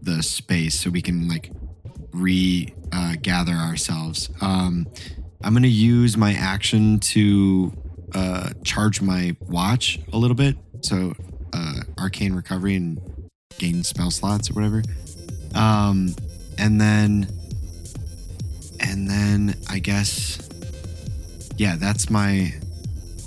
the 0.02 0.22
space 0.22 0.78
so 0.78 0.90
we 0.90 1.02
can 1.02 1.28
like 1.28 1.50
re 2.12 2.72
uh, 2.92 3.14
gather 3.20 3.52
ourselves. 3.52 4.30
Um, 4.40 4.86
I'm 5.42 5.54
gonna 5.54 5.68
use 5.68 6.16
my 6.16 6.34
action 6.34 6.98
to 7.00 7.72
uh, 8.14 8.50
charge 8.64 9.00
my 9.00 9.36
watch 9.40 9.98
a 10.12 10.16
little 10.18 10.36
bit, 10.36 10.56
so 10.80 11.14
uh, 11.52 11.80
arcane 11.98 12.34
recovery 12.34 12.74
and 12.74 13.00
gain 13.58 13.82
spell 13.82 14.10
slots 14.10 14.50
or 14.50 14.54
whatever. 14.54 14.82
Um, 15.54 16.14
and 16.58 16.80
then, 16.80 17.28
and 18.80 19.08
then 19.08 19.56
I 19.68 19.78
guess, 19.78 20.38
yeah, 21.56 21.76
that's 21.76 22.10
my 22.10 22.54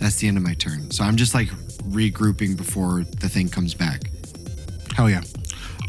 that's 0.01 0.17
the 0.17 0.27
end 0.27 0.35
of 0.35 0.43
my 0.43 0.55
turn. 0.55 0.91
So 0.91 1.03
I'm 1.03 1.15
just 1.15 1.33
like 1.33 1.47
regrouping 1.89 2.57
before 2.57 3.03
the 3.19 3.29
thing 3.29 3.47
comes 3.47 3.73
back. 3.73 4.01
Hell 4.95 5.09
yeah. 5.09 5.21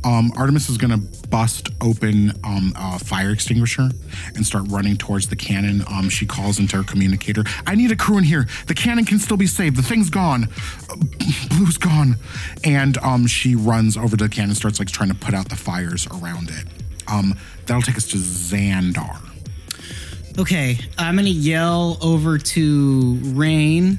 Um, 0.04 0.32
Artemis 0.36 0.68
is 0.68 0.78
gonna 0.78 0.98
bust 1.30 1.70
open 1.80 2.32
um, 2.44 2.74
a 2.76 2.98
fire 2.98 3.30
extinguisher 3.30 3.88
and 4.34 4.44
start 4.44 4.64
running 4.68 4.96
towards 4.96 5.28
the 5.28 5.36
cannon. 5.36 5.82
Um, 5.88 6.08
she 6.08 6.26
calls 6.26 6.58
into 6.58 6.76
her 6.76 6.82
communicator. 6.82 7.44
I 7.66 7.74
need 7.74 7.90
a 7.90 7.96
crew 7.96 8.18
in 8.18 8.24
here. 8.24 8.46
The 8.66 8.74
cannon 8.74 9.04
can 9.04 9.18
still 9.18 9.36
be 9.36 9.46
saved. 9.46 9.76
The 9.76 9.82
thing's 9.82 10.10
gone. 10.10 10.48
Uh, 10.90 10.96
Blue's 11.50 11.78
gone. 11.78 12.16
And 12.64 12.98
um, 12.98 13.26
she 13.26 13.54
runs 13.54 13.96
over 13.96 14.16
to 14.16 14.24
the 14.24 14.30
cannon, 14.30 14.54
starts 14.54 14.78
like 14.78 14.90
trying 14.90 15.10
to 15.10 15.14
put 15.14 15.34
out 15.34 15.48
the 15.48 15.56
fires 15.56 16.06
around 16.08 16.50
it. 16.50 16.66
Um, 17.06 17.34
that'll 17.66 17.82
take 17.82 17.96
us 17.96 18.08
to 18.08 18.16
Xandar. 18.16 19.31
Okay, 20.38 20.78
I'm 20.96 21.16
gonna 21.16 21.28
yell 21.28 21.98
over 22.00 22.38
to 22.38 23.18
Raine 23.22 23.98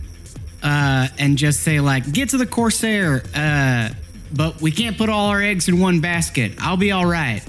uh, 0.64 1.08
and 1.20 1.38
just 1.38 1.62
say 1.62 1.80
like, 1.80 2.12
"Get 2.12 2.30
to 2.30 2.38
the 2.38 2.48
Corsair," 2.48 3.24
uh, 3.36 3.90
but 4.34 4.60
we 4.60 4.72
can't 4.72 4.98
put 4.98 5.10
all 5.10 5.28
our 5.28 5.42
eggs 5.42 5.68
in 5.68 5.80
one 5.80 6.00
basket. 6.00 6.54
I'll 6.60 6.78
be 6.78 6.92
all 6.92 7.06
right. 7.06 7.44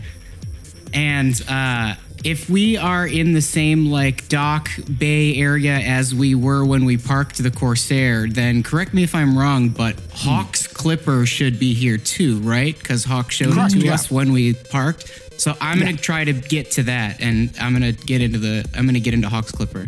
And 0.92 1.34
uh, 1.48 1.94
if 2.24 2.48
we 2.48 2.78
are 2.78 3.06
in 3.06 3.34
the 3.34 3.42
same 3.42 3.90
like 3.90 4.28
dock 4.28 4.70
bay 4.98 5.36
area 5.36 5.74
as 5.74 6.14
we 6.14 6.34
were 6.34 6.64
when 6.64 6.86
we 6.86 6.96
parked 6.96 7.42
the 7.42 7.50
Corsair, 7.50 8.26
then 8.26 8.62
correct 8.62 8.94
me 8.94 9.04
if 9.04 9.14
I'm 9.14 9.36
wrong, 9.36 9.68
but 9.68 9.94
Hawk's 10.12 10.66
Clipper 10.66 11.26
should 11.26 11.58
be 11.60 11.74
here 11.74 11.98
too, 11.98 12.38
right? 12.40 12.76
Because 12.76 13.04
Hawk 13.04 13.30
showed 13.30 13.52
Correct, 13.52 13.74
it 13.74 13.80
to 13.80 13.86
yeah. 13.86 13.94
us 13.94 14.10
when 14.10 14.32
we 14.32 14.54
parked. 14.54 15.40
So 15.40 15.54
I'm 15.60 15.78
gonna 15.78 15.96
try 15.96 16.24
to 16.24 16.32
get 16.32 16.70
to 16.72 16.84
that, 16.84 17.20
and 17.20 17.50
I'm 17.60 17.72
gonna 17.74 17.92
get 17.92 18.22
into 18.22 18.38
the 18.38 18.66
I'm 18.74 18.86
gonna 18.86 19.00
get 19.00 19.12
into 19.12 19.28
Hawk's 19.28 19.52
Clipper. 19.52 19.86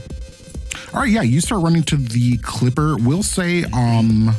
All 0.92 1.00
right, 1.00 1.10
yeah, 1.10 1.22
you 1.22 1.40
start 1.40 1.62
running 1.62 1.82
to 1.84 1.96
the 1.96 2.36
clipper. 2.38 2.96
We'll 2.96 3.22
say, 3.22 3.64
um, 3.64 4.34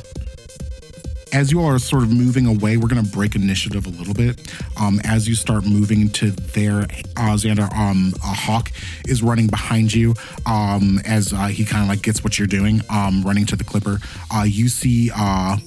as 1.33 1.51
you 1.51 1.61
are 1.61 1.79
sort 1.79 2.03
of 2.03 2.11
moving 2.11 2.45
away, 2.45 2.77
we're 2.77 2.87
gonna 2.87 3.03
break 3.03 3.35
initiative 3.35 3.85
a 3.85 3.89
little 3.89 4.13
bit. 4.13 4.39
Um, 4.79 4.99
as 5.03 5.27
you 5.27 5.35
start 5.35 5.65
moving 5.65 6.09
to 6.11 6.31
there, 6.31 6.83
uh, 7.15 7.35
Xandar, 7.35 7.71
um, 7.75 8.13
a 8.23 8.27
hawk 8.27 8.71
is 9.07 9.21
running 9.21 9.47
behind 9.47 9.93
you. 9.93 10.13
Um, 10.45 10.99
as 11.05 11.33
uh, 11.33 11.47
he 11.47 11.65
kind 11.65 11.83
of 11.83 11.89
like 11.89 12.01
gets 12.01 12.23
what 12.23 12.37
you're 12.37 12.47
doing, 12.47 12.81
um, 12.89 13.23
running 13.23 13.45
to 13.47 13.55
the 13.55 13.63
clipper. 13.63 13.99
Uh, 14.33 14.43
you 14.43 14.69
see, 14.69 15.11
uh, 15.15 15.57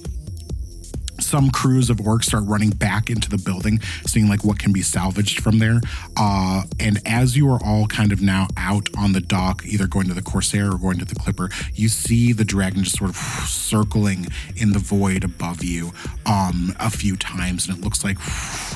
some 1.31 1.49
crews 1.49 1.89
of 1.89 1.95
orcs 1.97 2.25
start 2.25 2.43
running 2.45 2.71
back 2.71 3.09
into 3.09 3.29
the 3.29 3.37
building, 3.37 3.79
seeing 4.05 4.27
like 4.27 4.43
what 4.43 4.59
can 4.59 4.73
be 4.73 4.81
salvaged 4.81 5.39
from 5.41 5.59
there. 5.59 5.79
Uh, 6.17 6.63
and 6.77 6.99
as 7.05 7.37
you 7.37 7.49
are 7.49 7.59
all 7.63 7.87
kind 7.87 8.11
of 8.11 8.21
now 8.21 8.47
out 8.57 8.89
on 8.97 9.13
the 9.13 9.21
dock, 9.21 9.63
either 9.65 9.87
going 9.87 10.07
to 10.09 10.13
the 10.13 10.21
Corsair 10.21 10.69
or 10.73 10.77
going 10.77 10.99
to 10.99 11.05
the 11.05 11.15
Clipper, 11.15 11.49
you 11.73 11.87
see 11.87 12.33
the 12.33 12.43
dragon 12.43 12.83
just 12.83 12.97
sort 12.97 13.09
of 13.09 13.15
circling 13.15 14.27
in 14.57 14.73
the 14.73 14.79
void 14.79 15.23
above 15.23 15.63
you 15.63 15.93
um, 16.25 16.75
a 16.81 16.89
few 16.89 17.15
times, 17.15 17.69
and 17.69 17.77
it 17.77 17.81
looks 17.81 18.03
like 18.03 18.17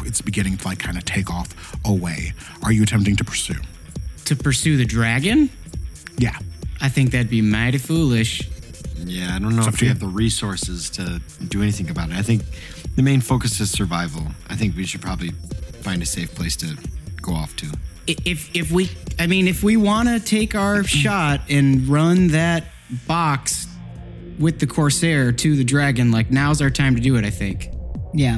it's 0.06 0.22
beginning 0.22 0.56
to 0.56 0.66
like 0.66 0.80
kind 0.80 0.98
of 0.98 1.04
take 1.04 1.30
off 1.30 1.76
away. 1.84 2.32
Are 2.64 2.72
you 2.72 2.84
attempting 2.84 3.18
to 3.18 3.26
pursue? 3.26 3.60
To 4.26 4.36
pursue 4.38 4.78
the 4.78 4.86
dragon, 4.86 5.50
Yeah. 6.18 6.38
I 6.82 6.90
think 6.90 7.12
that'd 7.12 7.30
be 7.30 7.42
mighty 7.42 7.78
foolish. 7.78 8.48
Yeah, 8.98 9.36
I 9.36 9.40
don't 9.40 9.56
know 9.56 9.68
if 9.68 9.82
we 9.82 9.88
have 9.88 10.00
the 10.00 10.08
resources 10.08 10.90
to 10.92 11.22
do 11.48 11.62
anything 11.62 11.90
about 11.90 12.10
it. 12.10 12.16
I 12.16 12.22
think 12.22 12.44
the 12.96 13.02
main 13.04 13.22
focus 13.22 13.60
is 13.60 13.70
survival. 13.72 14.24
I 14.50 14.56
think 14.56 14.76
we 14.76 14.86
should 14.86 15.02
probably 15.02 15.32
find 15.82 16.02
a 16.02 16.06
safe 16.06 16.34
place 16.34 16.56
to 16.58 16.76
go 17.22 17.34
off 17.34 17.56
to. 17.58 17.68
If 18.08 18.56
if 18.56 18.72
we, 18.72 18.90
I 19.20 19.28
mean, 19.28 19.48
if 19.48 19.64
we 19.64 19.78
want 19.78 20.08
to 20.10 20.20
take 20.20 20.56
our 20.56 20.84
shot 21.04 21.42
and 21.50 21.88
run 21.88 22.30
that 22.30 22.66
box 23.08 23.68
with 24.40 24.60
the 24.60 24.68
Corsair 24.68 25.32
to 25.32 25.56
the 25.56 25.64
dragon, 25.64 26.12
like 26.12 26.32
now's 26.32 26.62
our 26.62 26.70
time 26.70 26.96
to 26.96 27.02
do 27.02 27.16
it. 27.18 27.26
I 27.26 27.30
think. 27.32 27.70
Yeah. 28.14 28.38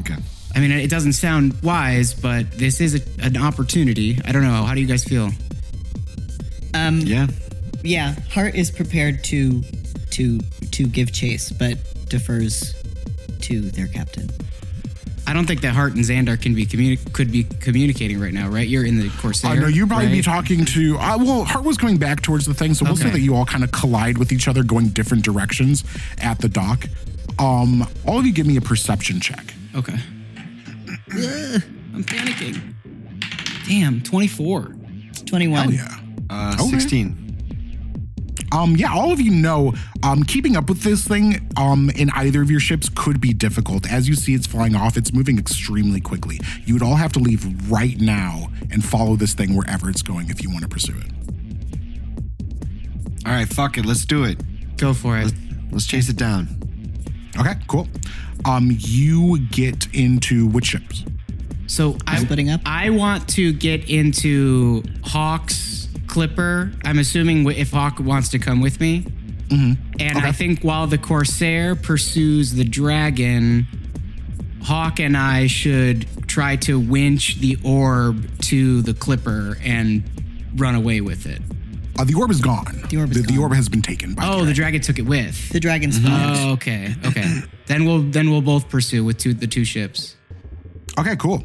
Okay. 0.00 0.16
I 0.56 0.60
mean, 0.60 0.70
it 0.70 0.88
doesn't 0.88 1.14
sound 1.14 1.60
wise, 1.62 2.14
but 2.14 2.50
this 2.52 2.80
is 2.80 2.94
a, 2.94 3.24
an 3.24 3.36
opportunity. 3.36 4.18
I 4.24 4.30
don't 4.32 4.42
know. 4.42 4.62
How 4.64 4.74
do 4.74 4.80
you 4.80 4.86
guys 4.86 5.02
feel? 5.04 5.30
Um, 6.74 7.00
Yeah. 7.00 7.26
Yeah. 7.84 8.14
Hart 8.30 8.54
is 8.54 8.70
prepared 8.70 9.22
to 9.24 9.62
to 10.12 10.38
to 10.72 10.86
give 10.86 11.12
chase, 11.12 11.50
but 11.50 11.78
defers 12.08 12.74
to 13.42 13.60
their 13.60 13.86
captain. 13.86 14.30
I 15.26 15.32
don't 15.32 15.46
think 15.46 15.62
that 15.62 15.72
Hart 15.74 15.94
and 15.94 16.04
Xandar 16.04 16.40
can 16.40 16.54
be 16.54 16.66
communi- 16.66 17.12
could 17.14 17.32
be 17.32 17.44
communicating 17.44 18.20
right 18.20 18.32
now, 18.34 18.48
right? 18.48 18.68
You're 18.68 18.84
in 18.84 18.98
the 18.98 19.08
Corsair. 19.18 19.52
Uh, 19.52 19.54
no, 19.54 19.66
you'd 19.68 19.88
probably 19.88 20.08
be 20.08 20.20
talking 20.20 20.66
to. 20.66 20.98
Uh, 20.98 21.16
well, 21.18 21.44
Hart 21.44 21.64
was 21.64 21.78
going 21.78 21.96
back 21.96 22.20
towards 22.20 22.44
the 22.44 22.52
thing, 22.52 22.74
so 22.74 22.84
we'll 22.84 22.96
say 22.96 23.08
that 23.10 23.20
you 23.20 23.34
all 23.34 23.46
kind 23.46 23.64
of 23.64 23.72
collide 23.72 24.18
with 24.18 24.32
each 24.32 24.48
other, 24.48 24.62
going 24.62 24.88
different 24.88 25.24
directions 25.24 25.82
at 26.18 26.38
the 26.40 26.48
dock. 26.48 26.84
Um, 27.38 27.88
all 28.06 28.18
of 28.18 28.26
you 28.26 28.32
give 28.34 28.46
me 28.46 28.56
a 28.58 28.60
perception 28.60 29.18
check. 29.18 29.54
Okay. 29.74 29.94
Ugh, 29.96 31.62
I'm 31.94 32.04
panicking. 32.04 32.60
Damn, 33.66 34.02
24. 34.02 34.74
21. 35.26 35.72
Hell 35.72 35.72
yeah. 35.72 35.98
Uh, 36.28 36.56
Okay. 36.60 36.78
16. 36.78 37.23
Um, 38.54 38.76
yeah, 38.76 38.92
all 38.92 39.12
of 39.12 39.20
you 39.20 39.32
know, 39.32 39.74
um, 40.04 40.22
keeping 40.22 40.56
up 40.56 40.68
with 40.68 40.82
this 40.82 41.06
thing, 41.06 41.50
um, 41.56 41.90
in 41.90 42.08
either 42.10 42.40
of 42.40 42.50
your 42.50 42.60
ships 42.60 42.88
could 42.94 43.20
be 43.20 43.32
difficult. 43.32 43.90
As 43.90 44.08
you 44.08 44.14
see 44.14 44.32
it's 44.34 44.46
flying 44.46 44.76
off, 44.76 44.96
it's 44.96 45.12
moving 45.12 45.38
extremely 45.38 46.00
quickly. 46.00 46.38
You 46.64 46.74
would 46.74 46.82
all 46.82 46.94
have 46.94 47.12
to 47.14 47.18
leave 47.18 47.70
right 47.70 47.98
now 48.00 48.48
and 48.70 48.84
follow 48.84 49.16
this 49.16 49.34
thing 49.34 49.56
wherever 49.56 49.90
it's 49.90 50.02
going 50.02 50.30
if 50.30 50.40
you 50.42 50.50
want 50.50 50.62
to 50.62 50.68
pursue 50.68 50.94
it. 50.96 51.10
All 53.26 53.32
right, 53.32 53.48
fuck 53.48 53.76
it. 53.76 53.86
Let's 53.86 54.04
do 54.04 54.22
it. 54.22 54.40
Go 54.76 54.94
for 54.94 55.18
it. 55.18 55.24
Let's, 55.24 55.34
let's 55.72 55.86
chase 55.86 56.08
it 56.08 56.16
down. 56.16 56.46
Okay, 57.36 57.54
cool. 57.66 57.88
Um, 58.44 58.70
you 58.78 59.40
get 59.48 59.92
into 59.94 60.46
which 60.46 60.66
ships? 60.66 61.04
So 61.66 61.96
I'm 62.06 62.22
splitting 62.22 62.50
up? 62.50 62.60
I 62.64 62.90
want 62.90 63.28
to 63.30 63.52
get 63.52 63.90
into 63.90 64.84
Hawk's 65.02 65.73
Clipper. 66.14 66.70
I'm 66.84 67.00
assuming 67.00 67.44
if 67.50 67.72
Hawk 67.72 67.98
wants 67.98 68.28
to 68.28 68.38
come 68.38 68.60
with 68.60 68.80
me. 68.80 69.04
And 69.50 70.18
I 70.18 70.30
think 70.30 70.62
while 70.62 70.86
the 70.86 70.96
Corsair 70.96 71.74
pursues 71.74 72.52
the 72.52 72.62
dragon, 72.62 73.66
Hawk 74.62 75.00
and 75.00 75.16
I 75.16 75.48
should 75.48 76.06
try 76.28 76.54
to 76.56 76.78
winch 76.78 77.40
the 77.40 77.58
orb 77.64 78.38
to 78.42 78.82
the 78.82 78.94
Clipper 78.94 79.58
and 79.60 80.04
run 80.54 80.76
away 80.76 81.00
with 81.00 81.26
it. 81.26 81.42
Uh, 81.98 82.04
the 82.04 82.14
orb 82.14 82.30
is 82.30 82.40
gone. 82.40 82.82
The 82.90 82.96
orb 82.98 83.10
is 83.10 83.26
the, 83.26 83.32
the 83.32 83.38
orb 83.40 83.52
has 83.52 83.68
been 83.68 83.82
taken 83.82 84.14
by. 84.14 84.24
Oh, 84.24 84.40
the 84.40 84.46
the 84.46 84.54
dragon 84.54 84.80
took 84.80 85.00
it 85.00 85.06
with. 85.06 85.48
The 85.48 85.58
dragon 85.58 85.90
spawns. 85.90 86.38
Oh, 86.40 86.52
okay, 86.52 86.94
okay. 87.06 87.40
then 87.66 87.86
we'll 87.86 88.02
then 88.02 88.30
we'll 88.30 88.40
both 88.40 88.68
pursue 88.68 89.04
with 89.04 89.18
two 89.18 89.34
the 89.34 89.48
two 89.48 89.64
ships. 89.64 90.14
Okay, 90.98 91.16
cool. 91.16 91.42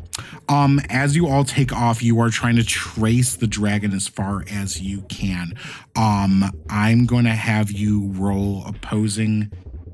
Um, 0.47 0.79
as 0.89 1.15
you 1.15 1.27
all 1.27 1.43
take 1.43 1.73
off, 1.73 2.03
you 2.03 2.19
are 2.19 2.29
trying 2.29 2.55
to 2.57 2.63
trace 2.63 3.35
the 3.35 3.47
dragon 3.47 3.93
as 3.93 4.07
far 4.07 4.43
as 4.49 4.81
you 4.81 5.01
can. 5.09 5.53
Um, 5.95 6.45
I'm 6.69 7.05
going 7.05 7.25
to 7.25 7.31
have 7.31 7.71
you 7.71 8.07
roll 8.11 8.63
opposing 8.65 9.51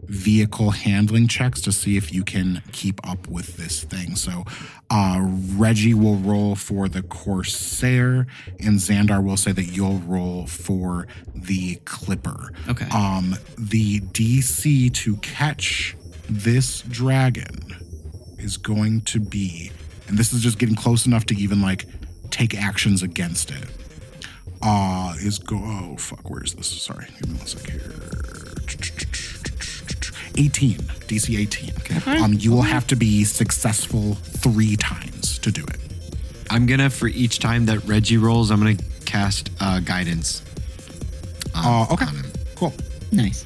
vehicle 0.07 0.71
handling 0.71 1.27
checks 1.27 1.61
to 1.61 1.71
see 1.71 1.97
if 1.97 2.13
you 2.13 2.23
can 2.23 2.61
keep 2.71 2.99
up 3.07 3.27
with 3.27 3.57
this 3.57 3.83
thing. 3.83 4.15
So, 4.15 4.43
uh, 4.89 5.19
Reggie 5.55 5.93
will 5.93 6.17
roll 6.17 6.55
for 6.55 6.87
the 6.87 7.01
Corsair, 7.01 8.27
and 8.59 8.77
Xandar 8.77 9.23
will 9.23 9.37
say 9.37 9.51
that 9.51 9.65
you'll 9.65 9.99
roll 9.99 10.47
for 10.47 11.07
the 11.33 11.75
Clipper. 11.85 12.51
Okay. 12.69 12.87
Um, 12.89 13.35
the 13.57 14.01
DC 14.01 14.93
to 14.93 15.15
catch 15.17 15.95
this 16.29 16.81
dragon 16.81 17.84
is 18.45 18.57
going 18.57 19.01
to 19.01 19.19
be, 19.19 19.71
and 20.07 20.17
this 20.17 20.31
is 20.31 20.41
just 20.41 20.59
getting 20.59 20.75
close 20.75 21.05
enough 21.05 21.25
to 21.25 21.35
even 21.35 21.61
like 21.61 21.85
take 22.29 22.55
actions 22.55 23.03
against 23.03 23.51
it. 23.51 23.65
Uh, 24.61 25.13
is 25.17 25.39
go. 25.39 25.57
Oh 25.57 25.95
fuck, 25.97 26.29
where 26.29 26.43
is 26.43 26.53
this? 26.53 26.67
Sorry, 26.67 27.07
give 27.19 27.27
me 27.29 27.37
one 27.37 27.47
sec 27.47 27.69
here. 27.69 27.81
18 30.37 30.73
DC 31.07 31.39
18. 31.39 31.71
Okay. 31.79 32.17
Um, 32.17 32.33
you 32.33 32.51
will 32.51 32.61
have 32.61 32.85
to 32.87 32.95
be 32.95 33.23
successful 33.23 34.15
three 34.15 34.75
times 34.75 35.39
to 35.39 35.51
do 35.51 35.63
it. 35.63 35.77
I'm 36.49 36.65
gonna 36.65 36.89
for 36.89 37.07
each 37.07 37.39
time 37.39 37.65
that 37.65 37.83
Reggie 37.85 38.17
rolls, 38.17 38.51
I'm 38.51 38.59
gonna 38.59 38.75
cast 39.05 39.49
uh, 39.59 39.79
guidance. 39.79 40.43
Uh, 41.55 41.87
okay, 41.91 42.05
cool. 42.55 42.73
Nice. 43.11 43.45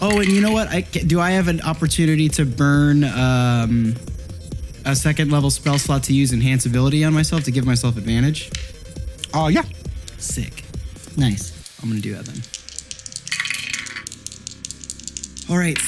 Oh, 0.00 0.20
and 0.20 0.28
you 0.30 0.40
know 0.40 0.52
what? 0.52 0.68
I 0.68 0.80
do 0.80 1.20
I 1.20 1.32
have 1.32 1.48
an 1.48 1.60
opportunity 1.60 2.28
to 2.30 2.46
burn 2.46 3.04
um, 3.04 3.96
a 4.84 4.96
second 4.96 5.30
level 5.30 5.50
spell 5.50 5.78
slot 5.78 6.02
to 6.04 6.12
use 6.12 6.32
enhance 6.32 6.66
ability 6.66 7.04
on 7.04 7.12
myself 7.12 7.44
to 7.44 7.50
give 7.50 7.64
myself 7.64 7.96
advantage? 7.96 8.50
Uh, 9.32 9.48
yeah. 9.52 9.62
Sick. 10.18 10.64
Nice. 11.16 11.52
I'm 11.82 11.88
gonna 11.88 12.00
do 12.00 12.14
that 12.14 12.24
then. 12.26 12.42
All 15.48 15.58
right. 15.58 15.78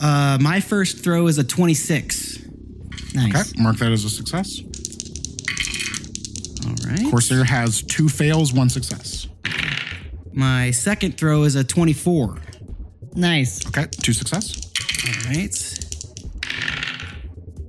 Uh, 0.00 0.38
my 0.40 0.60
first 0.60 1.02
throw 1.02 1.26
is 1.28 1.38
a 1.38 1.44
26. 1.44 2.40
Nice. 3.14 3.52
Okay, 3.52 3.62
mark 3.62 3.76
that 3.78 3.92
as 3.92 4.04
a 4.04 4.10
success. 4.10 4.60
All 6.66 6.90
right. 6.90 7.10
Corsair 7.10 7.44
has 7.44 7.82
two 7.82 8.08
fails, 8.08 8.52
one 8.52 8.68
success. 8.68 9.28
My 10.32 10.72
second 10.72 11.16
throw 11.16 11.44
is 11.44 11.54
a 11.54 11.62
24. 11.64 12.38
Nice. 13.14 13.66
Okay, 13.68 13.86
two 14.02 14.12
success. 14.12 14.60
All 15.06 15.30
right. 15.32 15.54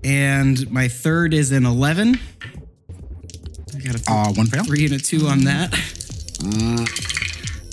And 0.05 0.69
my 0.71 0.87
third 0.87 1.33
is 1.33 1.51
an 1.51 1.65
11. 1.65 2.19
I 3.73 3.79
got 3.79 3.95
a 3.95 3.97
th- 3.97 4.03
Uh, 4.07 4.31
one 4.33 4.45
fail. 4.47 4.63
three 4.63 4.85
and 4.85 4.93
a 4.93 4.99
two 4.99 5.27
on 5.27 5.43
that. 5.45 5.73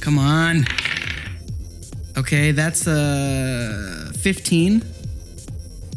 Come 0.01 0.19
on. 0.19 0.65
Okay, 2.17 2.53
that's 2.53 2.87
uh 2.87 4.13
15. 4.19 4.83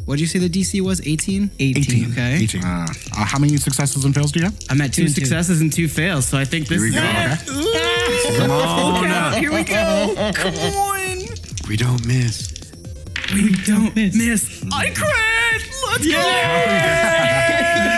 What 0.06 0.16
did 0.16 0.22
you 0.22 0.28
say 0.28 0.40
the 0.40 0.50
DC 0.50 0.82
was? 0.82 1.02
18? 1.06 1.50
18. 1.60 2.12
Okay. 2.12 2.36
18. 2.44 2.64
Uh, 2.64 2.86
how 3.14 3.40
many 3.40 3.58
successes 3.58 4.06
and 4.06 4.14
fails 4.14 4.32
do 4.32 4.40
you 4.40 4.46
have? 4.46 4.56
I'm 4.70 4.80
at 4.82 4.94
two, 4.94 5.04
and 5.04 5.10
two. 5.16 5.22
successes 5.22 5.62
and 5.62 5.74
two 5.74 5.88
fails, 5.88 6.28
so 6.28 6.38
I 6.38 6.46
think 6.46 6.68
this 6.68 6.80
Here 6.84 6.92
we 6.92 6.96
is 6.96 6.96
go. 6.96 7.54
it. 7.54 8.38
Come 8.38 8.52
on, 8.52 9.08
up. 9.12 9.34
Here 9.36 9.52
we 9.52 9.64
go. 9.64 10.14
Come 10.36 10.54
on. 10.54 11.18
we 11.68 11.76
don't 11.78 12.06
miss. 12.06 12.54
We 13.34 13.56
don't 13.66 13.96
miss. 13.96 14.64
I 14.72 14.92
crit. 14.92 15.35
Let's 16.02 16.06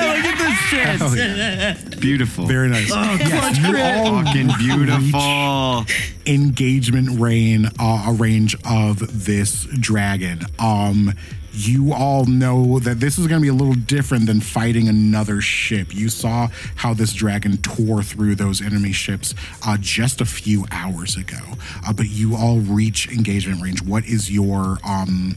Look 0.08 0.26
at 0.26 0.38
this 0.38 0.58
shit. 0.70 0.88
Hell 0.88 1.18
yeah. 1.18 1.78
Beautiful. 2.00 2.46
Very 2.46 2.70
nice. 2.70 2.90
yes, 2.90 3.58
you 3.58 3.78
all 3.78 4.24
Fucking 4.24 4.50
beautiful. 4.60 5.86
engagement 6.26 7.20
rain 7.20 7.68
uh, 7.80 8.06
a 8.10 8.14
range 8.14 8.56
of 8.70 9.26
this 9.26 9.66
dragon. 9.80 10.42
Um, 10.60 11.14
you 11.60 11.92
all 11.92 12.26
know 12.26 12.78
that 12.80 13.00
this 13.00 13.18
is 13.18 13.26
going 13.26 13.42
to 13.42 13.44
be 13.44 13.48
a 13.50 13.54
little 13.54 13.74
different 13.74 14.28
than 14.28 14.42
fighting 14.42 14.88
another 14.88 15.42
ship. 15.42 15.88
You 15.94 16.08
saw 16.10 16.50
how 16.76 16.94
this 16.94 17.14
dragon 17.14 17.58
tore 17.58 18.04
through 18.04 18.36
those 18.36 18.62
enemy 18.62 18.92
ships 18.92 19.34
uh, 19.66 19.76
just 19.80 20.22
a 20.22 20.26
few 20.26 20.66
hours 20.72 21.16
ago. 21.18 21.40
Uh, 21.88 21.94
but 21.94 22.10
you 22.10 22.36
all 22.36 22.60
reach 22.60 23.10
engagement 23.12 23.62
range. 23.64 23.82
What 23.82 24.06
is 24.06 24.30
your 24.32 24.78
um, 24.84 25.36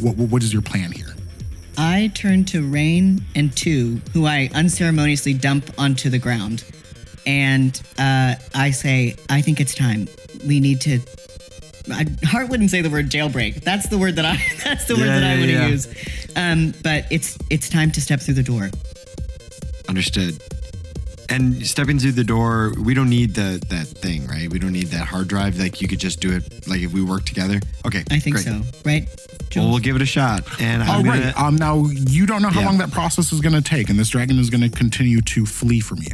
what, 0.00 0.16
what 0.16 0.42
is 0.44 0.52
your 0.52 0.62
plan 0.62 0.92
here? 0.92 1.14
I 1.78 2.10
turn 2.14 2.44
to 2.46 2.66
Raine 2.68 3.22
and 3.34 3.54
Two, 3.56 4.00
who 4.12 4.26
I 4.26 4.48
unceremoniously 4.54 5.34
dump 5.34 5.70
onto 5.78 6.08
the 6.10 6.18
ground. 6.18 6.64
And 7.26 7.80
uh, 7.98 8.36
I 8.54 8.70
say, 8.70 9.16
I 9.28 9.40
think 9.42 9.60
it's 9.60 9.74
time. 9.74 10.08
We 10.46 10.60
need 10.60 10.80
to. 10.82 11.00
I, 11.92 12.06
Hart 12.24 12.48
wouldn't 12.48 12.70
say 12.70 12.80
the 12.82 12.90
word 12.90 13.10
jailbreak. 13.10 13.62
That's 13.62 13.88
the 13.88 13.98
word 13.98 14.16
that 14.16 14.24
I. 14.24 14.36
That's 14.64 14.86
the 14.86 14.94
word 14.94 15.06
Yeah, 15.06 15.20
that 15.20 15.36
I 15.36 15.40
would 15.40 15.48
yeah. 15.50 15.66
use. 15.68 16.32
Um, 16.36 16.74
but 16.82 17.06
it's 17.10 17.36
it's 17.50 17.68
time 17.68 17.90
to 17.92 18.00
step 18.00 18.20
through 18.20 18.34
the 18.34 18.42
door. 18.42 18.70
Understood. 19.88 20.40
And 21.28 21.66
stepping 21.66 21.98
through 21.98 22.12
the 22.12 22.22
door, 22.24 22.72
we 22.80 22.94
don't 22.94 23.10
need 23.10 23.34
the 23.34 23.60
that 23.68 23.86
thing, 23.88 24.26
right? 24.28 24.48
We 24.50 24.58
don't 24.60 24.72
need 24.72 24.88
that 24.88 25.06
hard 25.08 25.26
drive. 25.28 25.58
Like 25.58 25.80
you 25.82 25.88
could 25.88 25.98
just 25.98 26.20
do 26.20 26.30
it, 26.36 26.68
like 26.68 26.80
if 26.82 26.92
we 26.92 27.02
work 27.02 27.24
together. 27.24 27.58
Okay, 27.84 28.04
I 28.10 28.20
think 28.20 28.36
great. 28.36 28.44
so, 28.46 28.60
right? 28.84 29.08
Well, 29.56 29.70
we'll 29.70 29.78
give 29.80 29.96
it 29.96 30.02
a 30.02 30.06
shot. 30.06 30.44
And 30.60 30.82
Oh, 30.82 30.86
I'm 30.86 31.04
gonna, 31.04 31.20
right. 31.22 31.36
Um, 31.38 31.56
now 31.56 31.84
you 31.86 32.26
don't 32.26 32.42
know 32.42 32.48
how 32.48 32.60
Yeah. 32.60 32.66
long 32.66 32.78
that 32.78 32.90
process 32.92 33.32
is 33.32 33.40
going 33.40 33.54
to 33.54 33.60
take, 33.62 33.90
and 33.90 33.98
this 33.98 34.08
dragon 34.10 34.38
is 34.38 34.50
going 34.50 34.60
to 34.60 34.68
continue 34.68 35.20
to 35.22 35.46
flee 35.46 35.80
from 35.80 35.98
you. 35.98 36.12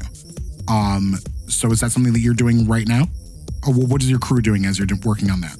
Um, 0.69 1.19
so 1.49 1.71
is 1.73 1.81
that 1.81 1.91
something 1.93 2.13
that 2.15 2.21
you're 2.21 2.35
doing 2.35 2.67
right 2.67 2.87
now, 2.89 3.09
or 3.67 3.75
what 3.75 4.03
is 4.03 4.09
your 4.09 4.19
crew 4.21 4.41
doing 4.41 4.65
as 4.65 4.79
you're 4.79 4.89
working 5.05 5.31
on 5.31 5.41
that? 5.43 5.57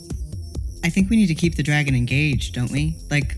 I 0.85 0.89
think 0.91 1.11
we 1.11 1.17
need 1.17 1.27
to 1.29 1.35
keep 1.35 1.57
the 1.57 1.63
dragon 1.63 1.95
engaged, 1.95 2.55
don't 2.55 2.71
we? 2.71 2.97
Like, 3.11 3.37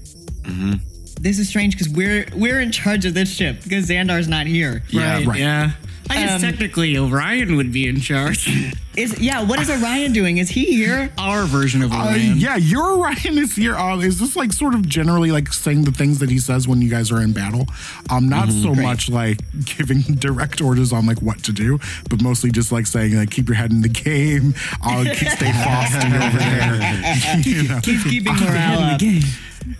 this 1.21 1.39
is 1.39 1.49
strange 1.49 1.75
because 1.75 1.89
we're 1.89 2.27
we're 2.35 2.61
in 2.61 2.71
charge 2.73 3.05
of 3.05 3.15
this 3.15 3.33
ship 3.33 3.63
because 3.63 3.89
Xandar's 3.89 4.29
not 4.29 4.47
here. 4.47 4.83
yeah, 4.91 5.23
right. 5.25 5.39
Yeah. 5.39 5.71
I 6.11 6.17
guess 6.17 6.35
Um, 6.45 6.51
technically 6.51 6.99
Orion 6.99 7.57
would 7.57 7.73
be 7.73 7.89
in 7.89 7.99
charge. 7.99 8.47
Is 8.97 9.19
yeah? 9.21 9.43
What 9.43 9.59
is 9.59 9.69
Orion 9.69 10.13
doing? 10.13 10.39
Is 10.39 10.49
he 10.51 10.67
here? 10.67 11.11
Our 11.19 11.47
version 11.47 11.83
of 11.83 11.91
Uh, 11.93 12.11
Orion. 12.11 12.37
yeah, 12.39 12.57
Orion 12.77 13.39
is 13.39 13.57
here. 13.57 13.75
Uh, 13.75 13.99
is 13.99 14.21
this 14.21 14.37
like 14.37 14.53
sort 14.53 14.73
of 14.75 14.89
generally 14.89 15.33
like 15.33 15.53
saying 15.53 15.83
the 15.83 15.91
things 15.91 16.21
that 16.21 16.31
he 16.31 16.39
says 16.39 16.69
when 16.69 16.81
you 16.81 16.89
guys 16.89 17.11
are 17.11 17.21
in 17.21 17.33
battle? 17.33 17.67
Um, 18.09 18.29
not 18.29 18.51
so 18.53 18.73
much 18.73 19.09
like 19.09 19.41
giving 19.65 20.03
direct 20.03 20.61
orders 20.61 20.93
on 20.93 21.07
like 21.07 21.21
what 21.21 21.43
to 21.43 21.53
do, 21.53 21.81
but 22.09 22.23
mostly 22.23 22.53
just 22.53 22.71
like 22.71 22.87
saying 22.87 23.17
like 23.17 23.33
keep 23.33 23.49
your 23.49 23.57
head 23.57 23.73
in 23.73 23.81
the 23.81 23.89
game. 23.89 24.55
Uh, 24.81 25.03
keep, 25.13 25.29
stay 25.29 25.53
frosty 25.65 26.07
over 26.07 26.39
there. 26.39 27.41
you 27.41 27.63
know? 27.69 27.81
Keep 27.83 28.03
keeping 28.05 28.35
morale 28.37 28.79
up. 28.95 29.01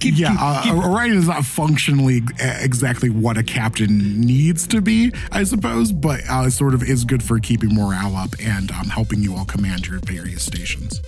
Keep, 0.01 0.19
yeah, 0.19 0.31
keep- 0.63 0.73
uh, 0.73 0.89
Orion 0.89 1.17
is 1.17 1.27
not 1.29 1.45
functionally 1.45 2.23
exactly 2.39 3.11
what 3.11 3.37
a 3.37 3.43
captain 3.43 4.21
needs 4.21 4.67
to 4.69 4.81
be, 4.81 5.13
I 5.31 5.45
suppose, 5.45 5.93
but 5.93 6.21
uh, 6.29 6.49
sort 6.51 6.75
of 6.75 6.83
is 6.83 7.05
good 7.05 7.23
for 7.23 7.39
keeping 7.39 7.75
morale 7.75 8.17
up 8.17 8.31
and 8.41 8.71
um, 8.71 8.87
helping 8.87 9.23
you 9.23 9.37
all 9.37 9.45
command 9.45 9.87
your 9.87 10.01
various 10.01 10.43
stations. 10.43 11.01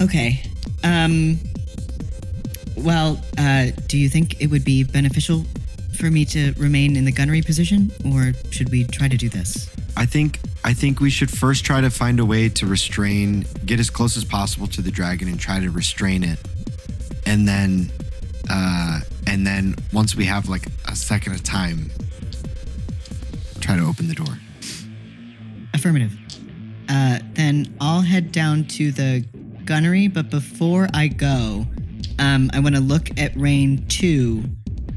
Okay. 0.00 0.42
Um. 0.84 1.38
Well, 2.76 3.20
uh, 3.38 3.66
do 3.86 3.98
you 3.98 4.08
think 4.08 4.40
it 4.40 4.48
would 4.48 4.64
be 4.64 4.82
beneficial 4.84 5.44
for 5.98 6.10
me 6.10 6.24
to 6.26 6.52
remain 6.56 6.96
in 6.96 7.04
the 7.04 7.12
gunnery 7.12 7.42
position, 7.42 7.92
or 8.12 8.32
should 8.50 8.70
we 8.70 8.84
try 8.84 9.08
to 9.08 9.16
do 9.16 9.28
this? 9.28 9.68
I 9.96 10.06
think 10.06 10.40
I 10.64 10.72
think 10.72 11.00
we 11.00 11.10
should 11.10 11.30
first 11.30 11.64
try 11.64 11.80
to 11.80 11.90
find 11.90 12.18
a 12.20 12.24
way 12.24 12.48
to 12.48 12.66
restrain, 12.66 13.44
get 13.66 13.78
as 13.80 13.90
close 13.90 14.16
as 14.16 14.24
possible 14.24 14.66
to 14.68 14.82
the 14.82 14.90
dragon, 14.90 15.28
and 15.28 15.38
try 15.38 15.60
to 15.60 15.70
restrain 15.70 16.22
it, 16.24 16.38
and 17.26 17.46
then, 17.46 17.90
uh, 18.50 19.00
and 19.26 19.46
then 19.46 19.74
once 19.92 20.16
we 20.16 20.24
have 20.24 20.48
like 20.48 20.66
a 20.88 20.96
second 20.96 21.34
of 21.34 21.42
time, 21.42 21.90
try 23.60 23.76
to 23.76 23.84
open 23.84 24.08
the 24.08 24.14
door. 24.14 24.38
Affirmative. 25.74 26.12
Uh, 26.88 27.20
then 27.34 27.74
I'll 27.80 28.00
head 28.00 28.32
down 28.32 28.64
to 28.66 28.90
the 28.92 29.24
gunnery, 29.64 30.08
but 30.08 30.30
before 30.30 30.88
I 30.92 31.08
go, 31.08 31.66
um, 32.18 32.50
I 32.52 32.60
want 32.60 32.74
to 32.74 32.80
look 32.80 33.08
at 33.18 33.32
Raine 33.36 33.86
2, 33.88 34.44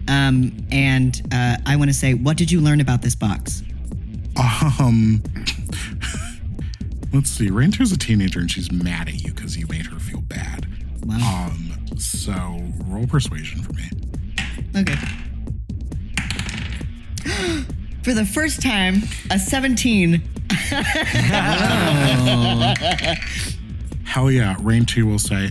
um, 0.07 0.55
and 0.71 1.21
uh, 1.31 1.57
I 1.65 1.75
want 1.75 1.89
to 1.89 1.93
say, 1.93 2.13
what 2.13 2.37
did 2.37 2.51
you 2.51 2.59
learn 2.61 2.81
about 2.81 3.01
this 3.01 3.15
box? 3.15 3.63
Um, 4.37 5.23
let's 7.13 7.29
see. 7.29 7.49
Raine 7.49 7.73
is 7.79 7.91
a 7.91 7.97
teenager 7.97 8.39
and 8.39 8.51
she's 8.51 8.71
mad 8.71 9.07
at 9.07 9.23
you 9.23 9.33
because 9.33 9.57
you 9.57 9.65
made 9.67 9.85
her 9.85 9.99
feel 9.99 10.21
bad. 10.21 10.67
Wow. 11.03 11.47
Um, 11.51 11.97
so 11.97 12.33
roll 12.85 13.07
persuasion 13.07 13.61
for 13.61 13.73
me. 13.73 13.89
Okay. 14.75 14.95
For 18.03 18.13
the 18.13 18.25
first 18.25 18.61
time, 18.61 19.01
a 19.31 19.39
17. 19.39 20.21
Hell 24.05 24.29
yeah. 24.31 24.55
Raine 24.61 24.85
2 24.85 25.05
will 25.05 25.19
say, 25.19 25.49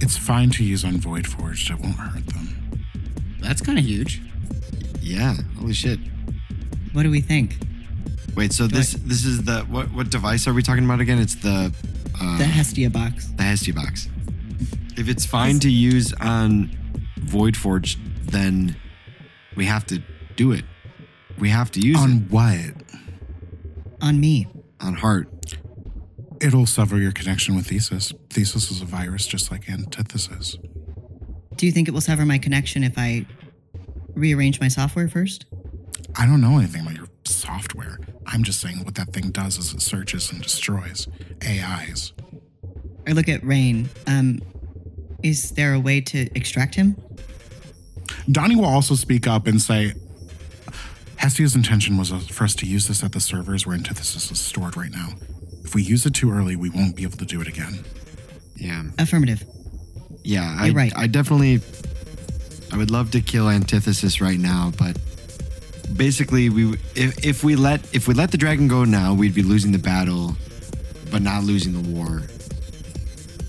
It's 0.00 0.16
fine 0.16 0.50
to 0.50 0.64
use 0.64 0.84
on 0.84 0.98
Void 0.98 1.26
Forged. 1.26 1.70
It 1.70 1.80
won't 1.80 1.96
hurt 1.96 2.26
them. 2.26 2.84
That's 3.40 3.60
kind 3.62 3.78
of 3.78 3.84
huge. 3.84 4.20
Yeah, 5.00 5.34
holy 5.58 5.72
shit. 5.72 5.98
What 6.92 7.04
do 7.04 7.10
we 7.10 7.20
think? 7.20 7.56
Wait, 8.36 8.52
so 8.52 8.66
this 8.66 8.92
this 8.92 9.24
is 9.24 9.42
the 9.44 9.60
what 9.62 9.90
what 9.92 10.10
device 10.10 10.46
are 10.46 10.52
we 10.52 10.62
talking 10.62 10.84
about 10.84 11.00
again? 11.00 11.18
It's 11.18 11.34
the 11.36 11.72
uh, 12.20 12.38
The 12.38 12.44
Hestia 12.44 12.90
box. 12.90 13.26
the 13.36 13.42
Hestia 13.42 13.74
box. 13.74 14.08
If 14.96 15.08
it's 15.08 15.24
fine 15.26 15.58
to 15.60 15.70
use 15.70 16.12
on 16.20 16.70
Void 17.18 17.56
Forge, 17.56 17.96
then 18.24 18.76
we 19.56 19.64
have 19.66 19.86
to 19.86 20.02
do 20.36 20.52
it. 20.52 20.64
We 21.38 21.50
have 21.50 21.70
to 21.72 21.80
use 21.80 21.98
On 21.98 22.10
it 22.12 22.30
what? 22.30 22.74
On 24.00 24.18
me. 24.20 24.46
on 24.80 24.94
Hart. 24.94 25.28
It'll 26.40 26.66
sever 26.66 26.98
your 26.98 27.10
connection 27.12 27.56
with 27.56 27.66
Thesis. 27.68 28.12
Thesis 28.30 28.70
is 28.70 28.80
a 28.80 28.84
virus 28.84 29.26
just 29.26 29.50
like 29.50 29.68
Antithesis. 29.68 30.56
Do 31.56 31.66
you 31.66 31.72
think 31.72 31.88
it 31.88 31.90
will 31.92 32.00
sever 32.00 32.24
my 32.24 32.38
connection 32.38 32.84
if 32.84 32.96
I 32.96 33.26
rearrange 34.14 34.60
my 34.60 34.68
software 34.68 35.08
first? 35.08 35.46
I 36.16 36.26
don't 36.26 36.40
know 36.40 36.58
anything 36.58 36.82
about 36.82 36.94
your 36.94 37.07
software. 37.28 37.98
I'm 38.26 38.42
just 38.42 38.60
saying 38.60 38.84
what 38.84 38.94
that 38.96 39.12
thing 39.12 39.30
does 39.30 39.58
is 39.58 39.72
it 39.74 39.80
searches 39.82 40.30
and 40.30 40.42
destroys 40.42 41.08
AIs. 41.46 42.12
I 43.06 43.12
look 43.12 43.28
at 43.28 43.42
Raine. 43.44 43.88
Um, 44.06 44.40
is 45.22 45.50
there 45.52 45.74
a 45.74 45.80
way 45.80 46.00
to 46.02 46.28
extract 46.36 46.74
him? 46.74 46.96
Donnie 48.30 48.56
will 48.56 48.64
also 48.66 48.94
speak 48.94 49.26
up 49.26 49.46
and 49.46 49.60
say, 49.60 49.92
Hestia's 51.16 51.56
intention 51.56 51.96
was 51.96 52.12
uh, 52.12 52.18
for 52.18 52.44
us 52.44 52.54
to 52.56 52.66
use 52.66 52.86
this 52.86 53.02
at 53.02 53.12
the 53.12 53.20
servers 53.20 53.66
where 53.66 53.74
Antithesis 53.74 54.30
is 54.30 54.38
stored 54.38 54.76
right 54.76 54.90
now. 54.92 55.08
If 55.64 55.74
we 55.74 55.82
use 55.82 56.06
it 56.06 56.14
too 56.14 56.30
early, 56.30 56.54
we 56.56 56.70
won't 56.70 56.96
be 56.96 57.02
able 57.02 57.18
to 57.18 57.26
do 57.26 57.40
it 57.40 57.48
again. 57.48 57.84
Yeah, 58.56 58.84
Affirmative. 58.98 59.44
yeah. 60.24 60.64
You're 60.64 60.74
right. 60.74 60.92
I 60.96 61.06
definitely. 61.06 61.60
I 62.72 62.76
would 62.76 62.90
love 62.90 63.10
to 63.12 63.20
kill 63.20 63.48
Antithesis 63.48 64.20
right 64.20 64.38
now, 64.38 64.72
but 64.78 64.98
basically, 65.96 66.48
we 66.48 66.78
if 66.94 67.24
if 67.24 67.44
we 67.44 67.56
let 67.56 67.80
if 67.94 68.08
we 68.08 68.14
let 68.14 68.30
the 68.30 68.38
dragon 68.38 68.68
go 68.68 68.84
now, 68.84 69.14
we'd 69.14 69.34
be 69.34 69.42
losing 69.42 69.72
the 69.72 69.78
battle, 69.78 70.36
but 71.10 71.22
not 71.22 71.44
losing 71.44 71.72
the 71.72 71.88
war. 71.88 72.22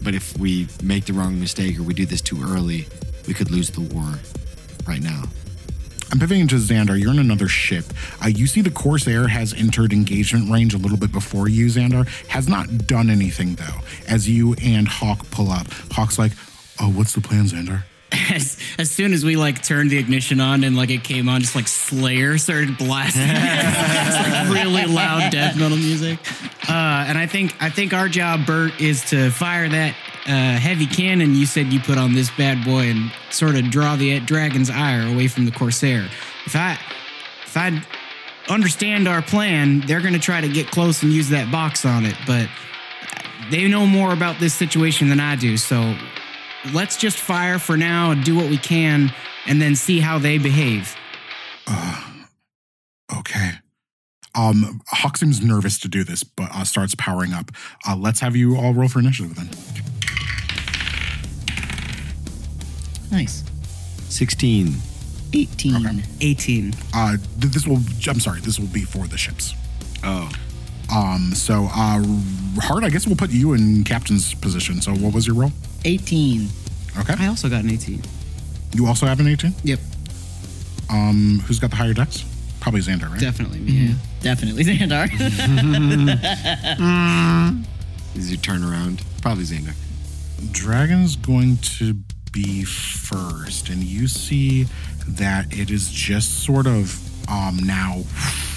But 0.01 0.15
if 0.15 0.37
we 0.37 0.67
make 0.81 1.05
the 1.05 1.13
wrong 1.13 1.39
mistake 1.39 1.77
or 1.77 1.83
we 1.83 1.93
do 1.93 2.05
this 2.05 2.21
too 2.21 2.41
early, 2.41 2.87
we 3.27 3.33
could 3.33 3.51
lose 3.51 3.69
the 3.69 3.81
war 3.81 4.19
right 4.87 5.01
now. 5.01 5.23
I'm 6.11 6.17
pivoting 6.19 6.47
to 6.47 6.55
Xandar. 6.55 6.99
You're 6.99 7.11
in 7.11 7.19
another 7.19 7.47
ship. 7.47 7.85
Uh, 8.23 8.27
you 8.27 8.47
see 8.47 8.61
the 8.61 8.71
Corsair 8.71 9.27
has 9.27 9.53
entered 9.53 9.93
engagement 9.93 10.49
range 10.49 10.73
a 10.73 10.77
little 10.79 10.97
bit 10.97 11.11
before 11.11 11.47
you, 11.47 11.67
Xandar. 11.67 12.07
Has 12.29 12.47
not 12.47 12.87
done 12.87 13.11
anything, 13.11 13.53
though. 13.55 13.81
As 14.07 14.27
you 14.27 14.55
and 14.63 14.87
Hawk 14.87 15.29
pull 15.29 15.51
up, 15.51 15.67
Hawk's 15.91 16.17
like, 16.17 16.31
Oh, 16.81 16.89
what's 16.89 17.13
the 17.13 17.21
plan, 17.21 17.43
Xandar? 17.43 17.83
As, 18.12 18.57
as 18.78 18.89
soon 18.89 19.14
as 19.14 19.24
we 19.24 19.36
like 19.36 19.64
turned 19.64 19.89
the 19.89 19.97
ignition 19.97 20.39
on 20.39 20.64
and 20.64 20.76
like 20.76 20.89
it 20.89 21.03
came 21.03 21.30
on, 21.30 21.41
just 21.41 21.55
like 21.55 21.68
Slayer 21.68 22.38
started 22.38 22.78
blasting, 22.78 23.28
like 23.28 24.49
really 24.49 24.86
loud 24.86 25.32
death 25.32 25.57
metal 25.57 25.78
music. 25.78 26.20
Uh, 26.68 27.05
and 27.07 27.18
I 27.18 27.26
think 27.26 27.53
I 27.62 27.70
think 27.70 27.93
our 27.93 28.07
job, 28.07 28.45
Bert, 28.45 28.80
is 28.80 29.03
to 29.10 29.30
fire 29.32 29.68
that 29.70 29.95
uh, 30.26 30.60
heavy 30.60 30.86
cannon 30.86 31.34
you 31.34 31.45
said 31.45 31.74
you 31.74 31.80
put 31.80 31.97
on 31.97 32.14
this 32.14 32.30
bad 32.32 32.64
boy 32.64 32.89
and 32.89 33.12
sort 33.32 33.55
of 33.55 33.70
draw 33.72 33.95
the 33.95 34.20
dragon's 34.20 34.70
ire 34.70 35.12
away 35.12 35.28
from 35.28 35.45
the 35.45 35.51
Corsair. 35.51 36.07
If 36.45 36.55
I 36.55 36.80
if 37.45 37.57
I 37.57 37.84
understand 38.49 39.07
our 39.07 39.22
plan, 39.22 39.82
they're 39.82 40.01
going 40.01 40.14
to 40.14 40.20
try 40.20 40.41
to 40.41 40.47
get 40.47 40.70
close 40.72 41.03
and 41.03 41.12
use 41.12 41.30
that 41.30 41.51
box 41.51 41.86
on 41.86 42.05
it, 42.05 42.16
but 42.28 42.47
they 43.49 43.68
know 43.68 43.86
more 43.86 44.14
about 44.14 44.39
this 44.39 44.53
situation 44.53 45.10
than 45.10 45.20
I 45.20 45.36
do. 45.36 45.57
So 45.57 45.95
let's 46.74 46.97
just 46.97 47.18
fire 47.18 47.60
for 47.60 47.78
now 47.78 48.12
and 48.12 48.24
do 48.24 48.36
what 48.36 48.49
we 48.49 48.57
can 48.57 49.14
and 49.47 49.62
then 49.62 49.76
see 49.76 49.99
how 49.99 50.20
they 50.20 50.38
behave. 50.38 50.95
Okay. 53.18 53.51
Um, 54.36 54.82
Hawk 54.88 55.18
seems 55.18 55.41
nervous 55.41 55.80
to 55.80 55.88
do 55.88 56.03
this, 56.03 56.24
but 56.24 56.49
uh, 56.53 56.64
starts 56.64 56.95
powering 56.95 57.34
up. 57.34 57.51
Uh, 57.88 57.95
let's 57.95 58.20
have 58.20 58.36
you 58.36 58.55
all 58.57 58.74
roll 58.74 58.88
for 58.88 58.99
initiative 58.99 59.36
then. 59.36 59.49
Nice. 63.12 63.43
Sixteen. 64.10 64.76
18. 65.34 66.03
18. 66.22 66.74
Uh, 66.93 67.18
th- 67.39 67.53
this 67.53 67.68
will. 67.68 67.80
I'm 68.07 68.20
sorry. 68.20 68.39
This 68.41 68.60
will 68.60 68.68
be 68.68 68.82
for 68.82 69.07
the 69.07 69.18
ships. 69.18 69.53
Oh, 70.03 70.32
Um. 70.91 71.33
So, 71.35 71.65
uh, 71.71 72.03
Hart. 72.61 72.83
I 72.83 72.89
guess 72.89 73.05
we'll 73.07 73.15
put 73.15 73.29
you 73.31 73.53
in 73.53 73.83
captain's 73.83 74.33
position. 74.33 74.81
So, 74.81 74.91
what 74.93 75.13
was 75.13 75.27
your 75.27 75.35
roll? 75.35 75.51
18. 75.85 76.47
Okay. 76.99 77.13
I 77.17 77.27
also 77.27 77.49
got 77.49 77.63
an 77.63 77.69
18. 77.69 78.01
You 78.73 78.87
also 78.87 79.05
have 79.05 79.19
an 79.19 79.27
18. 79.27 79.53
Yep, 79.63 79.79
Um. 80.89 81.39
Who's 81.45 81.59
got 81.59 81.69
the 81.69 81.75
higher 81.75 81.93
dex? 81.93 82.25
Probably 82.59 82.81
Xandar, 82.81 83.09
right? 83.09 83.19
definitely 83.19 83.59
me. 83.59 83.71
Yeah. 83.71 83.93
Definitely 84.21 84.63
Xandar. 84.65 85.09
is 88.15 88.31
your 88.31 88.39
turnaround? 88.41 89.01
Probably 89.21 89.45
Xandar. 89.45 89.73
Dragon's 90.51 91.15
going 91.15 91.57
to 91.57 91.93
be 92.33 92.63
first, 92.63 93.69
and 93.69 93.83
you 93.83 94.07
see 94.07 94.65
that 95.07 95.57
it 95.57 95.71
is 95.71 95.89
just 95.89 96.43
sort 96.43 96.67
of 96.67 96.99
um, 97.29 97.57
now 97.63 98.01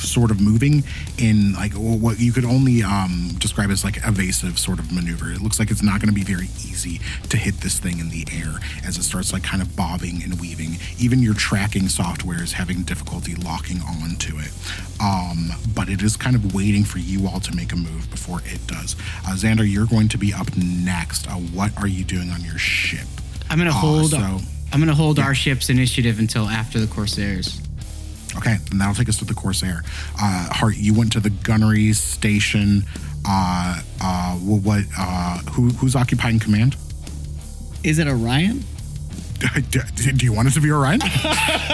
sort 0.03 0.31
of 0.31 0.41
moving 0.41 0.85
in 1.19 1.53
like 1.55 1.73
what 1.75 2.19
you 2.21 2.33
could 2.33 2.45
only 2.45 2.83
um, 2.83 3.31
describe 3.39 3.71
as 3.71 3.85
like 3.85 3.99
evasive 4.07 4.59
sort 4.59 4.79
of 4.79 4.93
maneuver. 4.93 5.31
It 5.33 5.41
looks 5.43 5.59
like 5.59 5.71
it's 5.71 5.83
not 5.83 6.01
going 6.01 6.09
to 6.09 6.15
be 6.15 6.25
very 6.25 6.47
easy 6.47 7.01
to 7.29 7.37
hit 7.37 7.57
this 7.61 7.79
thing 7.79 7.99
in 7.99 8.11
the 8.11 8.27
air 8.33 8.59
as 8.85 8.99
it 8.99 9.03
starts 9.05 9.33
like 9.33 9.43
kind 9.43 9.63
of 9.63 9.75
bobbing 9.77 10.23
and 10.23 10.41
weaving. 10.41 10.77
Even 10.99 11.21
your 11.23 11.35
tracking 11.35 11.89
software 11.89 12.43
is 12.43 12.53
having 12.53 12.83
difficulty 12.83 13.35
locking 13.37 13.81
onto 13.83 14.39
it. 14.39 14.53
Um, 15.01 15.51
but 15.75 15.89
it 15.89 16.03
is 16.03 16.17
kind 16.17 16.37
of 16.37 16.55
waiting 16.55 16.85
for 16.85 16.99
you 16.99 17.27
all 17.27 17.41
to 17.41 17.55
make 17.57 17.73
a 17.73 17.77
move 17.77 18.11
before 18.11 18.41
it 18.45 18.65
does. 18.67 18.95
Uh, 19.27 19.33
Xandar, 19.35 19.71
you're 19.71 19.87
going 19.87 20.09
to 20.09 20.19
be 20.19 20.33
up 20.33 20.47
next. 20.57 21.27
Uh, 21.29 21.33
what 21.35 21.77
are 21.79 21.87
you 21.89 22.05
doing 22.05 22.31
on 22.31 22.43
your 22.43 22.59
ship? 22.59 23.07
I'm 23.51 23.59
gonna 23.59 23.71
Uh, 23.71 23.75
hold. 23.75 24.11
so- 24.11 24.41
I'm 24.73 24.81
gonna 24.81 24.95
hold 24.95 25.19
our 25.19 25.35
ship's 25.35 25.69
initiative 25.69 26.19
until 26.19 26.49
after 26.49 26.81
the 26.81 26.87
Corsairs. 26.87 27.61
Okay, 28.37 28.57
and 28.70 28.80
that'll 28.80 28.95
take 28.95 29.09
us 29.09 29.18
to 29.18 29.24
the 29.24 29.35
Corsair. 29.35 29.83
Uh, 30.20 30.49
Hart, 30.53 30.76
you 30.76 30.95
went 30.95 31.12
to 31.12 31.20
the 31.20 31.30
gunnery 31.30 31.93
station. 31.93 32.85
Uh, 33.28 33.80
uh, 34.01 34.35
what? 34.37 34.85
Uh, 34.99 35.39
who, 35.53 35.68
who's 35.70 35.95
occupying 35.95 36.39
command? 36.39 36.76
Is 37.85 37.99
it 37.99 38.07
Orion? 38.09 38.64
Do 39.70 39.80
do 40.14 40.24
you 40.24 40.33
want 40.33 40.47
it 40.49 40.53
to 40.53 40.61
be 40.61 40.70
Orion? 40.70 41.01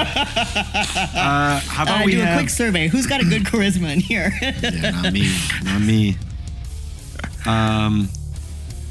Uh, 0.08 1.60
how 1.60 1.82
about 1.82 2.02
Uh, 2.02 2.04
we 2.06 2.12
do 2.12 2.22
a 2.22 2.34
quick 2.34 2.48
survey. 2.50 2.88
Who's 2.88 3.06
got 3.06 3.20
a 3.20 3.24
good 3.24 3.42
charisma 3.50 3.92
in 3.92 4.00
here? 4.00 4.32
yeah, 4.40 4.90
not 5.02 5.12
me. 5.12 5.30
Not 5.64 5.80
me. 5.82 6.16
Um, 7.46 8.08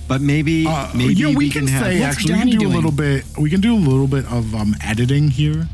but 0.07 0.21
maybe 0.21 0.65
Uh, 0.67 0.89
maybe 0.93 1.13
you 1.13 1.23
know, 1.25 1.29
we, 1.31 1.35
we 1.47 1.49
can, 1.49 1.67
have. 1.67 1.83
say 1.83 1.99
What's 2.01 2.17
actually 2.17 2.33
we 2.33 2.39
can 2.51 2.59
do 2.59 2.67
a 2.67 2.69
little 2.69 2.91
bit. 2.91 3.25
We 3.37 3.49
can 3.49 3.61
do 3.61 3.73
a 3.73 3.77
little 3.77 4.07
bit 4.07 4.25
of 4.25 4.53
um, 4.55 4.75
editing 4.83 5.29
here, 5.29 5.67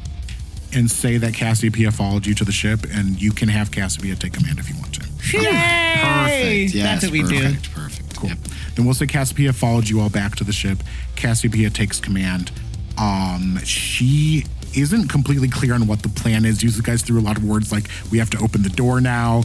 and 0.76 0.90
say 0.90 1.18
that 1.18 1.34
Cassiopeia 1.34 1.92
followed 1.92 2.26
you 2.26 2.34
to 2.36 2.44
the 2.46 2.52
ship, 2.52 2.82
and 2.92 3.22
you 3.22 3.32
can 3.32 3.50
have 3.50 3.72
Cassiopeia 3.72 4.16
take 4.16 4.34
command 4.34 4.60
if 4.60 4.70
you 4.70 4.76
want 4.80 4.94
to. 4.96 5.02
Perfect. 5.02 6.74
Yes, 6.74 7.02
That's 7.02 7.04
what 7.06 7.12
we 7.12 7.24
do. 7.24 7.40
perfect, 7.42 7.72
Perfect. 7.74 8.16
Cool. 8.18 8.30
Yep. 8.30 8.38
Then 8.76 8.86
we'll 8.86 8.94
say 8.94 9.08
Cassiopeia 9.08 9.54
followed 9.54 9.88
you 9.88 10.00
all 10.02 10.10
back 10.10 10.36
to 10.36 10.44
the 10.44 10.54
ship. 10.54 10.80
Cassiopeia 11.16 11.70
takes 11.70 12.00
command. 12.00 12.52
Um, 12.98 13.60
she 13.64 14.46
isn't 14.76 15.08
completely 15.10 15.50
clear 15.50 15.74
on 15.74 15.88
what 15.88 16.02
the 16.04 16.10
plan 16.10 16.46
is. 16.46 16.64
You 16.64 16.82
guys 16.82 17.02
threw 17.04 17.20
a 17.20 17.22
lot 17.22 17.38
of 17.38 17.44
words 17.44 17.72
like 17.72 17.88
we 18.12 18.18
have 18.18 18.30
to 18.32 18.38
open 18.40 18.64
the 18.64 18.70
door 18.70 19.02
now, 19.02 19.44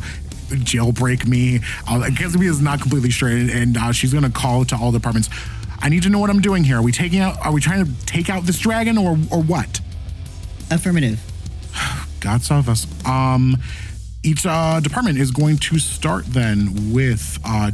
jailbreak 0.48 1.26
me. 1.26 1.56
Uh, 1.86 2.08
Kesumi 2.10 2.48
is 2.48 2.60
not 2.60 2.80
completely 2.80 3.10
sure, 3.10 3.28
and, 3.28 3.50
and 3.50 3.76
uh, 3.76 3.92
she's 3.92 4.12
going 4.12 4.24
to 4.24 4.30
call 4.30 4.64
to 4.66 4.76
all 4.76 4.92
departments. 4.92 5.28
I 5.80 5.88
need 5.88 6.02
to 6.04 6.08
know 6.08 6.18
what 6.18 6.30
I'm 6.30 6.40
doing 6.40 6.64
here. 6.64 6.78
Are 6.78 6.82
we 6.82 6.92
taking 6.92 7.20
out? 7.20 7.38
Are 7.44 7.52
we 7.52 7.60
trying 7.60 7.84
to 7.84 8.06
take 8.06 8.28
out 8.30 8.44
this 8.44 8.58
dragon, 8.58 8.98
or 8.98 9.12
or 9.30 9.42
what? 9.42 9.80
Affirmative. 10.70 11.20
God 12.20 12.42
save 12.42 12.68
us. 12.68 12.86
Um, 13.06 13.56
each 14.22 14.44
uh, 14.44 14.80
department 14.80 15.18
is 15.18 15.30
going 15.30 15.58
to 15.58 15.78
start 15.78 16.26
then 16.26 16.92
with 16.92 17.38
uh, 17.44 17.70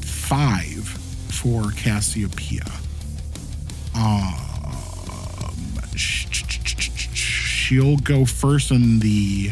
five 0.00 0.86
for 0.86 1.70
Cassiopeia. 1.72 2.64
Um, 3.94 4.34
sh- 5.94 6.26
sh- 6.30 6.44
sh- 6.64 6.90
sh- 6.94 7.08
she'll 7.14 7.96
go 7.98 8.24
first 8.24 8.70
in 8.70 9.00
the 9.00 9.50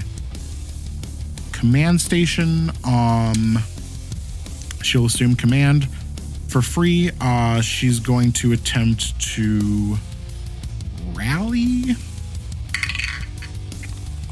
command 1.53 2.01
station. 2.01 2.71
Um, 2.85 3.59
she'll 4.83 5.07
assume 5.07 5.35
command 5.35 5.89
for 6.49 6.61
free. 6.63 7.11
Uh, 7.21 7.61
she's 7.63 7.99
going 7.99 8.33
to 8.33 8.53
attempt 8.53 9.19
to 9.35 9.97
rally. 11.15 11.97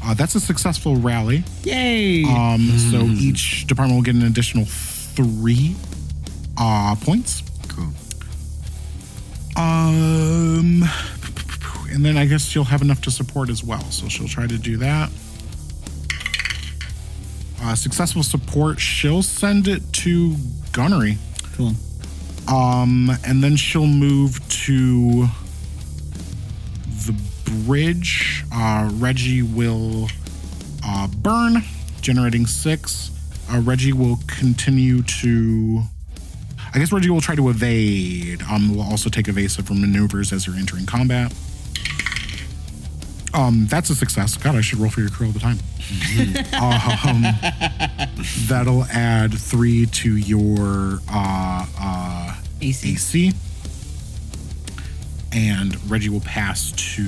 Uh, 0.05 0.13
that's 0.13 0.35
a 0.35 0.39
successful 0.39 0.97
rally. 0.97 1.43
Yay! 1.63 2.23
Um, 2.25 2.67
so 2.91 3.03
each 3.03 3.65
department 3.67 3.97
will 3.97 4.03
get 4.03 4.15
an 4.15 4.23
additional 4.25 4.65
three 4.65 5.75
uh, 6.57 6.95
points. 7.01 7.41
Cool. 7.69 7.89
Um, 9.55 10.83
and 11.91 12.03
then 12.03 12.17
I 12.17 12.25
guess 12.25 12.45
she'll 12.45 12.63
have 12.65 12.81
enough 12.81 13.01
to 13.01 13.11
support 13.11 13.49
as 13.49 13.63
well. 13.63 13.81
So 13.91 14.09
she'll 14.09 14.27
try 14.27 14.45
to 14.47 14.57
do 14.57 14.77
that. 14.77 15.09
Uh, 17.61 17.75
successful 17.75 18.23
support, 18.23 18.79
she'll 18.79 19.23
send 19.23 19.69
it 19.69 19.81
to 19.93 20.35
gunnery. 20.73 21.17
cool. 21.55 21.71
Um, 22.49 23.09
and 23.25 23.41
then 23.41 23.55
she'll 23.55 23.87
move 23.87 24.45
to 24.65 25.27
the 27.53 27.63
bridge. 27.65 28.43
Uh, 28.53 28.89
Reggie 28.93 29.41
will 29.41 30.07
uh, 30.85 31.07
burn, 31.07 31.63
generating 32.01 32.45
six. 32.45 33.11
Uh, 33.51 33.59
Reggie 33.59 33.93
will 33.93 34.19
continue 34.27 35.03
to. 35.03 35.83
I 36.73 36.79
guess 36.79 36.91
Reggie 36.91 37.09
will 37.09 37.21
try 37.21 37.35
to 37.35 37.49
evade. 37.49 38.41
Um, 38.43 38.75
will 38.75 38.83
also 38.83 39.09
take 39.09 39.27
evasive 39.27 39.69
maneuvers 39.69 40.33
as 40.33 40.47
you're 40.47 40.55
entering 40.55 40.85
combat. 40.85 41.33
Um, 43.33 43.67
that's 43.67 43.89
a 43.89 43.95
success. 43.95 44.37
God, 44.37 44.55
I 44.55 44.61
should 44.61 44.79
roll 44.79 44.91
for 44.91 45.01
your 45.01 45.09
crew 45.09 45.27
all 45.27 45.33
the 45.33 45.39
time. 45.39 45.57
um, 46.61 47.23
that'll 48.47 48.85
add 48.85 49.33
three 49.33 49.87
to 49.87 50.17
your 50.17 50.99
uh, 51.09 51.65
uh, 51.79 52.35
AC. 52.61 52.93
AC. 52.93 53.33
And 55.35 55.75
Reggie 55.89 56.09
will 56.09 56.21
pass 56.21 56.71
to 56.95 57.03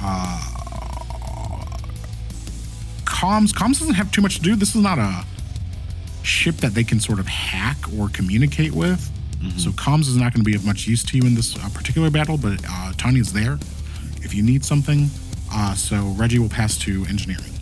uh, 0.00 0.40
comms. 3.04 3.52
Comms 3.52 3.80
doesn't 3.80 3.94
have 3.94 4.12
too 4.12 4.22
much 4.22 4.36
to 4.36 4.42
do. 4.42 4.54
This 4.56 4.74
is 4.76 4.82
not 4.82 4.98
a 4.98 5.24
ship 6.22 6.56
that 6.56 6.74
they 6.74 6.84
can 6.84 7.00
sort 7.00 7.18
of 7.18 7.26
hack 7.26 7.76
or 7.98 8.08
communicate 8.08 8.72
with. 8.72 9.10
So 9.56 9.70
comms 9.70 10.08
is 10.08 10.16
not 10.16 10.34
going 10.34 10.42
to 10.44 10.50
be 10.50 10.56
of 10.56 10.66
much 10.66 10.88
use 10.88 11.04
to 11.04 11.16
you 11.16 11.24
in 11.24 11.34
this 11.34 11.56
uh, 11.56 11.68
particular 11.72 12.10
battle, 12.10 12.36
but 12.36 12.58
uh, 12.68 12.92
Tanya's 12.98 13.32
there 13.32 13.56
if 14.22 14.34
you 14.34 14.42
need 14.42 14.64
something. 14.64 15.08
Uh, 15.52 15.74
so 15.74 16.08
Reggie 16.16 16.38
will 16.40 16.48
pass 16.48 16.76
to 16.78 17.04
engineering. 17.08 17.52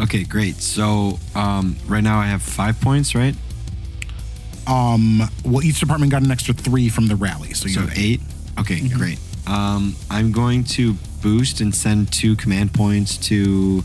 Okay, 0.00 0.24
great. 0.24 0.56
So 0.56 1.18
um, 1.34 1.76
right 1.86 2.02
now 2.02 2.18
I 2.18 2.26
have 2.26 2.42
five 2.42 2.80
points, 2.80 3.14
right? 3.14 3.34
Um, 4.66 5.22
well, 5.44 5.62
each 5.62 5.78
department 5.78 6.10
got 6.10 6.22
an 6.22 6.30
extra 6.30 6.54
three 6.54 6.88
from 6.88 7.06
the 7.06 7.16
rally, 7.16 7.52
so 7.52 7.68
you 7.68 7.74
So 7.74 7.80
have 7.82 7.98
eight. 7.98 8.20
Okay, 8.58 8.88
great. 8.88 9.18
Um, 9.46 9.94
I'm 10.10 10.32
going 10.32 10.64
to 10.64 10.94
boost 11.22 11.60
and 11.60 11.74
send 11.74 12.12
two 12.12 12.36
command 12.36 12.72
points 12.72 13.16
to 13.28 13.82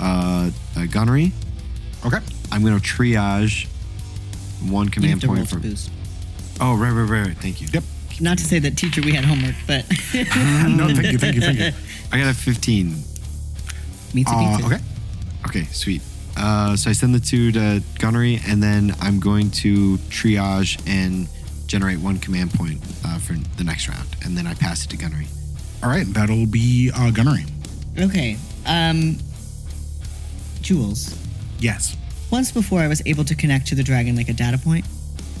uh, 0.00 0.50
uh, 0.76 0.86
gunnery. 0.86 1.32
Okay. 2.04 2.18
I'm 2.52 2.62
going 2.62 2.78
to 2.78 2.84
triage 2.86 3.66
one 4.62 4.86
You 4.86 4.90
have 4.90 4.92
command 4.92 5.20
to 5.22 5.26
point 5.26 5.48
to 5.48 5.54
for. 5.54 5.60
boost. 5.60 5.90
Oh, 6.60 6.76
right, 6.76 6.90
right, 6.90 7.08
right, 7.08 7.26
right. 7.28 7.36
Thank 7.36 7.60
you. 7.60 7.68
Yep. 7.72 7.84
Not 8.20 8.38
to 8.38 8.44
say 8.44 8.58
that 8.60 8.76
teacher 8.76 9.00
we 9.02 9.12
had 9.12 9.24
homework, 9.24 9.56
but 9.66 9.84
no, 10.14 10.88
thank 10.94 11.12
you, 11.12 11.18
thank 11.18 11.34
you, 11.34 11.40
thank 11.40 11.58
you. 11.58 11.72
I 12.12 12.18
got 12.18 12.30
a 12.30 12.34
15. 12.34 12.94
Me 14.14 14.22
too. 14.24 14.30
Uh, 14.32 14.56
beat. 14.56 14.66
okay. 14.66 14.78
Okay, 15.46 15.64
sweet. 15.72 16.00
Uh, 16.36 16.76
so 16.76 16.90
I 16.90 16.92
send 16.92 17.14
the 17.14 17.20
two 17.20 17.52
to 17.52 17.82
gunnery, 17.98 18.40
and 18.46 18.62
then 18.62 18.94
I'm 19.00 19.18
going 19.20 19.50
to 19.52 19.98
triage 20.10 20.80
and 20.86 21.28
generate 21.74 21.98
one 21.98 22.16
command 22.20 22.52
point 22.54 22.80
uh, 23.04 23.18
for 23.18 23.32
the 23.56 23.64
next 23.64 23.88
round, 23.88 24.06
and 24.24 24.38
then 24.38 24.46
I 24.46 24.54
pass 24.54 24.84
it 24.84 24.90
to 24.90 24.96
gunnery. 24.96 25.26
All 25.82 25.88
right, 25.90 26.06
that'll 26.14 26.46
be 26.46 26.92
uh, 26.94 27.10
gunnery. 27.10 27.44
Okay. 27.98 28.36
Um, 28.64 29.18
Jules. 30.62 31.18
Yes. 31.58 31.96
Once 32.30 32.52
before, 32.52 32.78
I 32.78 32.86
was 32.86 33.02
able 33.06 33.24
to 33.24 33.34
connect 33.34 33.66
to 33.68 33.74
the 33.74 33.82
dragon 33.82 34.14
like 34.14 34.28
a 34.28 34.32
data 34.32 34.56
point. 34.56 34.84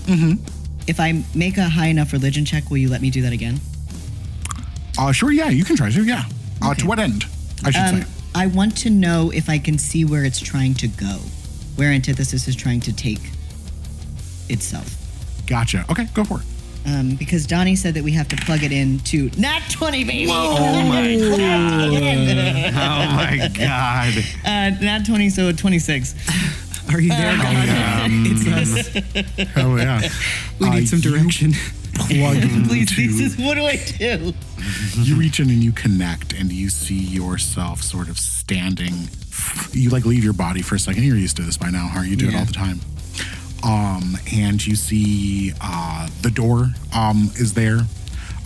Mm-hmm. 0.06 0.42
If 0.88 0.98
I 0.98 1.22
make 1.36 1.56
a 1.56 1.68
high 1.68 1.86
enough 1.86 2.12
religion 2.12 2.44
check, 2.44 2.68
will 2.68 2.78
you 2.78 2.88
let 2.90 3.00
me 3.00 3.10
do 3.10 3.22
that 3.22 3.32
again? 3.32 3.60
Uh, 4.98 5.12
sure. 5.12 5.30
Yeah, 5.30 5.50
you 5.50 5.64
can 5.64 5.76
try 5.76 5.88
to. 5.90 6.04
Yeah. 6.04 6.24
Uh, 6.60 6.70
Okay. 6.72 6.80
to 6.82 6.86
what 6.88 6.98
end? 6.98 7.26
I 7.64 7.70
should 7.70 7.80
Um, 7.94 8.02
say. 8.02 8.08
I 8.34 8.46
want 8.48 8.76
to 8.78 8.90
know 8.90 9.30
if 9.30 9.48
I 9.48 9.58
can 9.58 9.78
see 9.78 10.04
where 10.04 10.24
it's 10.24 10.40
trying 10.40 10.74
to 10.74 10.88
go, 10.88 11.18
where 11.76 11.92
antithesis 11.92 12.48
is 12.48 12.56
trying 12.56 12.80
to 12.80 12.92
take 12.92 13.20
itself. 14.48 14.96
Gotcha. 15.46 15.84
Okay, 15.90 16.06
go 16.14 16.24
for 16.24 16.40
it. 16.40 16.44
Um, 16.86 17.14
because 17.16 17.46
Donnie 17.46 17.76
said 17.76 17.94
that 17.94 18.04
we 18.04 18.12
have 18.12 18.28
to 18.28 18.36
plug 18.36 18.62
it 18.62 18.70
in 18.70 18.98
to 19.00 19.30
nat 19.38 19.62
20, 19.70 20.04
baby. 20.04 20.26
Oh 20.30 20.82
my 20.86 21.16
god! 21.38 21.90
oh 22.74 23.16
my 23.16 23.50
god! 23.56 24.14
Uh, 24.44 24.70
nat 24.84 25.04
20, 25.06 25.30
so 25.30 25.50
26. 25.52 26.14
Are 26.92 27.00
you 27.00 27.08
there, 27.08 27.36
God? 27.38 27.56
it's 28.26 28.46
us. 28.46 29.48
Hell 29.54 29.78
yeah. 29.78 30.02
We 30.60 30.68
need 30.70 30.82
Uh, 30.84 30.86
some 30.86 31.00
direction. 31.00 31.52
Plug 31.94 32.36
Please, 32.68 32.90
into. 32.90 32.94
Jesus, 32.94 33.38
what 33.38 33.54
do 33.54 33.64
I 33.64 33.76
do? 33.76 34.34
you 35.00 35.16
reach 35.16 35.40
in 35.40 35.48
and 35.48 35.62
you 35.64 35.72
connect, 35.72 36.32
and 36.34 36.52
you 36.52 36.68
see 36.68 36.98
yourself 36.98 37.82
sort 37.82 38.08
of 38.08 38.18
standing. 38.18 39.08
You 39.72 39.88
like 39.90 40.04
leave 40.04 40.22
your 40.24 40.32
body 40.34 40.60
for 40.60 40.74
a 40.74 40.78
second. 40.78 41.04
You're 41.04 41.16
used 41.16 41.36
to 41.38 41.42
this 41.42 41.56
by 41.56 41.70
now, 41.70 41.90
aren't 41.94 42.06
you? 42.06 42.10
You 42.12 42.16
do 42.16 42.28
it 42.28 42.34
all 42.34 42.44
the 42.44 42.52
time. 42.52 42.80
Um, 43.64 44.18
and 44.32 44.64
you 44.64 44.76
see 44.76 45.52
uh, 45.60 46.08
the 46.20 46.30
door 46.30 46.68
um, 46.94 47.30
is 47.36 47.54
there, 47.54 47.80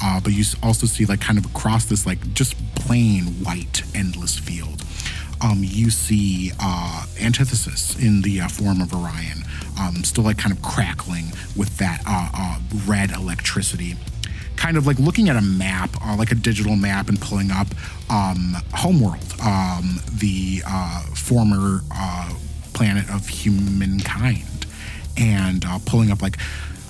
uh, 0.03 0.21
but 0.21 0.33
you 0.33 0.45
also 0.63 0.87
see 0.87 1.07
like 1.07 1.21
kind 1.21 1.39
of 1.39 1.47
across 1.47 1.87
this 1.87 2.07
like 2.07 2.33
just 2.35 2.55
plain 2.77 3.25
white 3.45 3.83
endless 3.95 4.39
field. 4.39 4.85
Um, 5.41 5.61
you 5.63 5.91
see 5.91 6.53
uh, 6.61 7.07
antithesis 7.21 7.97
in 7.99 8.23
the 8.23 8.41
uh, 8.41 8.49
form 8.49 8.81
of 8.81 8.93
Orion, 8.93 9.45
um, 9.81 10.03
still 10.05 10.25
like 10.25 10.39
kind 10.39 10.55
of 10.55 10.63
crackling 10.63 11.27
with 11.57 11.77
that 11.79 12.03
uh, 12.07 12.29
uh, 12.35 12.59
red 12.87 13.11
electricity. 13.13 13.95
Kind 14.57 14.77
of 14.77 14.87
like 14.87 14.99
looking 14.99 15.29
at 15.29 15.37
a 15.37 15.41
map, 15.41 15.91
uh, 16.05 16.17
like 16.17 16.33
a 16.33 16.35
digital 16.35 16.75
map, 16.75 17.09
and 17.09 17.21
pulling 17.21 17.53
up 17.53 17.69
um, 18.11 18.57
Homeworld, 18.75 19.35
um, 19.45 20.01
the 20.13 20.63
uh, 20.67 21.03
former 21.15 21.81
planet 22.73 23.09
of 23.11 23.29
humankind, 23.29 24.58
and 25.19 25.65
uh, 25.65 25.79
pulling 25.87 26.11
up 26.11 26.23
like 26.23 26.37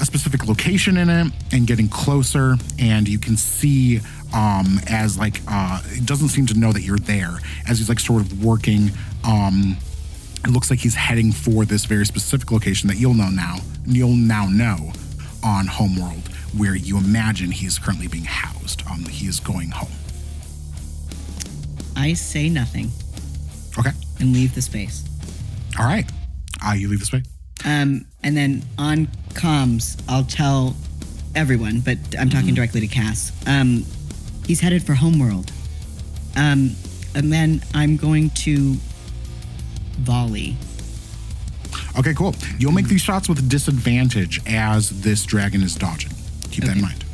a 0.01 0.05
specific 0.05 0.47
location 0.47 0.97
in 0.97 1.09
it 1.09 1.33
and 1.53 1.67
getting 1.67 1.89
closer. 1.89 2.55
And 2.79 3.09
you 3.09 3.19
can 3.19 3.37
see 3.37 4.01
um, 4.35 4.79
as 4.89 5.19
like 5.19 5.41
uh, 5.49 5.81
it 5.87 6.07
doesn't 6.07 6.29
seem 6.29 6.47
to 6.47 6.55
know 6.55 6.73
that 6.73 6.83
you're 6.83 6.99
there 6.99 7.39
as 7.69 7.79
he's 7.79 7.89
like 7.89 8.01
sort 8.01 8.23
of 8.23 8.45
working. 8.45 8.91
Um, 9.25 9.77
it 10.45 10.51
looks 10.51 10.71
like 10.71 10.79
he's 10.79 10.95
heading 10.95 11.33
for 11.33 11.65
this 11.65 11.85
very 11.85 12.07
specific 12.07 12.53
location 12.53 12.89
that 12.89 12.97
you'll 12.97 13.15
know 13.15 13.29
now. 13.31 13.57
You'll 13.87 14.15
now 14.15 14.47
know 14.47 14.93
on 15.45 15.67
Homeworld, 15.67 16.29
where 16.57 16.77
you 16.77 16.97
imagine 16.99 17.51
he 17.51 17.67
is 17.67 17.79
currently 17.79 18.07
being 18.07 18.25
housed. 18.25 18.83
Um, 18.89 19.05
he 19.05 19.27
is 19.27 19.41
going 19.41 19.71
home. 19.71 19.91
I 21.97 22.13
say 22.13 22.49
nothing 22.49 22.91
Okay. 23.79 23.91
and 24.21 24.33
leave 24.33 24.55
the 24.55 24.63
space. 24.63 25.05
All 25.79 25.87
right. 25.87 26.09
Uh, 26.65 26.73
you 26.73 26.89
leave 26.89 27.01
this 27.01 27.13
way. 27.13 27.23
Um, 27.65 28.05
and 28.23 28.37
then 28.37 28.63
on 28.79 29.07
comms, 29.31 30.01
I'll 30.09 30.25
tell 30.25 30.77
everyone, 31.35 31.81
but 31.81 31.99
I'm 32.19 32.31
talking 32.31 32.55
directly 32.55 32.81
to 32.81 32.87
Cass. 32.87 33.33
Um, 33.47 33.85
he's 34.47 34.61
headed 34.61 34.83
for 34.83 34.95
Homeworld. 34.95 35.53
Um, 36.37 36.77
and 37.15 37.33
then 37.33 37.63
I'm 37.75 37.97
going 37.97 38.31
to 38.31 38.77
volley. 39.99 40.57
Okay, 41.99 42.15
cool. 42.15 42.35
You'll 42.59 42.73
make 42.73 42.87
these 42.87 43.01
shots 43.01 43.29
with 43.29 43.49
disadvantage 43.49 44.41
as 44.47 45.03
this 45.03 45.25
dragon 45.25 45.63
is 45.63 45.75
dodging. 45.75 46.13
Keep 46.51 46.65
that 46.65 46.77
in 46.77 46.83
mind. 46.83 47.05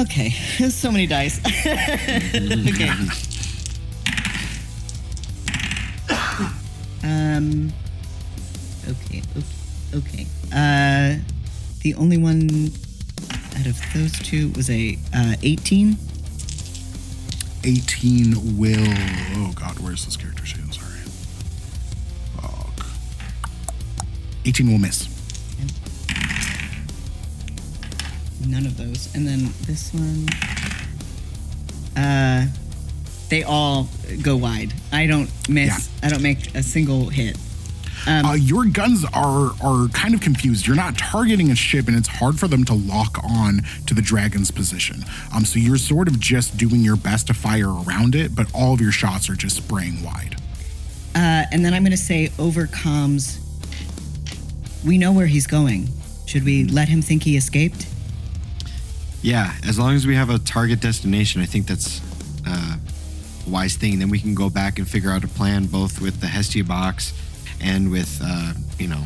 Okay, 0.00 0.34
there's 0.58 0.74
so 0.84 0.90
many 0.90 1.06
dice. 1.06 1.38
okay. 1.66 2.88
um. 7.02 7.72
Okay. 8.88 9.22
Okay. 9.36 9.46
Okay. 9.94 10.26
Uh, 10.52 11.16
the 11.82 11.94
only 11.94 12.16
one 12.18 12.70
out 13.56 13.66
of 13.66 13.80
those 13.94 14.12
two 14.20 14.50
was 14.50 14.70
a 14.70 14.98
uh, 15.14 15.34
18. 15.42 15.96
18 17.64 18.56
will. 18.58 18.76
Oh, 18.78 19.52
God, 19.54 19.78
where's 19.80 20.04
this 20.04 20.16
character 20.16 20.44
sheet? 20.46 20.60
I'm 20.62 20.72
sorry. 20.72 21.00
Fuck. 22.36 22.86
18 24.46 24.70
will 24.70 24.78
miss. 24.78 25.08
None 28.46 28.64
of 28.66 28.76
those. 28.76 29.14
And 29.14 29.26
then 29.26 29.52
this 29.66 29.92
one. 29.92 30.28
Uh, 31.96 32.46
they 33.28 33.42
all 33.42 33.88
go 34.22 34.36
wide. 34.36 34.72
I 34.92 35.06
don't 35.06 35.30
miss. 35.48 35.90
I 36.02 36.08
don't 36.08 36.22
make 36.22 36.54
a 36.54 36.62
single 36.62 37.08
hit. 37.08 37.36
Uh, 38.06 38.36
your 38.38 38.64
guns 38.66 39.04
are 39.12 39.52
are 39.62 39.88
kind 39.88 40.14
of 40.14 40.20
confused. 40.20 40.66
You're 40.66 40.76
not 40.76 40.96
targeting 40.96 41.50
a 41.50 41.54
ship, 41.54 41.88
and 41.88 41.96
it's 41.96 42.08
hard 42.08 42.38
for 42.38 42.48
them 42.48 42.64
to 42.64 42.74
lock 42.74 43.18
on 43.24 43.62
to 43.86 43.94
the 43.94 44.02
dragon's 44.02 44.50
position. 44.50 45.04
Um, 45.34 45.44
so 45.44 45.58
you're 45.58 45.78
sort 45.78 46.08
of 46.08 46.18
just 46.20 46.56
doing 46.56 46.80
your 46.80 46.96
best 46.96 47.26
to 47.28 47.34
fire 47.34 47.70
around 47.70 48.14
it, 48.14 48.34
but 48.34 48.46
all 48.54 48.74
of 48.74 48.80
your 48.80 48.92
shots 48.92 49.28
are 49.28 49.34
just 49.34 49.56
spraying 49.56 50.02
wide. 50.02 50.36
Uh, 51.14 51.44
and 51.50 51.64
then 51.64 51.74
I'm 51.74 51.82
going 51.82 51.90
to 51.90 51.96
say 51.96 52.30
over 52.38 52.66
comms. 52.66 53.38
We 54.84 54.98
know 54.98 55.12
where 55.12 55.26
he's 55.26 55.46
going. 55.46 55.88
Should 56.26 56.44
we 56.44 56.64
let 56.64 56.88
him 56.88 57.02
think 57.02 57.24
he 57.24 57.36
escaped? 57.36 57.86
Yeah, 59.22 59.52
as 59.66 59.78
long 59.78 59.94
as 59.94 60.06
we 60.06 60.14
have 60.14 60.30
a 60.30 60.38
target 60.38 60.80
destination, 60.80 61.42
I 61.42 61.46
think 61.46 61.66
that's 61.66 62.00
uh, 62.46 62.76
a 63.46 63.50
wise 63.50 63.76
thing. 63.76 63.98
Then 63.98 64.10
we 64.10 64.20
can 64.20 64.34
go 64.34 64.48
back 64.48 64.78
and 64.78 64.86
figure 64.88 65.10
out 65.10 65.24
a 65.24 65.28
plan, 65.28 65.66
both 65.66 66.00
with 66.00 66.20
the 66.20 66.28
Hestia 66.28 66.62
box 66.62 67.12
and 67.60 67.90
with, 67.90 68.20
uh, 68.22 68.52
you 68.78 68.88
know, 68.88 69.02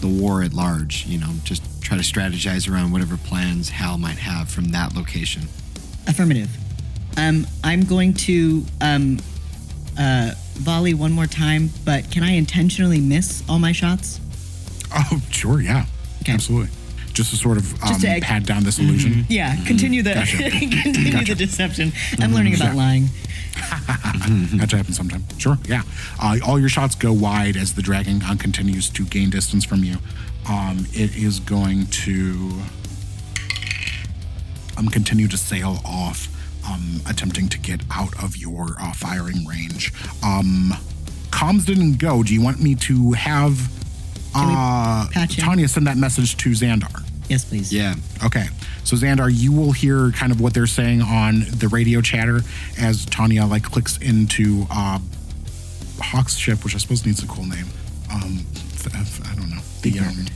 the 0.00 0.08
war 0.08 0.42
at 0.42 0.52
large. 0.52 1.06
You 1.06 1.18
know, 1.18 1.30
just 1.44 1.62
try 1.82 1.96
to 1.96 2.02
strategize 2.02 2.70
around 2.72 2.92
whatever 2.92 3.16
plans 3.16 3.68
Hal 3.68 3.98
might 3.98 4.18
have 4.18 4.48
from 4.48 4.68
that 4.72 4.94
location. 4.94 5.42
Affirmative. 6.06 6.50
Um, 7.16 7.46
I'm 7.62 7.84
going 7.84 8.14
to 8.14 8.64
um, 8.80 9.18
uh, 9.98 10.32
volley 10.54 10.94
one 10.94 11.12
more 11.12 11.26
time, 11.26 11.70
but 11.84 12.10
can 12.10 12.22
I 12.22 12.32
intentionally 12.32 13.00
miss 13.00 13.42
all 13.48 13.58
my 13.58 13.72
shots? 13.72 14.18
Oh, 14.94 15.20
sure, 15.30 15.60
yeah, 15.60 15.84
Okay. 16.22 16.32
absolutely. 16.32 16.70
Just 17.12 17.30
to 17.30 17.36
sort 17.36 17.58
of 17.58 17.72
um, 17.82 17.88
Just 17.90 18.00
to 18.02 18.08
egg- 18.08 18.22
pad 18.22 18.46
down 18.46 18.64
this 18.64 18.78
illusion. 18.78 19.26
Yeah, 19.28 19.54
continue 19.66 20.02
the 20.02 20.14
Gotcha. 20.14 20.36
continue 20.50 21.12
Gotcha. 21.12 21.34
the 21.34 21.44
deception. 21.46 21.92
I'm 22.18 22.32
learning 22.32 22.54
about 22.54 22.74
lying. 22.74 23.08
That 24.54 24.70
to 24.70 24.76
happen 24.76 24.92
sometime. 24.94 25.24
Sure, 25.38 25.58
yeah. 25.66 25.82
Uh, 26.20 26.38
all 26.46 26.58
your 26.58 26.68
shots 26.68 26.94
go 26.94 27.12
wide 27.12 27.56
as 27.56 27.74
the 27.74 27.82
dragon 27.82 28.22
uh, 28.22 28.36
continues 28.38 28.88
to 28.90 29.04
gain 29.04 29.30
distance 29.30 29.64
from 29.64 29.82
you. 29.84 29.96
Um, 30.48 30.86
it 30.92 31.16
is 31.16 31.40
going 31.40 31.86
to 31.86 32.52
um, 34.76 34.88
continue 34.88 35.28
to 35.28 35.36
sail 35.36 35.78
off, 35.84 36.28
um, 36.68 37.00
attempting 37.08 37.48
to 37.48 37.58
get 37.58 37.80
out 37.90 38.22
of 38.22 38.36
your 38.36 38.76
uh, 38.80 38.92
firing 38.92 39.46
range. 39.46 39.92
Um, 40.22 40.72
comms 41.30 41.64
didn't 41.66 41.98
go. 41.98 42.22
Do 42.22 42.32
you 42.32 42.42
want 42.42 42.62
me 42.62 42.74
to 42.76 43.12
have 43.12 43.70
uh. 44.34 45.08
Tanya 45.28 45.68
send 45.68 45.86
that 45.86 45.96
message 45.96 46.36
to 46.38 46.50
Xandar? 46.50 47.04
Yes, 47.28 47.44
please. 47.44 47.72
Yeah. 47.72 47.94
Okay. 48.24 48.46
So 48.84 48.96
Xandar, 48.96 49.30
you 49.32 49.52
will 49.52 49.72
hear 49.72 50.10
kind 50.12 50.32
of 50.32 50.40
what 50.40 50.54
they're 50.54 50.66
saying 50.66 51.02
on 51.02 51.44
the 51.50 51.68
radio 51.68 52.00
chatter 52.00 52.40
as 52.78 53.06
Tanya 53.06 53.46
like 53.46 53.62
clicks 53.62 53.96
into 53.98 54.66
uh, 54.70 54.98
Hawk's 56.00 56.36
ship, 56.36 56.64
which 56.64 56.74
I 56.74 56.78
suppose 56.78 57.06
needs 57.06 57.22
a 57.22 57.26
cool 57.26 57.46
name. 57.46 57.66
Um, 58.12 58.44
I 58.84 59.34
don't 59.36 59.50
know. 59.50 59.60
The 59.82 60.00
um, 60.00 60.26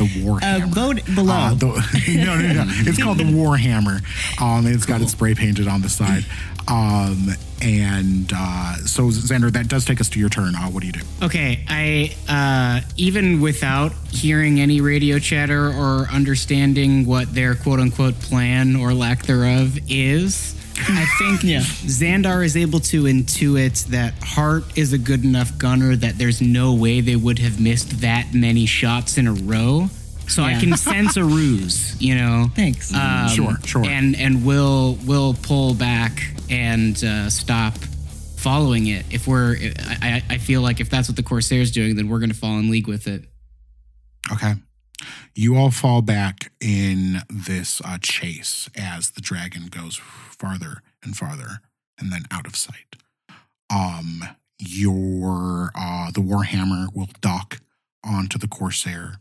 the 0.00 0.20
Warhammer. 0.22 0.62
Uh, 0.62 0.66
vote 0.66 1.04
below. 1.14 1.34
Uh, 1.34 1.54
the- 1.54 2.14
no, 2.24 2.38
no, 2.40 2.52
no. 2.52 2.64
It's 2.88 3.02
called 3.02 3.18
the 3.18 3.24
Warhammer. 3.24 4.00
Um, 4.40 4.66
it's 4.66 4.86
got 4.86 5.00
it 5.02 5.08
spray 5.08 5.34
painted 5.34 5.68
on 5.68 5.82
the 5.82 5.88
side. 5.88 6.24
Um, 6.68 7.28
and 7.62 8.32
uh, 8.34 8.76
so 8.86 9.04
Xandar, 9.04 9.50
that 9.52 9.68
does 9.68 9.84
take 9.84 10.00
us 10.00 10.08
to 10.10 10.18
your 10.20 10.28
turn. 10.28 10.54
Uh, 10.54 10.68
what 10.70 10.80
do 10.80 10.86
you 10.86 10.92
do? 10.92 11.00
Okay, 11.22 11.64
I 11.68 12.14
uh, 12.28 12.86
even 12.96 13.40
without 13.40 13.92
hearing 14.10 14.60
any 14.60 14.80
radio 14.80 15.18
chatter 15.18 15.68
or 15.68 16.06
understanding 16.10 17.04
what 17.06 17.34
their 17.34 17.54
quote 17.54 17.80
unquote 17.80 18.14
plan 18.20 18.76
or 18.76 18.94
lack 18.94 19.24
thereof 19.24 19.78
is, 19.90 20.54
I 20.88 21.06
think 21.18 21.42
Yeah. 21.44 21.60
Xandar 21.60 22.44
is 22.44 22.56
able 22.56 22.80
to 22.80 23.04
intuit 23.04 23.86
that 23.86 24.14
Hart 24.22 24.64
is 24.76 24.92
a 24.92 24.98
good 24.98 25.24
enough 25.24 25.56
gunner 25.58 25.96
that 25.96 26.18
there's 26.18 26.40
no 26.40 26.74
way 26.74 27.00
they 27.00 27.16
would 27.16 27.38
have 27.38 27.60
missed 27.60 28.00
that 28.00 28.32
many 28.34 28.66
shots 28.66 29.18
in 29.18 29.26
a 29.26 29.32
row. 29.32 29.88
So 30.28 30.44
I 30.44 30.54
can 30.54 30.76
sense 30.90 31.16
a 31.16 31.24
ruse, 31.24 32.00
you 32.00 32.14
know. 32.14 32.50
Thanks. 32.54 32.94
Um, 32.94 33.28
Sure, 33.28 33.56
sure. 33.64 33.84
And 33.84 34.14
and 34.16 34.44
we'll 34.44 34.96
we'll 35.04 35.34
pull 35.34 35.74
back 35.74 36.22
and 36.48 37.02
uh, 37.02 37.28
stop 37.30 37.74
following 38.36 38.86
it. 38.86 39.04
If 39.10 39.26
we're, 39.26 39.56
I, 39.56 40.22
I 40.30 40.34
I 40.34 40.38
feel 40.38 40.62
like 40.62 40.80
if 40.80 40.88
that's 40.88 41.08
what 41.08 41.16
the 41.16 41.22
Corsair's 41.24 41.70
doing, 41.72 41.96
then 41.96 42.08
we're 42.08 42.20
going 42.20 42.30
to 42.30 42.36
fall 42.36 42.58
in 42.58 42.70
league 42.70 42.86
with 42.86 43.08
it. 43.08 43.24
Okay. 44.32 44.54
You 45.34 45.56
all 45.56 45.70
fall 45.70 46.02
back 46.02 46.52
in 46.60 47.22
this 47.28 47.80
uh, 47.84 47.98
chase 48.00 48.68
as 48.76 49.10
the 49.10 49.20
dragon 49.20 49.66
goes 49.66 49.96
farther 49.96 50.82
and 51.02 51.16
farther 51.16 51.60
and 51.98 52.12
then 52.12 52.24
out 52.30 52.46
of 52.46 52.56
sight. 52.56 52.96
Um, 53.72 54.22
your 54.58 55.70
uh, 55.74 56.10
the 56.10 56.20
Warhammer 56.20 56.94
will 56.94 57.08
dock 57.20 57.60
onto 58.04 58.38
the 58.38 58.48
Corsair, 58.48 59.18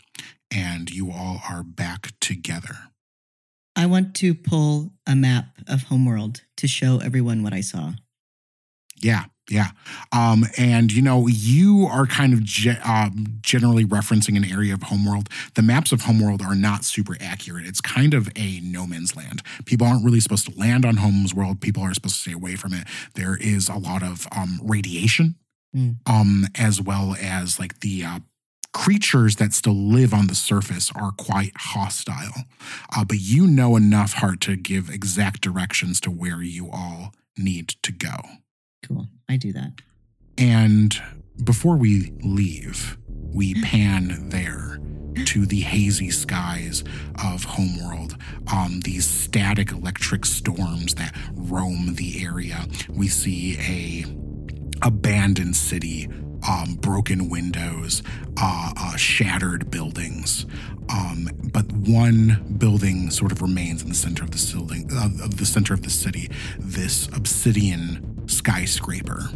and 0.51 0.89
you 0.89 1.12
all 1.12 1.41
are 1.49 1.64
back 1.64 2.14
together. 2.20 2.89
I 3.76 3.86
want 3.86 4.16
to 4.16 4.34
pull 4.34 4.91
a 5.07 5.16
map 5.16 5.45
of 5.68 5.84
Homeworld 5.84 6.41
to 6.57 6.68
show 6.68 6.99
everyone 6.99 7.43
what 7.43 7.53
I 7.53 7.62
saw. 7.62 7.93
Yeah, 9.01 9.26
yeah. 9.50 9.70
Um, 10.12 10.45
and 10.58 10.91
you 10.91 11.02
know, 11.02 11.28
you 11.28 11.88
are 11.91 12.06
kind 12.06 12.34
of 12.34 12.43
ge- 12.43 12.80
um, 12.86 13.26
generally 13.41 13.86
referencing 13.86 14.38
an 14.38 14.45
area 14.45 14.74
of 14.74 14.84
Homeworld. 14.84 15.30
The 15.56 15.62
maps 15.62 15.91
of 15.91 16.02
Homeworld 16.02 16.41
are 16.41 16.56
not 16.56 16.84
super 16.86 17.18
accurate. 17.20 17.66
It's 17.66 17.82
kind 17.82 18.14
of 18.14 18.30
a 18.36 18.60
no 18.62 18.86
man's 18.88 19.16
land. 19.16 19.41
People 19.66 19.88
aren't 19.88 20.06
really 20.06 20.20
supposed 20.20 20.45
to 20.52 20.58
land 20.60 20.86
on 20.86 20.97
Homeworld. 20.97 21.62
People 21.62 21.84
are 21.84 21.93
supposed 21.93 22.16
to 22.16 22.22
stay 22.22 22.34
away 22.34 22.56
from 22.56 22.74
it. 22.74 22.86
There 23.16 23.38
is 23.38 23.70
a 23.70 23.76
lot 23.78 24.04
of 24.04 24.28
um, 24.36 24.60
radiation, 24.64 25.36
Mm. 25.76 25.97
um, 26.08 26.47
as 26.56 26.82
well 26.82 27.16
as 27.22 27.60
like 27.60 27.82
the 27.82 28.04
uh, 28.04 28.20
creatures 28.74 29.36
that 29.36 29.54
still 29.54 29.76
live 29.76 30.16
on 30.16 30.26
the 30.26 30.34
surface 30.34 30.91
are 30.95 31.12
quite 31.12 31.52
hostile. 31.58 32.43
Uh, 32.95 33.06
but 33.06 33.18
you 33.20 33.45
know 33.45 33.76
enough 33.76 34.14
Hart 34.14 34.41
to 34.41 34.56
give 34.56 34.89
exact 34.89 35.41
directions 35.41 36.00
to 36.02 36.10
where 36.10 36.41
you 36.41 36.70
all 36.72 37.14
need 37.38 37.69
to 37.84 37.91
go. 37.91 38.15
Cool. 38.88 39.07
I 39.27 39.38
do 39.38 39.53
that. 39.53 39.73
And 40.38 40.99
before 41.43 41.76
we 41.76 42.14
leave, 42.23 42.97
we 43.07 43.61
pan 43.61 44.30
there 44.30 44.80
to 45.26 45.45
the 45.45 45.61
hazy 45.61 46.11
skies 46.11 46.84
of 47.23 47.43
Homeworld. 47.43 48.15
Um, 48.51 48.80
these 48.81 49.06
static 49.06 49.72
electric 49.72 50.26
storms 50.26 50.95
that 50.95 51.15
roam 51.34 51.95
the 51.95 52.23
area. 52.23 52.68
We 52.89 53.07
see 53.07 53.57
a 53.60 54.06
abandoned 54.81 55.56
city, 55.56 56.07
um, 56.47 56.76
broken 56.76 57.30
windows, 57.30 58.01
uh, 58.38 58.72
uh, 58.77 58.95
shattered 58.95 59.69
buildings. 59.69 60.45
Um, 60.89 61.30
but 61.51 61.72
one 61.72 62.56
building 62.57 63.11
sort 63.11 63.31
of 63.31 63.41
remains 63.41 63.84
in 63.84 63.89
the 63.89 63.95
center 63.95 64.23
of 64.23 64.31
the 64.31 64.85
uh, 64.95 65.26
of 65.26 65.38
the 65.38 65.45
center 65.45 65.73
of 65.73 65.84
the 65.84 65.89
city. 65.89 66.30
This 66.57 67.07
obsidian 67.10 68.19
skyscraper 68.30 69.30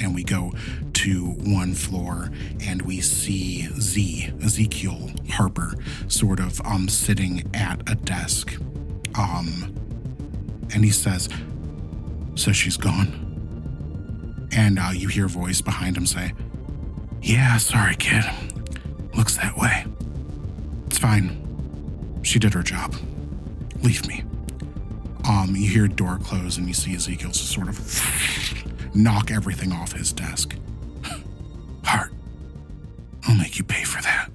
and 0.00 0.14
we 0.14 0.22
go 0.22 0.52
to 0.92 1.26
one 1.44 1.74
floor 1.74 2.30
and 2.60 2.82
we 2.82 3.00
see 3.00 3.68
Z, 3.80 4.32
Ezekiel 4.42 5.10
Harper, 5.30 5.74
sort 6.08 6.40
of 6.40 6.60
um 6.62 6.88
sitting 6.88 7.48
at 7.54 7.80
a 7.90 7.94
desk. 7.94 8.56
Um 9.16 9.74
and 10.74 10.84
he 10.84 10.90
says, 10.90 11.28
So 12.34 12.52
she's 12.52 12.76
gone. 12.76 13.24
And 14.52 14.78
uh, 14.78 14.90
you 14.92 15.08
hear 15.08 15.26
a 15.26 15.28
voice 15.28 15.60
behind 15.60 15.96
him 15.96 16.06
say, 16.06 16.32
Yeah, 17.22 17.56
sorry, 17.58 17.96
kid. 17.96 18.24
Looks 19.14 19.36
that 19.36 19.56
way. 19.56 19.86
It's 20.86 20.98
fine. 20.98 21.44
She 22.22 22.38
did 22.38 22.54
her 22.54 22.62
job. 22.62 22.94
Leave 23.82 24.06
me. 24.06 24.24
Um, 25.26 25.54
you 25.56 25.68
hear 25.68 25.84
a 25.84 25.88
door 25.88 26.18
close 26.22 26.56
and 26.56 26.66
you 26.68 26.74
see 26.74 26.94
Ezekiel 26.94 27.30
just 27.32 27.50
sort 27.52 27.68
of 27.68 28.94
knock 28.94 29.30
everything 29.30 29.72
off 29.72 29.92
his 29.92 30.12
desk. 30.12 30.54
Hart, 31.84 32.12
I'll 33.26 33.36
make 33.36 33.58
you 33.58 33.64
pay 33.64 33.84
for 33.84 34.00
that. 34.02 34.30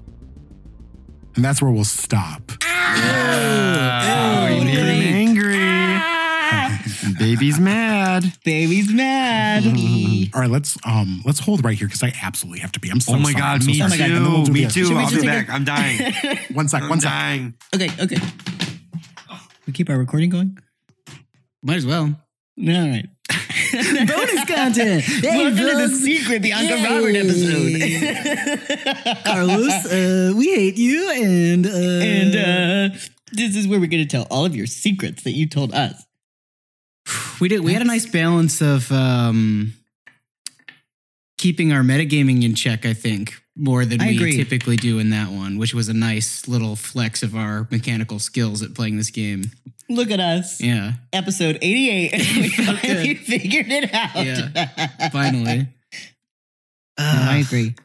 And 1.36 1.44
that's 1.44 1.62
where 1.64 1.72
we'll 1.72 1.84
stop. 1.84 2.52
Oh, 2.62 4.48
you 4.52 4.66
made 4.66 4.76
him 4.78 5.14
angry. 5.16 5.54
Baby's 7.18 7.60
mad. 7.60 8.24
Baby's 8.44 8.92
mad. 8.94 9.64
All 10.36 10.42
right, 10.42 10.50
let's 10.50 10.78
um 10.86 11.22
let's 11.26 11.40
hold 11.40 11.64
right 11.66 11.76
here 11.78 11.88
because 11.88 12.04
I 12.04 12.14
absolutely 12.22 12.60
have 12.60 12.72
to 12.74 12.80
be. 12.80 12.90
I'm 12.90 13.00
so 13.00 13.14
oh 13.14 13.18
my 13.18 13.32
sorry. 13.32 13.34
god, 13.42 13.54
I'm 13.56 13.62
so 13.62 13.68
me 13.68 13.74
sorry. 13.80 13.90
my 13.90 13.98
God, 13.98 14.06
too. 14.08 14.14
And 14.16 14.26
then 14.26 14.32
we'll 14.32 14.44
do 14.46 14.52
me 14.52 14.66
the- 14.66 14.72
too. 14.72 14.86
Should 14.86 14.94
we 14.98 15.04
I'll 15.04 15.10
just 15.10 15.22
be 15.22 15.28
take 15.28 15.48
back. 15.48 15.50
a- 15.50 15.52
I'm 15.54 15.64
dying. 15.64 16.14
One 16.54 16.68
sec, 16.70 16.84
I'm 16.84 16.90
one 16.90 17.00
sec. 17.02 17.10
dying. 17.12 17.54
okay, 17.76 17.90
okay. 18.00 18.18
We 19.66 19.74
keep 19.74 19.90
our 19.90 19.98
recording 19.98 20.30
going? 20.30 20.60
Might 21.66 21.78
as 21.78 21.86
well. 21.86 22.04
All 22.04 22.18
right. 22.58 23.08
Bonus 23.72 24.46
content. 24.46 25.04
Welcome 25.24 25.58
to 25.58 25.64
the 25.64 25.88
secret 25.88 26.42
Bianca 26.42 26.76
Yay. 26.76 26.84
Robert 26.84 27.16
episode. 27.16 27.80
Carlos, 29.26 29.86
uh, 29.86 30.34
we 30.36 30.54
hate 30.54 30.78
you, 30.78 31.10
and 31.10 31.66
uh, 31.66 31.70
and 31.70 32.36
uh, 32.36 32.98
this 33.32 33.56
is 33.56 33.66
where 33.66 33.80
we're 33.80 33.88
going 33.88 34.06
to 34.06 34.10
tell 34.10 34.28
all 34.30 34.44
of 34.46 34.58
your 34.58 34.68
secrets 34.68 35.24
that 35.24 35.32
you 35.32 35.48
told 35.48 35.74
us. 35.74 36.06
we 37.40 37.48
did. 37.48 37.62
We 37.62 37.72
had 37.72 37.82
a 37.82 37.86
nice 37.86 38.08
balance 38.08 38.62
of 38.62 38.92
um, 38.92 39.74
keeping 41.38 41.72
our 41.72 41.82
metagaming 41.82 42.44
in 42.44 42.56
check. 42.56 42.86
I 42.86 42.94
think 42.94 43.42
more 43.56 43.86
than 43.86 44.02
I 44.02 44.08
we 44.08 44.16
agree. 44.18 44.36
typically 44.36 44.76
do 44.76 45.00
in 45.00 45.12
that 45.12 45.30
one, 45.30 45.58
which 45.58 45.74
was 45.74 45.88
a 45.88 45.94
nice 45.94 46.46
little 46.46 46.76
flex 46.76 47.24
of 47.24 47.38
our 47.38 47.70
mechanical 47.72 48.20
skills 48.20 48.62
at 48.62 48.76
playing 48.76 48.98
this 48.98 49.12
game. 49.12 49.52
Look 49.90 50.12
at 50.12 50.20
us. 50.20 50.62
Yeah, 50.62 50.94
Episode 51.12 51.58
88. 51.62 52.12
we 52.36 52.50
finally 52.50 53.16
figured 53.16 53.68
it 53.70 53.94
out. 53.94 54.16
Yeah. 54.26 55.10
finally. 55.12 55.68
No, 56.98 57.06
I 57.06 57.44
agree. 57.46 57.76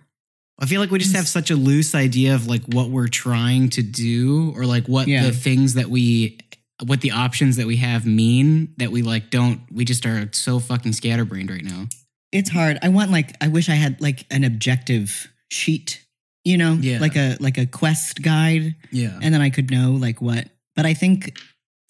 I 0.61 0.67
feel 0.67 0.81
like 0.81 0.91
we 0.91 0.99
just 0.99 1.15
have 1.17 1.29
such 1.29 1.51
a 1.51 1.55
loose 1.57 1.95
idea 1.95 2.35
of 2.35 2.47
like 2.47 2.63
what 2.65 2.91
we're 2.91 3.09
trying 3.09 3.71
to 3.71 3.83
do 3.83 4.53
or 4.57 4.67
like 4.67 4.87
what 4.87 5.07
Yeah. 5.09 5.25
the 5.25 5.33
things 5.33 5.75
that 5.75 5.89
we 5.89 6.39
what 6.85 7.01
the 7.01 7.11
options 7.13 7.57
that 7.57 7.67
we 7.67 7.77
have 7.77 8.07
mean 8.07 8.73
that 8.77 8.91
we 8.93 9.03
like 9.03 9.31
don't 9.31 9.61
we 9.73 9.85
just 9.85 10.05
are 10.07 10.29
so 10.33 10.59
fucking 10.61 10.93
scatterbrained 10.93 11.51
right 11.51 11.65
now. 11.65 11.87
It's 12.33 12.51
hard. 12.51 12.79
I 12.83 12.89
want 12.91 13.11
like 13.11 13.35
I 13.41 13.49
wish 13.49 13.69
I 13.69 13.75
had 13.75 14.01
like 14.01 14.27
an 14.31 14.45
objective 14.45 15.29
sheet, 15.51 16.05
you 16.45 16.57
know, 16.59 16.75
Yeah. 16.81 16.99
like 17.01 17.17
a 17.17 17.37
like 17.41 17.57
a 17.59 17.67
quest 17.67 18.21
guide, 18.23 18.75
Yeah. 18.93 19.19
and 19.23 19.33
then 19.33 19.41
I 19.41 19.51
could 19.51 19.71
know 19.71 19.93
like 19.93 20.21
what. 20.21 20.49
But 20.77 20.87
I 20.87 20.95
think 20.95 21.39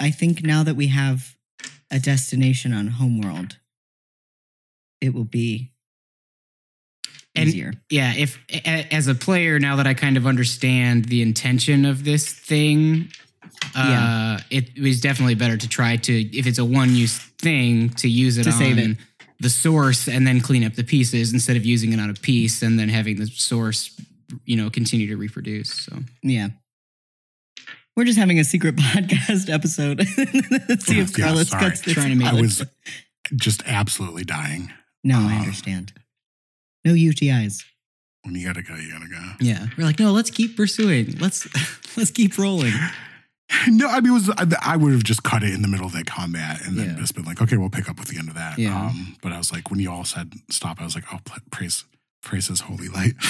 I 0.00 0.10
think 0.10 0.42
now 0.44 0.62
that 0.62 0.74
we 0.76 0.88
have 0.88 1.36
a 1.90 1.98
destination 1.98 2.72
on 2.72 2.88
Homeworld, 2.88 3.56
it 5.00 5.14
will 5.14 5.24
be 5.24 5.72
And- 7.34 7.48
easier. 7.48 7.72
yeah, 7.90 8.14
if 8.14 8.38
a- 8.50 8.92
as 8.94 9.06
a 9.06 9.14
player 9.14 9.58
now 9.58 9.76
that 9.76 9.86
I 9.86 9.94
kind 9.94 10.16
of 10.16 10.26
understand 10.26 11.06
the 11.06 11.22
intention 11.22 11.84
of 11.84 12.04
this 12.04 12.32
thing, 12.32 13.10
uh 13.74 14.38
it 14.50 14.78
was 14.78 15.00
definitely 15.00 15.34
better 15.34 15.56
to 15.56 15.68
try 15.68 15.96
to 15.96 16.12
if 16.36 16.46
it's 16.46 16.58
a 16.58 16.64
one 16.64 16.94
use 16.94 17.16
thing 17.38 17.88
to 17.90 18.08
use 18.08 18.36
it 18.38 18.44
To 18.44 18.50
on 18.50 18.78
it. 18.78 18.96
the 19.40 19.48
source 19.50 20.06
and 20.08 20.26
then 20.26 20.40
clean 20.40 20.64
up 20.64 20.74
the 20.74 20.84
pieces 20.84 21.32
instead 21.32 21.56
of 21.56 21.64
using 21.64 21.92
it 21.92 22.00
on 22.00 22.10
a 22.10 22.14
piece 22.14 22.62
and 22.62 22.78
then 22.78 22.88
having 22.88 23.16
the 23.16 23.26
source 23.26 23.90
you 24.44 24.56
know 24.56 24.68
continue 24.70 25.06
to 25.08 25.16
reproduce. 25.16 25.72
So 25.72 26.02
Yeah. 26.22 26.48
We're 27.98 28.04
just 28.04 28.16
having 28.16 28.38
a 28.38 28.44
secret 28.44 28.76
podcast 28.76 29.52
episode. 29.52 30.06
See 30.82 31.00
if 31.00 31.18
Yeah, 31.18 31.24
Carlos 31.26 31.48
sorry. 31.48 31.64
cuts 31.64 31.80
this. 31.80 31.94
Trying 31.94 32.10
to 32.10 32.14
make 32.14 32.28
I 32.28 32.40
was 32.40 32.64
just 33.34 33.60
absolutely 33.66 34.22
dying. 34.22 34.72
No, 35.02 35.18
I 35.18 35.34
Uh, 35.34 35.38
understand. 35.40 35.92
No 36.84 36.92
UTIs. 36.92 37.64
When 38.22 38.36
you 38.36 38.46
gotta 38.46 38.62
go, 38.62 38.76
you 38.76 38.92
gotta 38.92 39.08
go. 39.08 39.32
Yeah, 39.40 39.66
we're 39.76 39.82
like, 39.82 39.98
no, 39.98 40.12
let's 40.12 40.30
keep 40.30 40.56
pursuing. 40.56 41.18
Let's 41.18 41.48
let's 41.96 42.12
keep 42.12 42.38
rolling. 42.38 42.72
No, 43.66 43.88
I 43.88 43.98
mean, 44.00 44.12
it 44.12 44.14
was 44.14 44.30
I, 44.30 44.46
I 44.62 44.76
would 44.76 44.92
have 44.92 45.02
just 45.02 45.24
cut 45.24 45.42
it 45.42 45.52
in 45.52 45.62
the 45.62 45.68
middle 45.68 45.86
of 45.86 45.92
that 45.94 46.06
combat 46.06 46.60
and 46.64 46.78
then 46.78 46.90
Yeah. 46.90 47.00
just 47.00 47.16
been 47.16 47.24
like, 47.24 47.42
okay, 47.42 47.56
we'll 47.56 47.68
pick 47.68 47.88
up 47.90 47.98
with 47.98 48.06
the 48.10 48.18
end 48.18 48.28
of 48.28 48.36
that. 48.36 48.60
Yeah. 48.60 48.78
Um, 48.80 49.16
but 49.22 49.32
I 49.32 49.38
was 49.38 49.50
like, 49.50 49.70
when 49.72 49.80
you 49.80 49.90
all 49.90 50.04
said 50.04 50.34
stop, 50.50 50.80
I 50.80 50.84
was 50.84 50.94
like, 50.94 51.12
oh, 51.12 51.18
pl- 51.24 51.42
praise, 51.50 51.82
praise 52.22 52.48
His 52.48 52.60
holy 52.60 52.88
light, 52.88 53.14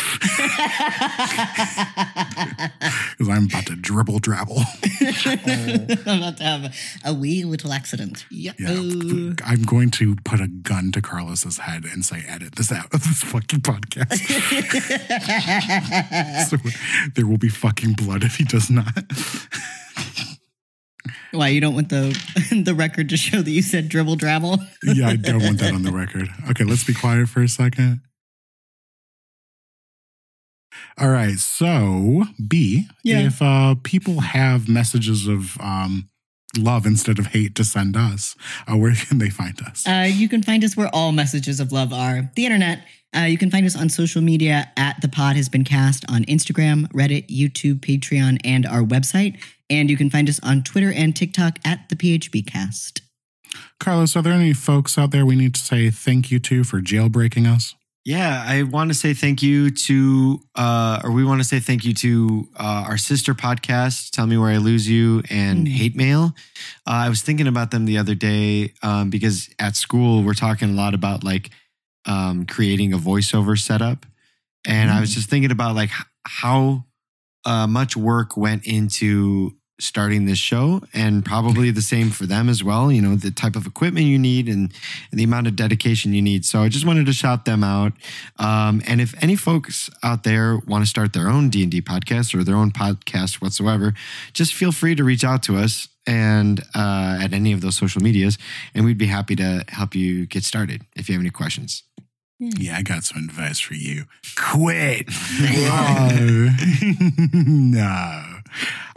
because 3.11 3.29
I'm 3.29 3.45
about 3.47 3.67
to 3.67 3.77
dribble 3.77 4.21
drabble. 4.21 4.61
I'm 6.07 6.19
about 6.19 6.37
to 6.39 6.45
have 6.45 6.77
a 7.05 7.15
wee 7.15 7.45
little 7.45 7.73
accident. 7.73 8.27
Yeah. 8.31 8.53
Yeah, 8.59 9.35
I'm 9.45 9.63
going 9.63 9.91
to 9.93 10.17
put 10.25 10.41
a 10.41 10.49
gun 10.49 10.91
to 10.93 11.01
Carlos's 11.03 11.59
head 11.59 11.85
and 11.85 12.05
say, 12.05 12.25
edit 12.27 12.57
this 12.57 12.73
out 12.73 12.93
of 12.93 13.05
this 13.05 13.23
fucking 13.23 13.61
podcast. 13.61 14.19
so 16.49 16.57
there 17.15 17.27
will 17.27 17.39
be 17.39 17.49
fucking 17.49 17.93
blood 17.93 18.25
if 18.25 18.37
he 18.37 18.45
does 18.45 18.71
not. 18.71 19.05
Why 21.31 21.49
you 21.49 21.61
don't 21.61 21.75
want 21.75 21.91
the 21.91 22.19
the 22.65 22.75
record 22.75 23.11
to 23.11 23.19
show 23.19 23.43
that 23.43 23.51
you 23.51 23.61
said 23.61 23.91
dribble 23.91 24.17
drabble? 24.17 24.67
yeah, 24.83 25.09
I 25.09 25.17
don't 25.17 25.43
want 25.43 25.59
that 25.59 25.75
on 25.75 25.83
the 25.83 25.93
record. 25.93 26.31
Okay, 26.51 26.65
let's 26.65 26.85
be 26.85 26.95
quiet 26.95 27.29
for 27.29 27.43
a 27.43 27.49
second. 27.49 28.01
All 31.01 31.11
right, 31.11 31.39
so 31.39 32.25
B, 32.47 32.89
Yeah. 33.05 33.21
if 33.27 33.41
uh, 33.41 33.77
people 33.85 34.21
have 34.21 34.69
messages 34.69 35.29
of 35.29 35.57
um, 35.61 36.09
love 36.59 36.87
instead 36.87 37.19
of 37.21 37.27
hate 37.29 37.55
to 37.57 37.65
send 37.65 37.97
us, 37.97 38.35
uh, 38.67 38.77
where 38.77 38.95
can 38.95 39.19
they 39.19 39.31
find 39.31 39.61
us? 39.63 39.87
Uh, 39.87 40.09
you 40.13 40.29
can 40.29 40.43
find 40.43 40.65
us 40.65 40.77
where 40.77 40.89
all 40.95 41.13
messages 41.13 41.61
of 41.61 41.71
love 41.73 41.93
are 41.93 42.31
the 42.35 42.45
internet. 42.47 42.85
Uh, 43.17 43.21
you 43.21 43.39
can 43.39 43.51
find 43.51 43.65
us 43.65 43.77
on 43.77 43.89
social 43.89 44.21
media 44.21 44.71
at 44.77 45.01
the 45.01 45.09
pod 45.09 45.37
has 45.37 45.49
been 45.49 45.65
cast 45.65 46.05
on 46.11 46.25
Instagram, 46.25 46.87
Reddit, 46.93 47.29
YouTube, 47.29 47.81
Patreon, 47.81 48.39
and 48.45 48.67
our 48.67 48.83
website. 48.83 49.39
And 49.71 49.89
you 49.91 49.97
can 49.97 50.11
find 50.11 50.29
us 50.29 50.41
on 50.43 50.63
Twitter 50.63 50.93
and 50.93 51.15
TikTok 51.15 51.59
at 51.65 51.89
the 51.89 51.97
PHB 51.97 52.47
cast. 52.47 53.03
Carlos, 53.81 54.17
are 54.17 54.23
there 54.23 54.33
any 54.33 54.53
folks 54.53 54.99
out 54.99 55.11
there 55.11 55.25
we 55.25 55.37
need 55.37 55.55
to 55.55 55.61
say 55.61 55.91
thank 55.91 56.31
you 56.31 56.39
to 56.41 56.65
for 56.65 56.81
jailbreaking 56.83 57.47
us? 57.47 57.75
Yeah, 58.09 58.43
I 58.47 58.63
want 58.63 58.89
to 58.89 58.95
say 58.95 59.13
thank 59.13 59.43
you 59.43 59.69
to, 59.71 60.41
uh, 60.55 61.03
or 61.05 61.11
we 61.13 61.27
want 61.27 61.43
to 61.43 61.45
say 61.47 61.61
thank 61.61 61.85
you 61.85 61.93
to 61.93 62.49
uh, 62.59 62.87
our 62.89 62.97
sister 62.97 63.35
podcast, 63.35 64.13
Tell 64.13 64.27
Me 64.27 64.39
Where 64.39 64.49
I 64.49 64.57
Lose 64.57 64.89
You 64.89 65.23
and 65.29 65.67
Mm. 65.67 65.71
Hate 65.73 65.95
Mail. 65.95 66.35
Uh, 66.87 67.05
I 67.05 67.11
was 67.11 67.21
thinking 67.21 67.47
about 67.47 67.71
them 67.71 67.85
the 67.85 67.99
other 67.99 68.15
day 68.15 68.73
um, 68.83 69.11
because 69.11 69.51
at 69.59 69.77
school 69.77 70.23
we're 70.23 70.33
talking 70.33 70.71
a 70.71 70.73
lot 70.73 70.95
about 70.95 71.23
like 71.23 71.51
um, 72.07 72.47
creating 72.47 72.95
a 72.95 72.97
voiceover 72.99 73.59
setup. 73.59 74.07
And 74.67 74.91
I 74.91 75.01
was 75.01 75.15
just 75.15 75.29
thinking 75.29 75.51
about 75.51 75.75
like 75.77 75.91
how 76.25 76.87
uh, 77.45 77.67
much 77.67 77.95
work 77.95 78.39
went 78.39 78.67
into 78.67 79.53
starting 79.81 80.25
this 80.27 80.39
show 80.39 80.81
and 80.93 81.25
probably 81.25 81.71
the 81.71 81.83
same 81.83 82.11
for 82.11 82.27
them 82.27 82.49
as 82.49 82.65
well 82.65 82.91
you 82.91 83.01
know 83.01 83.15
the 83.15 83.31
type 83.31 83.55
of 83.57 83.67
equipment 83.67 84.07
you 84.07 84.19
need 84.19 84.49
and, 84.49 84.73
and 85.11 85.21
the 85.21 85.25
amount 85.25 85.47
of 85.47 85.55
dedication 85.55 86.13
you 86.13 86.23
need 86.23 86.45
so 86.45 86.63
i 86.63 86.69
just 86.69 86.85
wanted 86.85 87.07
to 87.07 87.13
shout 87.13 87.45
them 87.45 87.63
out 87.63 87.93
um, 88.39 88.83
and 88.87 89.01
if 89.01 89.15
any 89.23 89.37
folks 89.37 89.89
out 90.03 90.25
there 90.25 90.59
want 90.67 90.83
to 90.83 90.89
start 90.89 91.13
their 91.13 91.29
own 91.29 91.49
d&d 91.49 91.81
podcast 91.83 92.35
or 92.35 92.43
their 92.43 92.57
own 92.57 92.71
podcast 92.71 93.37
whatsoever 93.37 93.95
just 94.33 94.53
feel 94.53 94.73
free 94.73 94.95
to 94.95 95.05
reach 95.05 95.25
out 95.25 95.43
to 95.43 95.57
us 95.57 95.89
and 96.07 96.61
uh, 96.75 97.19
at 97.21 97.33
any 97.33 97.53
of 97.53 97.61
those 97.61 97.77
social 97.77 98.03
medias 98.03 98.37
and 98.75 98.85
we'd 98.85 98.99
be 98.99 99.07
happy 99.07 99.37
to 99.37 99.65
help 99.69 99.95
you 99.95 100.27
get 100.27 100.43
started 100.43 100.83
if 100.97 101.09
you 101.09 101.15
have 101.15 101.23
any 101.23 101.31
questions 101.31 101.85
Yeah, 102.41 102.77
I 102.79 102.83
got 102.83 103.03
some 103.03 103.25
advice 103.25 103.59
for 103.59 103.75
you. 103.75 104.05
Quit. 104.37 105.09
No. 107.35 108.38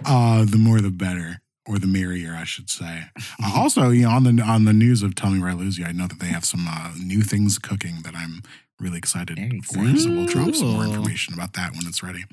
Uh, 0.06 0.46
the 0.46 0.58
more 0.58 0.82
the 0.82 0.92
better, 0.92 1.42
or 1.68 1.80
the 1.80 1.88
merrier, 1.88 2.36
I 2.36 2.44
should 2.44 2.70
say. 2.70 3.04
Uh, 3.44 3.52
also, 3.56 3.90
you 3.90 4.04
know, 4.04 4.12
on 4.12 4.24
the 4.24 4.42
on 4.44 4.66
the 4.66 4.74
news 4.74 5.04
of 5.04 5.16
Tell 5.16 5.30
Me 5.30 5.40
Where 5.40 5.52
I 5.52 5.54
Lose 5.54 5.78
You, 5.78 5.86
I 5.86 5.92
know 5.92 6.08
that 6.08 6.20
they 6.20 6.28
have 6.28 6.46
some 6.46 6.66
uh, 6.68 6.92
new 7.00 7.22
things 7.22 7.60
cooking 7.60 8.02
that 8.04 8.16
I'm 8.16 8.42
really 8.80 8.98
excited 8.98 9.38
Very 9.38 9.62
for. 9.62 9.98
So 10.00 10.10
we'll 10.10 10.26
drop 10.26 10.56
some 10.56 10.70
more 10.70 10.84
information 10.84 11.34
about 11.34 11.54
that 11.54 11.72
when 11.74 11.86
it's 11.88 12.02
ready. 12.02 12.24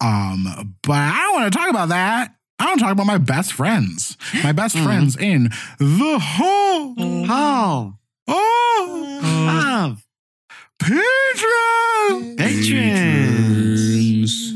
Um, 0.00 0.76
but 0.82 0.92
I 0.92 1.22
don't 1.22 1.40
want 1.40 1.52
to 1.52 1.58
talk 1.58 1.68
about 1.68 1.88
that. 1.88 2.34
I 2.60 2.66
want 2.66 2.78
to 2.78 2.84
talk 2.84 2.92
about 2.92 3.06
my 3.06 3.18
best 3.18 3.52
friends. 3.52 4.16
My 4.44 4.52
best 4.52 4.78
friends 4.78 5.16
in 5.16 5.44
the 5.78 6.18
hall. 6.20 6.94
oh 7.28 7.94
Oh, 8.28 9.20
love 9.46 10.04
Patreon! 10.78 12.36
patrons 12.38 14.52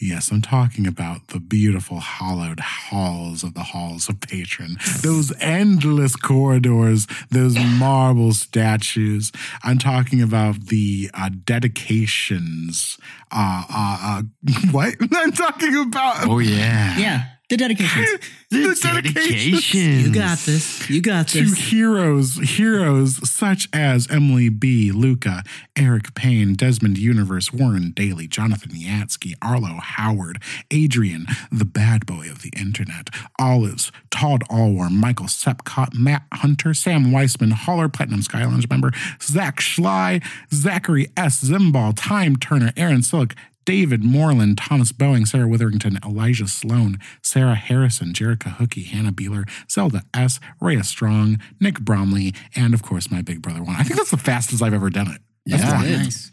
Yes, 0.00 0.30
I'm 0.30 0.40
talking 0.40 0.86
about 0.86 1.28
the 1.28 1.38
beautiful 1.38 2.00
hollowed 2.00 2.58
halls 2.60 3.44
of 3.44 3.52
the 3.52 3.62
halls 3.64 4.08
of 4.08 4.20
patron. 4.20 4.78
Those 5.02 5.30
endless 5.40 6.16
corridors, 6.16 7.06
those 7.30 7.58
marble 7.58 8.32
statues. 8.32 9.30
I'm 9.62 9.78
talking 9.78 10.22
about 10.22 10.68
the 10.68 11.10
uh, 11.12 11.28
dedications. 11.44 12.96
Uh, 13.30 13.64
uh, 13.68 13.98
uh, 14.02 14.22
what? 14.70 14.94
I'm 15.12 15.32
talking 15.32 15.76
about 15.76 16.26
oh 16.26 16.38
yeah 16.38 16.98
Yeah. 16.98 17.24
The 17.50 17.56
dedications. 17.56 18.20
The 18.50 18.76
dedications. 18.82 20.06
You 20.08 20.12
got 20.12 20.38
this. 20.38 20.90
You 20.90 21.00
got 21.00 21.28
this. 21.28 21.32
to 21.34 21.44
this. 21.50 21.70
heroes, 21.70 22.34
heroes 22.56 23.30
such 23.30 23.68
as 23.72 24.10
Emily 24.10 24.48
B., 24.48 24.90
Luca, 24.90 25.44
Eric 25.76 26.14
Payne, 26.14 26.54
Desmond 26.54 26.98
Universe, 26.98 27.52
Warren 27.52 27.92
Daly, 27.92 28.26
Jonathan 28.26 28.72
Yatsky, 28.72 29.34
Arlo 29.40 29.78
Howard, 29.80 30.42
Adrian, 30.72 31.26
the 31.52 31.64
bad 31.64 32.06
boy 32.06 32.28
of 32.28 32.42
the 32.42 32.52
internet, 32.58 33.08
Olives, 33.38 33.92
Todd 34.10 34.42
Allworm, 34.50 34.94
Michael 34.94 35.26
Sepcott, 35.26 35.94
Matt 35.94 36.24
Hunter, 36.32 36.74
Sam 36.74 37.12
Weissman, 37.12 37.52
Holler 37.52 37.88
Platinum 37.88 38.22
Sky 38.22 38.44
Lounge 38.44 38.68
member, 38.68 38.90
Zach 39.22 39.60
Schley, 39.60 40.20
Zachary 40.52 41.06
S. 41.16 41.44
Zimbal, 41.44 41.92
Time 41.96 42.34
Turner, 42.34 42.72
Aaron 42.76 43.04
Silk, 43.04 43.36
David 43.70 44.02
Moreland, 44.02 44.58
Thomas 44.58 44.90
Boeing, 44.90 45.28
Sarah 45.28 45.46
Witherington, 45.46 45.96
Elijah 46.04 46.48
Sloan, 46.48 46.98
Sarah 47.22 47.54
Harrison, 47.54 48.12
Jerica 48.12 48.56
Hookie, 48.56 48.84
Hannah 48.86 49.12
Beeler, 49.12 49.48
Zelda 49.70 50.02
S., 50.12 50.40
Rhea 50.60 50.82
Strong, 50.82 51.38
Nick 51.60 51.78
Bromley, 51.78 52.34
and 52.56 52.74
of 52.74 52.82
course 52.82 53.12
my 53.12 53.22
big 53.22 53.40
brother 53.40 53.62
one. 53.62 53.76
I 53.76 53.84
think 53.84 53.94
that's 53.94 54.10
the 54.10 54.16
fastest 54.16 54.60
I've 54.60 54.74
ever 54.74 54.90
done 54.90 55.06
it. 55.12 55.20
That's 55.46 55.62
Yeah. 55.62 55.70
long. 55.70 55.82
Nice. 55.84 56.32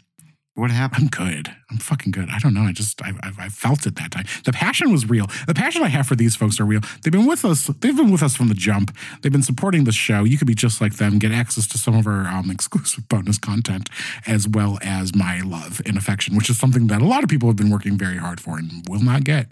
What 0.58 0.72
happened? 0.72 1.14
I'm 1.14 1.26
good. 1.26 1.54
I'm 1.70 1.78
fucking 1.78 2.10
good. 2.10 2.28
I 2.30 2.40
don't 2.40 2.52
know. 2.52 2.62
I 2.62 2.72
just 2.72 3.00
I, 3.00 3.12
I, 3.22 3.30
I 3.38 3.48
felt 3.48 3.86
it 3.86 3.94
that 3.94 4.10
time. 4.10 4.24
The 4.44 4.52
passion 4.52 4.90
was 4.90 5.08
real. 5.08 5.28
The 5.46 5.54
passion 5.54 5.84
I 5.84 5.88
have 5.88 6.08
for 6.08 6.16
these 6.16 6.34
folks 6.34 6.58
are 6.58 6.64
real. 6.64 6.80
They've 7.00 7.12
been 7.12 7.26
with 7.26 7.44
us. 7.44 7.68
They've 7.68 7.96
been 7.96 8.10
with 8.10 8.24
us 8.24 8.34
from 8.34 8.48
the 8.48 8.54
jump. 8.54 8.92
They've 9.22 9.30
been 9.30 9.44
supporting 9.44 9.84
the 9.84 9.92
show. 9.92 10.24
You 10.24 10.36
could 10.36 10.48
be 10.48 10.56
just 10.56 10.80
like 10.80 10.96
them. 10.96 11.20
Get 11.20 11.30
access 11.30 11.68
to 11.68 11.78
some 11.78 11.94
of 11.94 12.08
our 12.08 12.26
um, 12.26 12.50
exclusive 12.50 13.08
bonus 13.08 13.38
content, 13.38 13.88
as 14.26 14.48
well 14.48 14.80
as 14.82 15.14
my 15.14 15.42
love 15.42 15.80
and 15.86 15.96
affection, 15.96 16.34
which 16.34 16.50
is 16.50 16.58
something 16.58 16.88
that 16.88 17.02
a 17.02 17.06
lot 17.06 17.22
of 17.22 17.30
people 17.30 17.48
have 17.48 17.56
been 17.56 17.70
working 17.70 17.96
very 17.96 18.16
hard 18.16 18.40
for 18.40 18.58
and 18.58 18.84
will 18.88 19.02
not 19.02 19.22
get. 19.22 19.46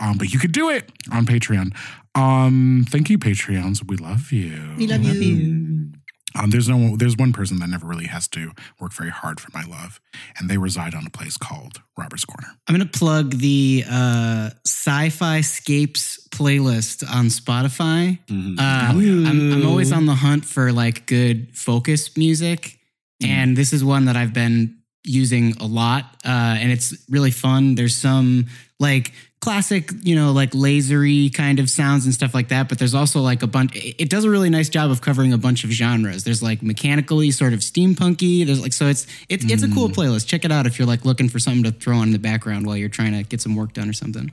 Um, 0.00 0.16
but 0.16 0.32
you 0.32 0.38
could 0.38 0.52
do 0.52 0.70
it 0.70 0.90
on 1.12 1.26
Patreon. 1.26 1.76
Um, 2.14 2.86
thank 2.88 3.10
you, 3.10 3.18
Patreons. 3.18 3.86
We 3.86 3.98
love 3.98 4.32
you. 4.32 4.74
We 4.78 4.86
love 4.86 5.04
you. 5.04 5.90
Um, 6.38 6.50
there's 6.50 6.68
no 6.68 6.96
there's 6.96 7.16
one 7.16 7.32
person 7.32 7.58
that 7.60 7.68
never 7.68 7.86
really 7.86 8.06
has 8.06 8.28
to 8.28 8.52
work 8.80 8.92
very 8.92 9.10
hard 9.10 9.40
for 9.40 9.48
my 9.54 9.64
love, 9.64 10.00
and 10.38 10.48
they 10.50 10.58
reside 10.58 10.94
on 10.94 11.06
a 11.06 11.10
place 11.10 11.36
called 11.36 11.80
Robert's 11.96 12.24
Corner. 12.24 12.48
I'm 12.68 12.74
gonna 12.74 12.86
plug 12.86 13.38
the 13.38 13.84
uh, 13.90 14.50
Sci-Fi 14.66 15.40
Scapes 15.40 16.28
playlist 16.30 17.02
on 17.08 17.26
Spotify. 17.26 18.18
Mhm. 18.28 18.58
Uh, 18.58 18.62
I'm, 18.62 19.52
I'm 19.52 19.66
always 19.66 19.92
on 19.92 20.06
the 20.06 20.14
hunt 20.14 20.44
for 20.44 20.72
like 20.72 21.06
good 21.06 21.56
focus 21.56 22.16
music, 22.16 22.78
and 23.22 23.56
this 23.56 23.72
is 23.72 23.82
one 23.84 24.04
that 24.06 24.16
I've 24.16 24.34
been 24.34 24.76
using 25.04 25.56
a 25.58 25.66
lot, 25.66 26.04
uh, 26.24 26.28
and 26.60 26.70
it's 26.72 26.92
really 27.08 27.30
fun. 27.30 27.76
There's 27.76 27.94
some 27.96 28.46
like 28.78 29.12
classic, 29.40 29.90
you 30.02 30.16
know, 30.16 30.32
like 30.32 30.52
lasery 30.52 31.32
kind 31.32 31.58
of 31.58 31.70
sounds 31.70 32.04
and 32.04 32.14
stuff 32.14 32.34
like 32.34 32.48
that, 32.48 32.68
but 32.68 32.78
there's 32.78 32.94
also 32.94 33.20
like 33.20 33.42
a 33.42 33.46
bunch. 33.46 33.74
It 33.76 33.96
it 33.98 34.10
does 34.10 34.24
a 34.24 34.30
really 34.30 34.50
nice 34.50 34.68
job 34.68 34.90
of 34.90 35.00
covering 35.00 35.32
a 35.32 35.38
bunch 35.38 35.64
of 35.64 35.70
genres. 35.70 36.24
There's 36.24 36.42
like 36.42 36.62
mechanically, 36.62 37.30
sort 37.30 37.52
of 37.52 37.60
steampunky. 37.60 38.44
There's 38.46 38.60
like 38.60 38.72
so 38.72 38.86
it's 38.86 39.06
it's 39.28 39.44
it's 39.50 39.62
a 39.62 39.68
cool 39.68 39.88
mm. 39.88 39.94
playlist. 39.94 40.26
Check 40.26 40.44
it 40.44 40.52
out 40.52 40.66
if 40.66 40.78
you're 40.78 40.88
like 40.88 41.04
looking 41.04 41.28
for 41.28 41.38
something 41.38 41.64
to 41.64 41.72
throw 41.72 41.96
on 41.96 42.08
in 42.08 42.12
the 42.12 42.18
background 42.18 42.66
while 42.66 42.76
you're 42.76 42.88
trying 42.88 43.12
to 43.12 43.22
get 43.22 43.40
some 43.40 43.54
work 43.54 43.72
done 43.72 43.88
or 43.88 43.92
something. 43.92 44.32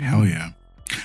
Hell 0.00 0.26
yeah, 0.26 0.50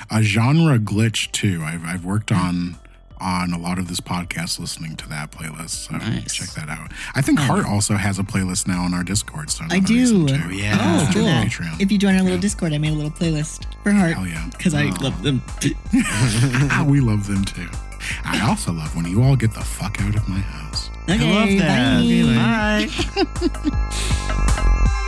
a 0.10 0.24
genre 0.24 0.80
glitch 0.80 1.32
too. 1.32 1.62
I've 1.64 1.86
I've 1.86 2.06
worked 2.06 2.32
on 2.32 2.78
on 3.24 3.54
a 3.54 3.58
lot 3.58 3.80
of 3.80 3.88
this 3.88 4.00
podcast 4.00 4.60
listening 4.60 4.96
to 4.98 5.08
that 5.10 5.32
playlist. 5.32 5.88
So 5.88 5.96
Nice. 5.98 6.34
check 6.34 6.50
that 6.50 6.70
out. 6.70 6.92
I 7.16 7.22
think 7.22 7.40
Hart 7.40 7.66
also 7.66 7.96
has 7.96 8.20
a 8.20 8.24
playlist 8.24 8.68
now 8.68 8.84
on 8.84 8.94
our 8.94 9.04
Discord. 9.04 9.50
So 9.50 9.64
I 9.70 9.80
do. 9.80 10.28
to- 10.28 10.34
Oh, 10.46 10.50
yeah. 10.50 10.78
Oh, 10.80 11.10
cool. 11.14 11.24
Patreon. 11.28 11.80
If 11.80 11.92
you 11.92 11.98
join 11.98 12.16
our 12.16 12.22
little 12.24 12.38
Discord, 12.40 12.74
I 12.74 12.78
made 12.78 12.92
a 12.92 12.96
little 12.96 13.12
playlist 13.12 13.66
for 13.84 13.92
Hart 13.92 14.14
Hell 14.14 14.28
yeah. 14.28 14.48
because 14.52 14.74
I 14.74 14.86
oh. 14.88 15.04
love 15.04 15.24
them. 15.24 15.42
Ah, 16.76 16.86
we 16.88 17.00
love 17.00 17.28
them 17.28 17.44
too. 17.46 17.70
I 18.26 18.42
also 18.48 18.72
love 18.74 18.96
when 18.96 19.06
you 19.06 19.24
all 19.24 19.36
get 19.36 19.54
the 19.54 19.62
fuck 19.62 20.02
out 20.02 20.16
of 20.16 20.28
my 20.28 20.40
house. 20.40 20.90
Okay, 21.10 21.30
I 21.30 21.34
love 21.34 21.50
that. 21.60 22.88
bye. 23.56 23.70
Bye. 23.72 24.90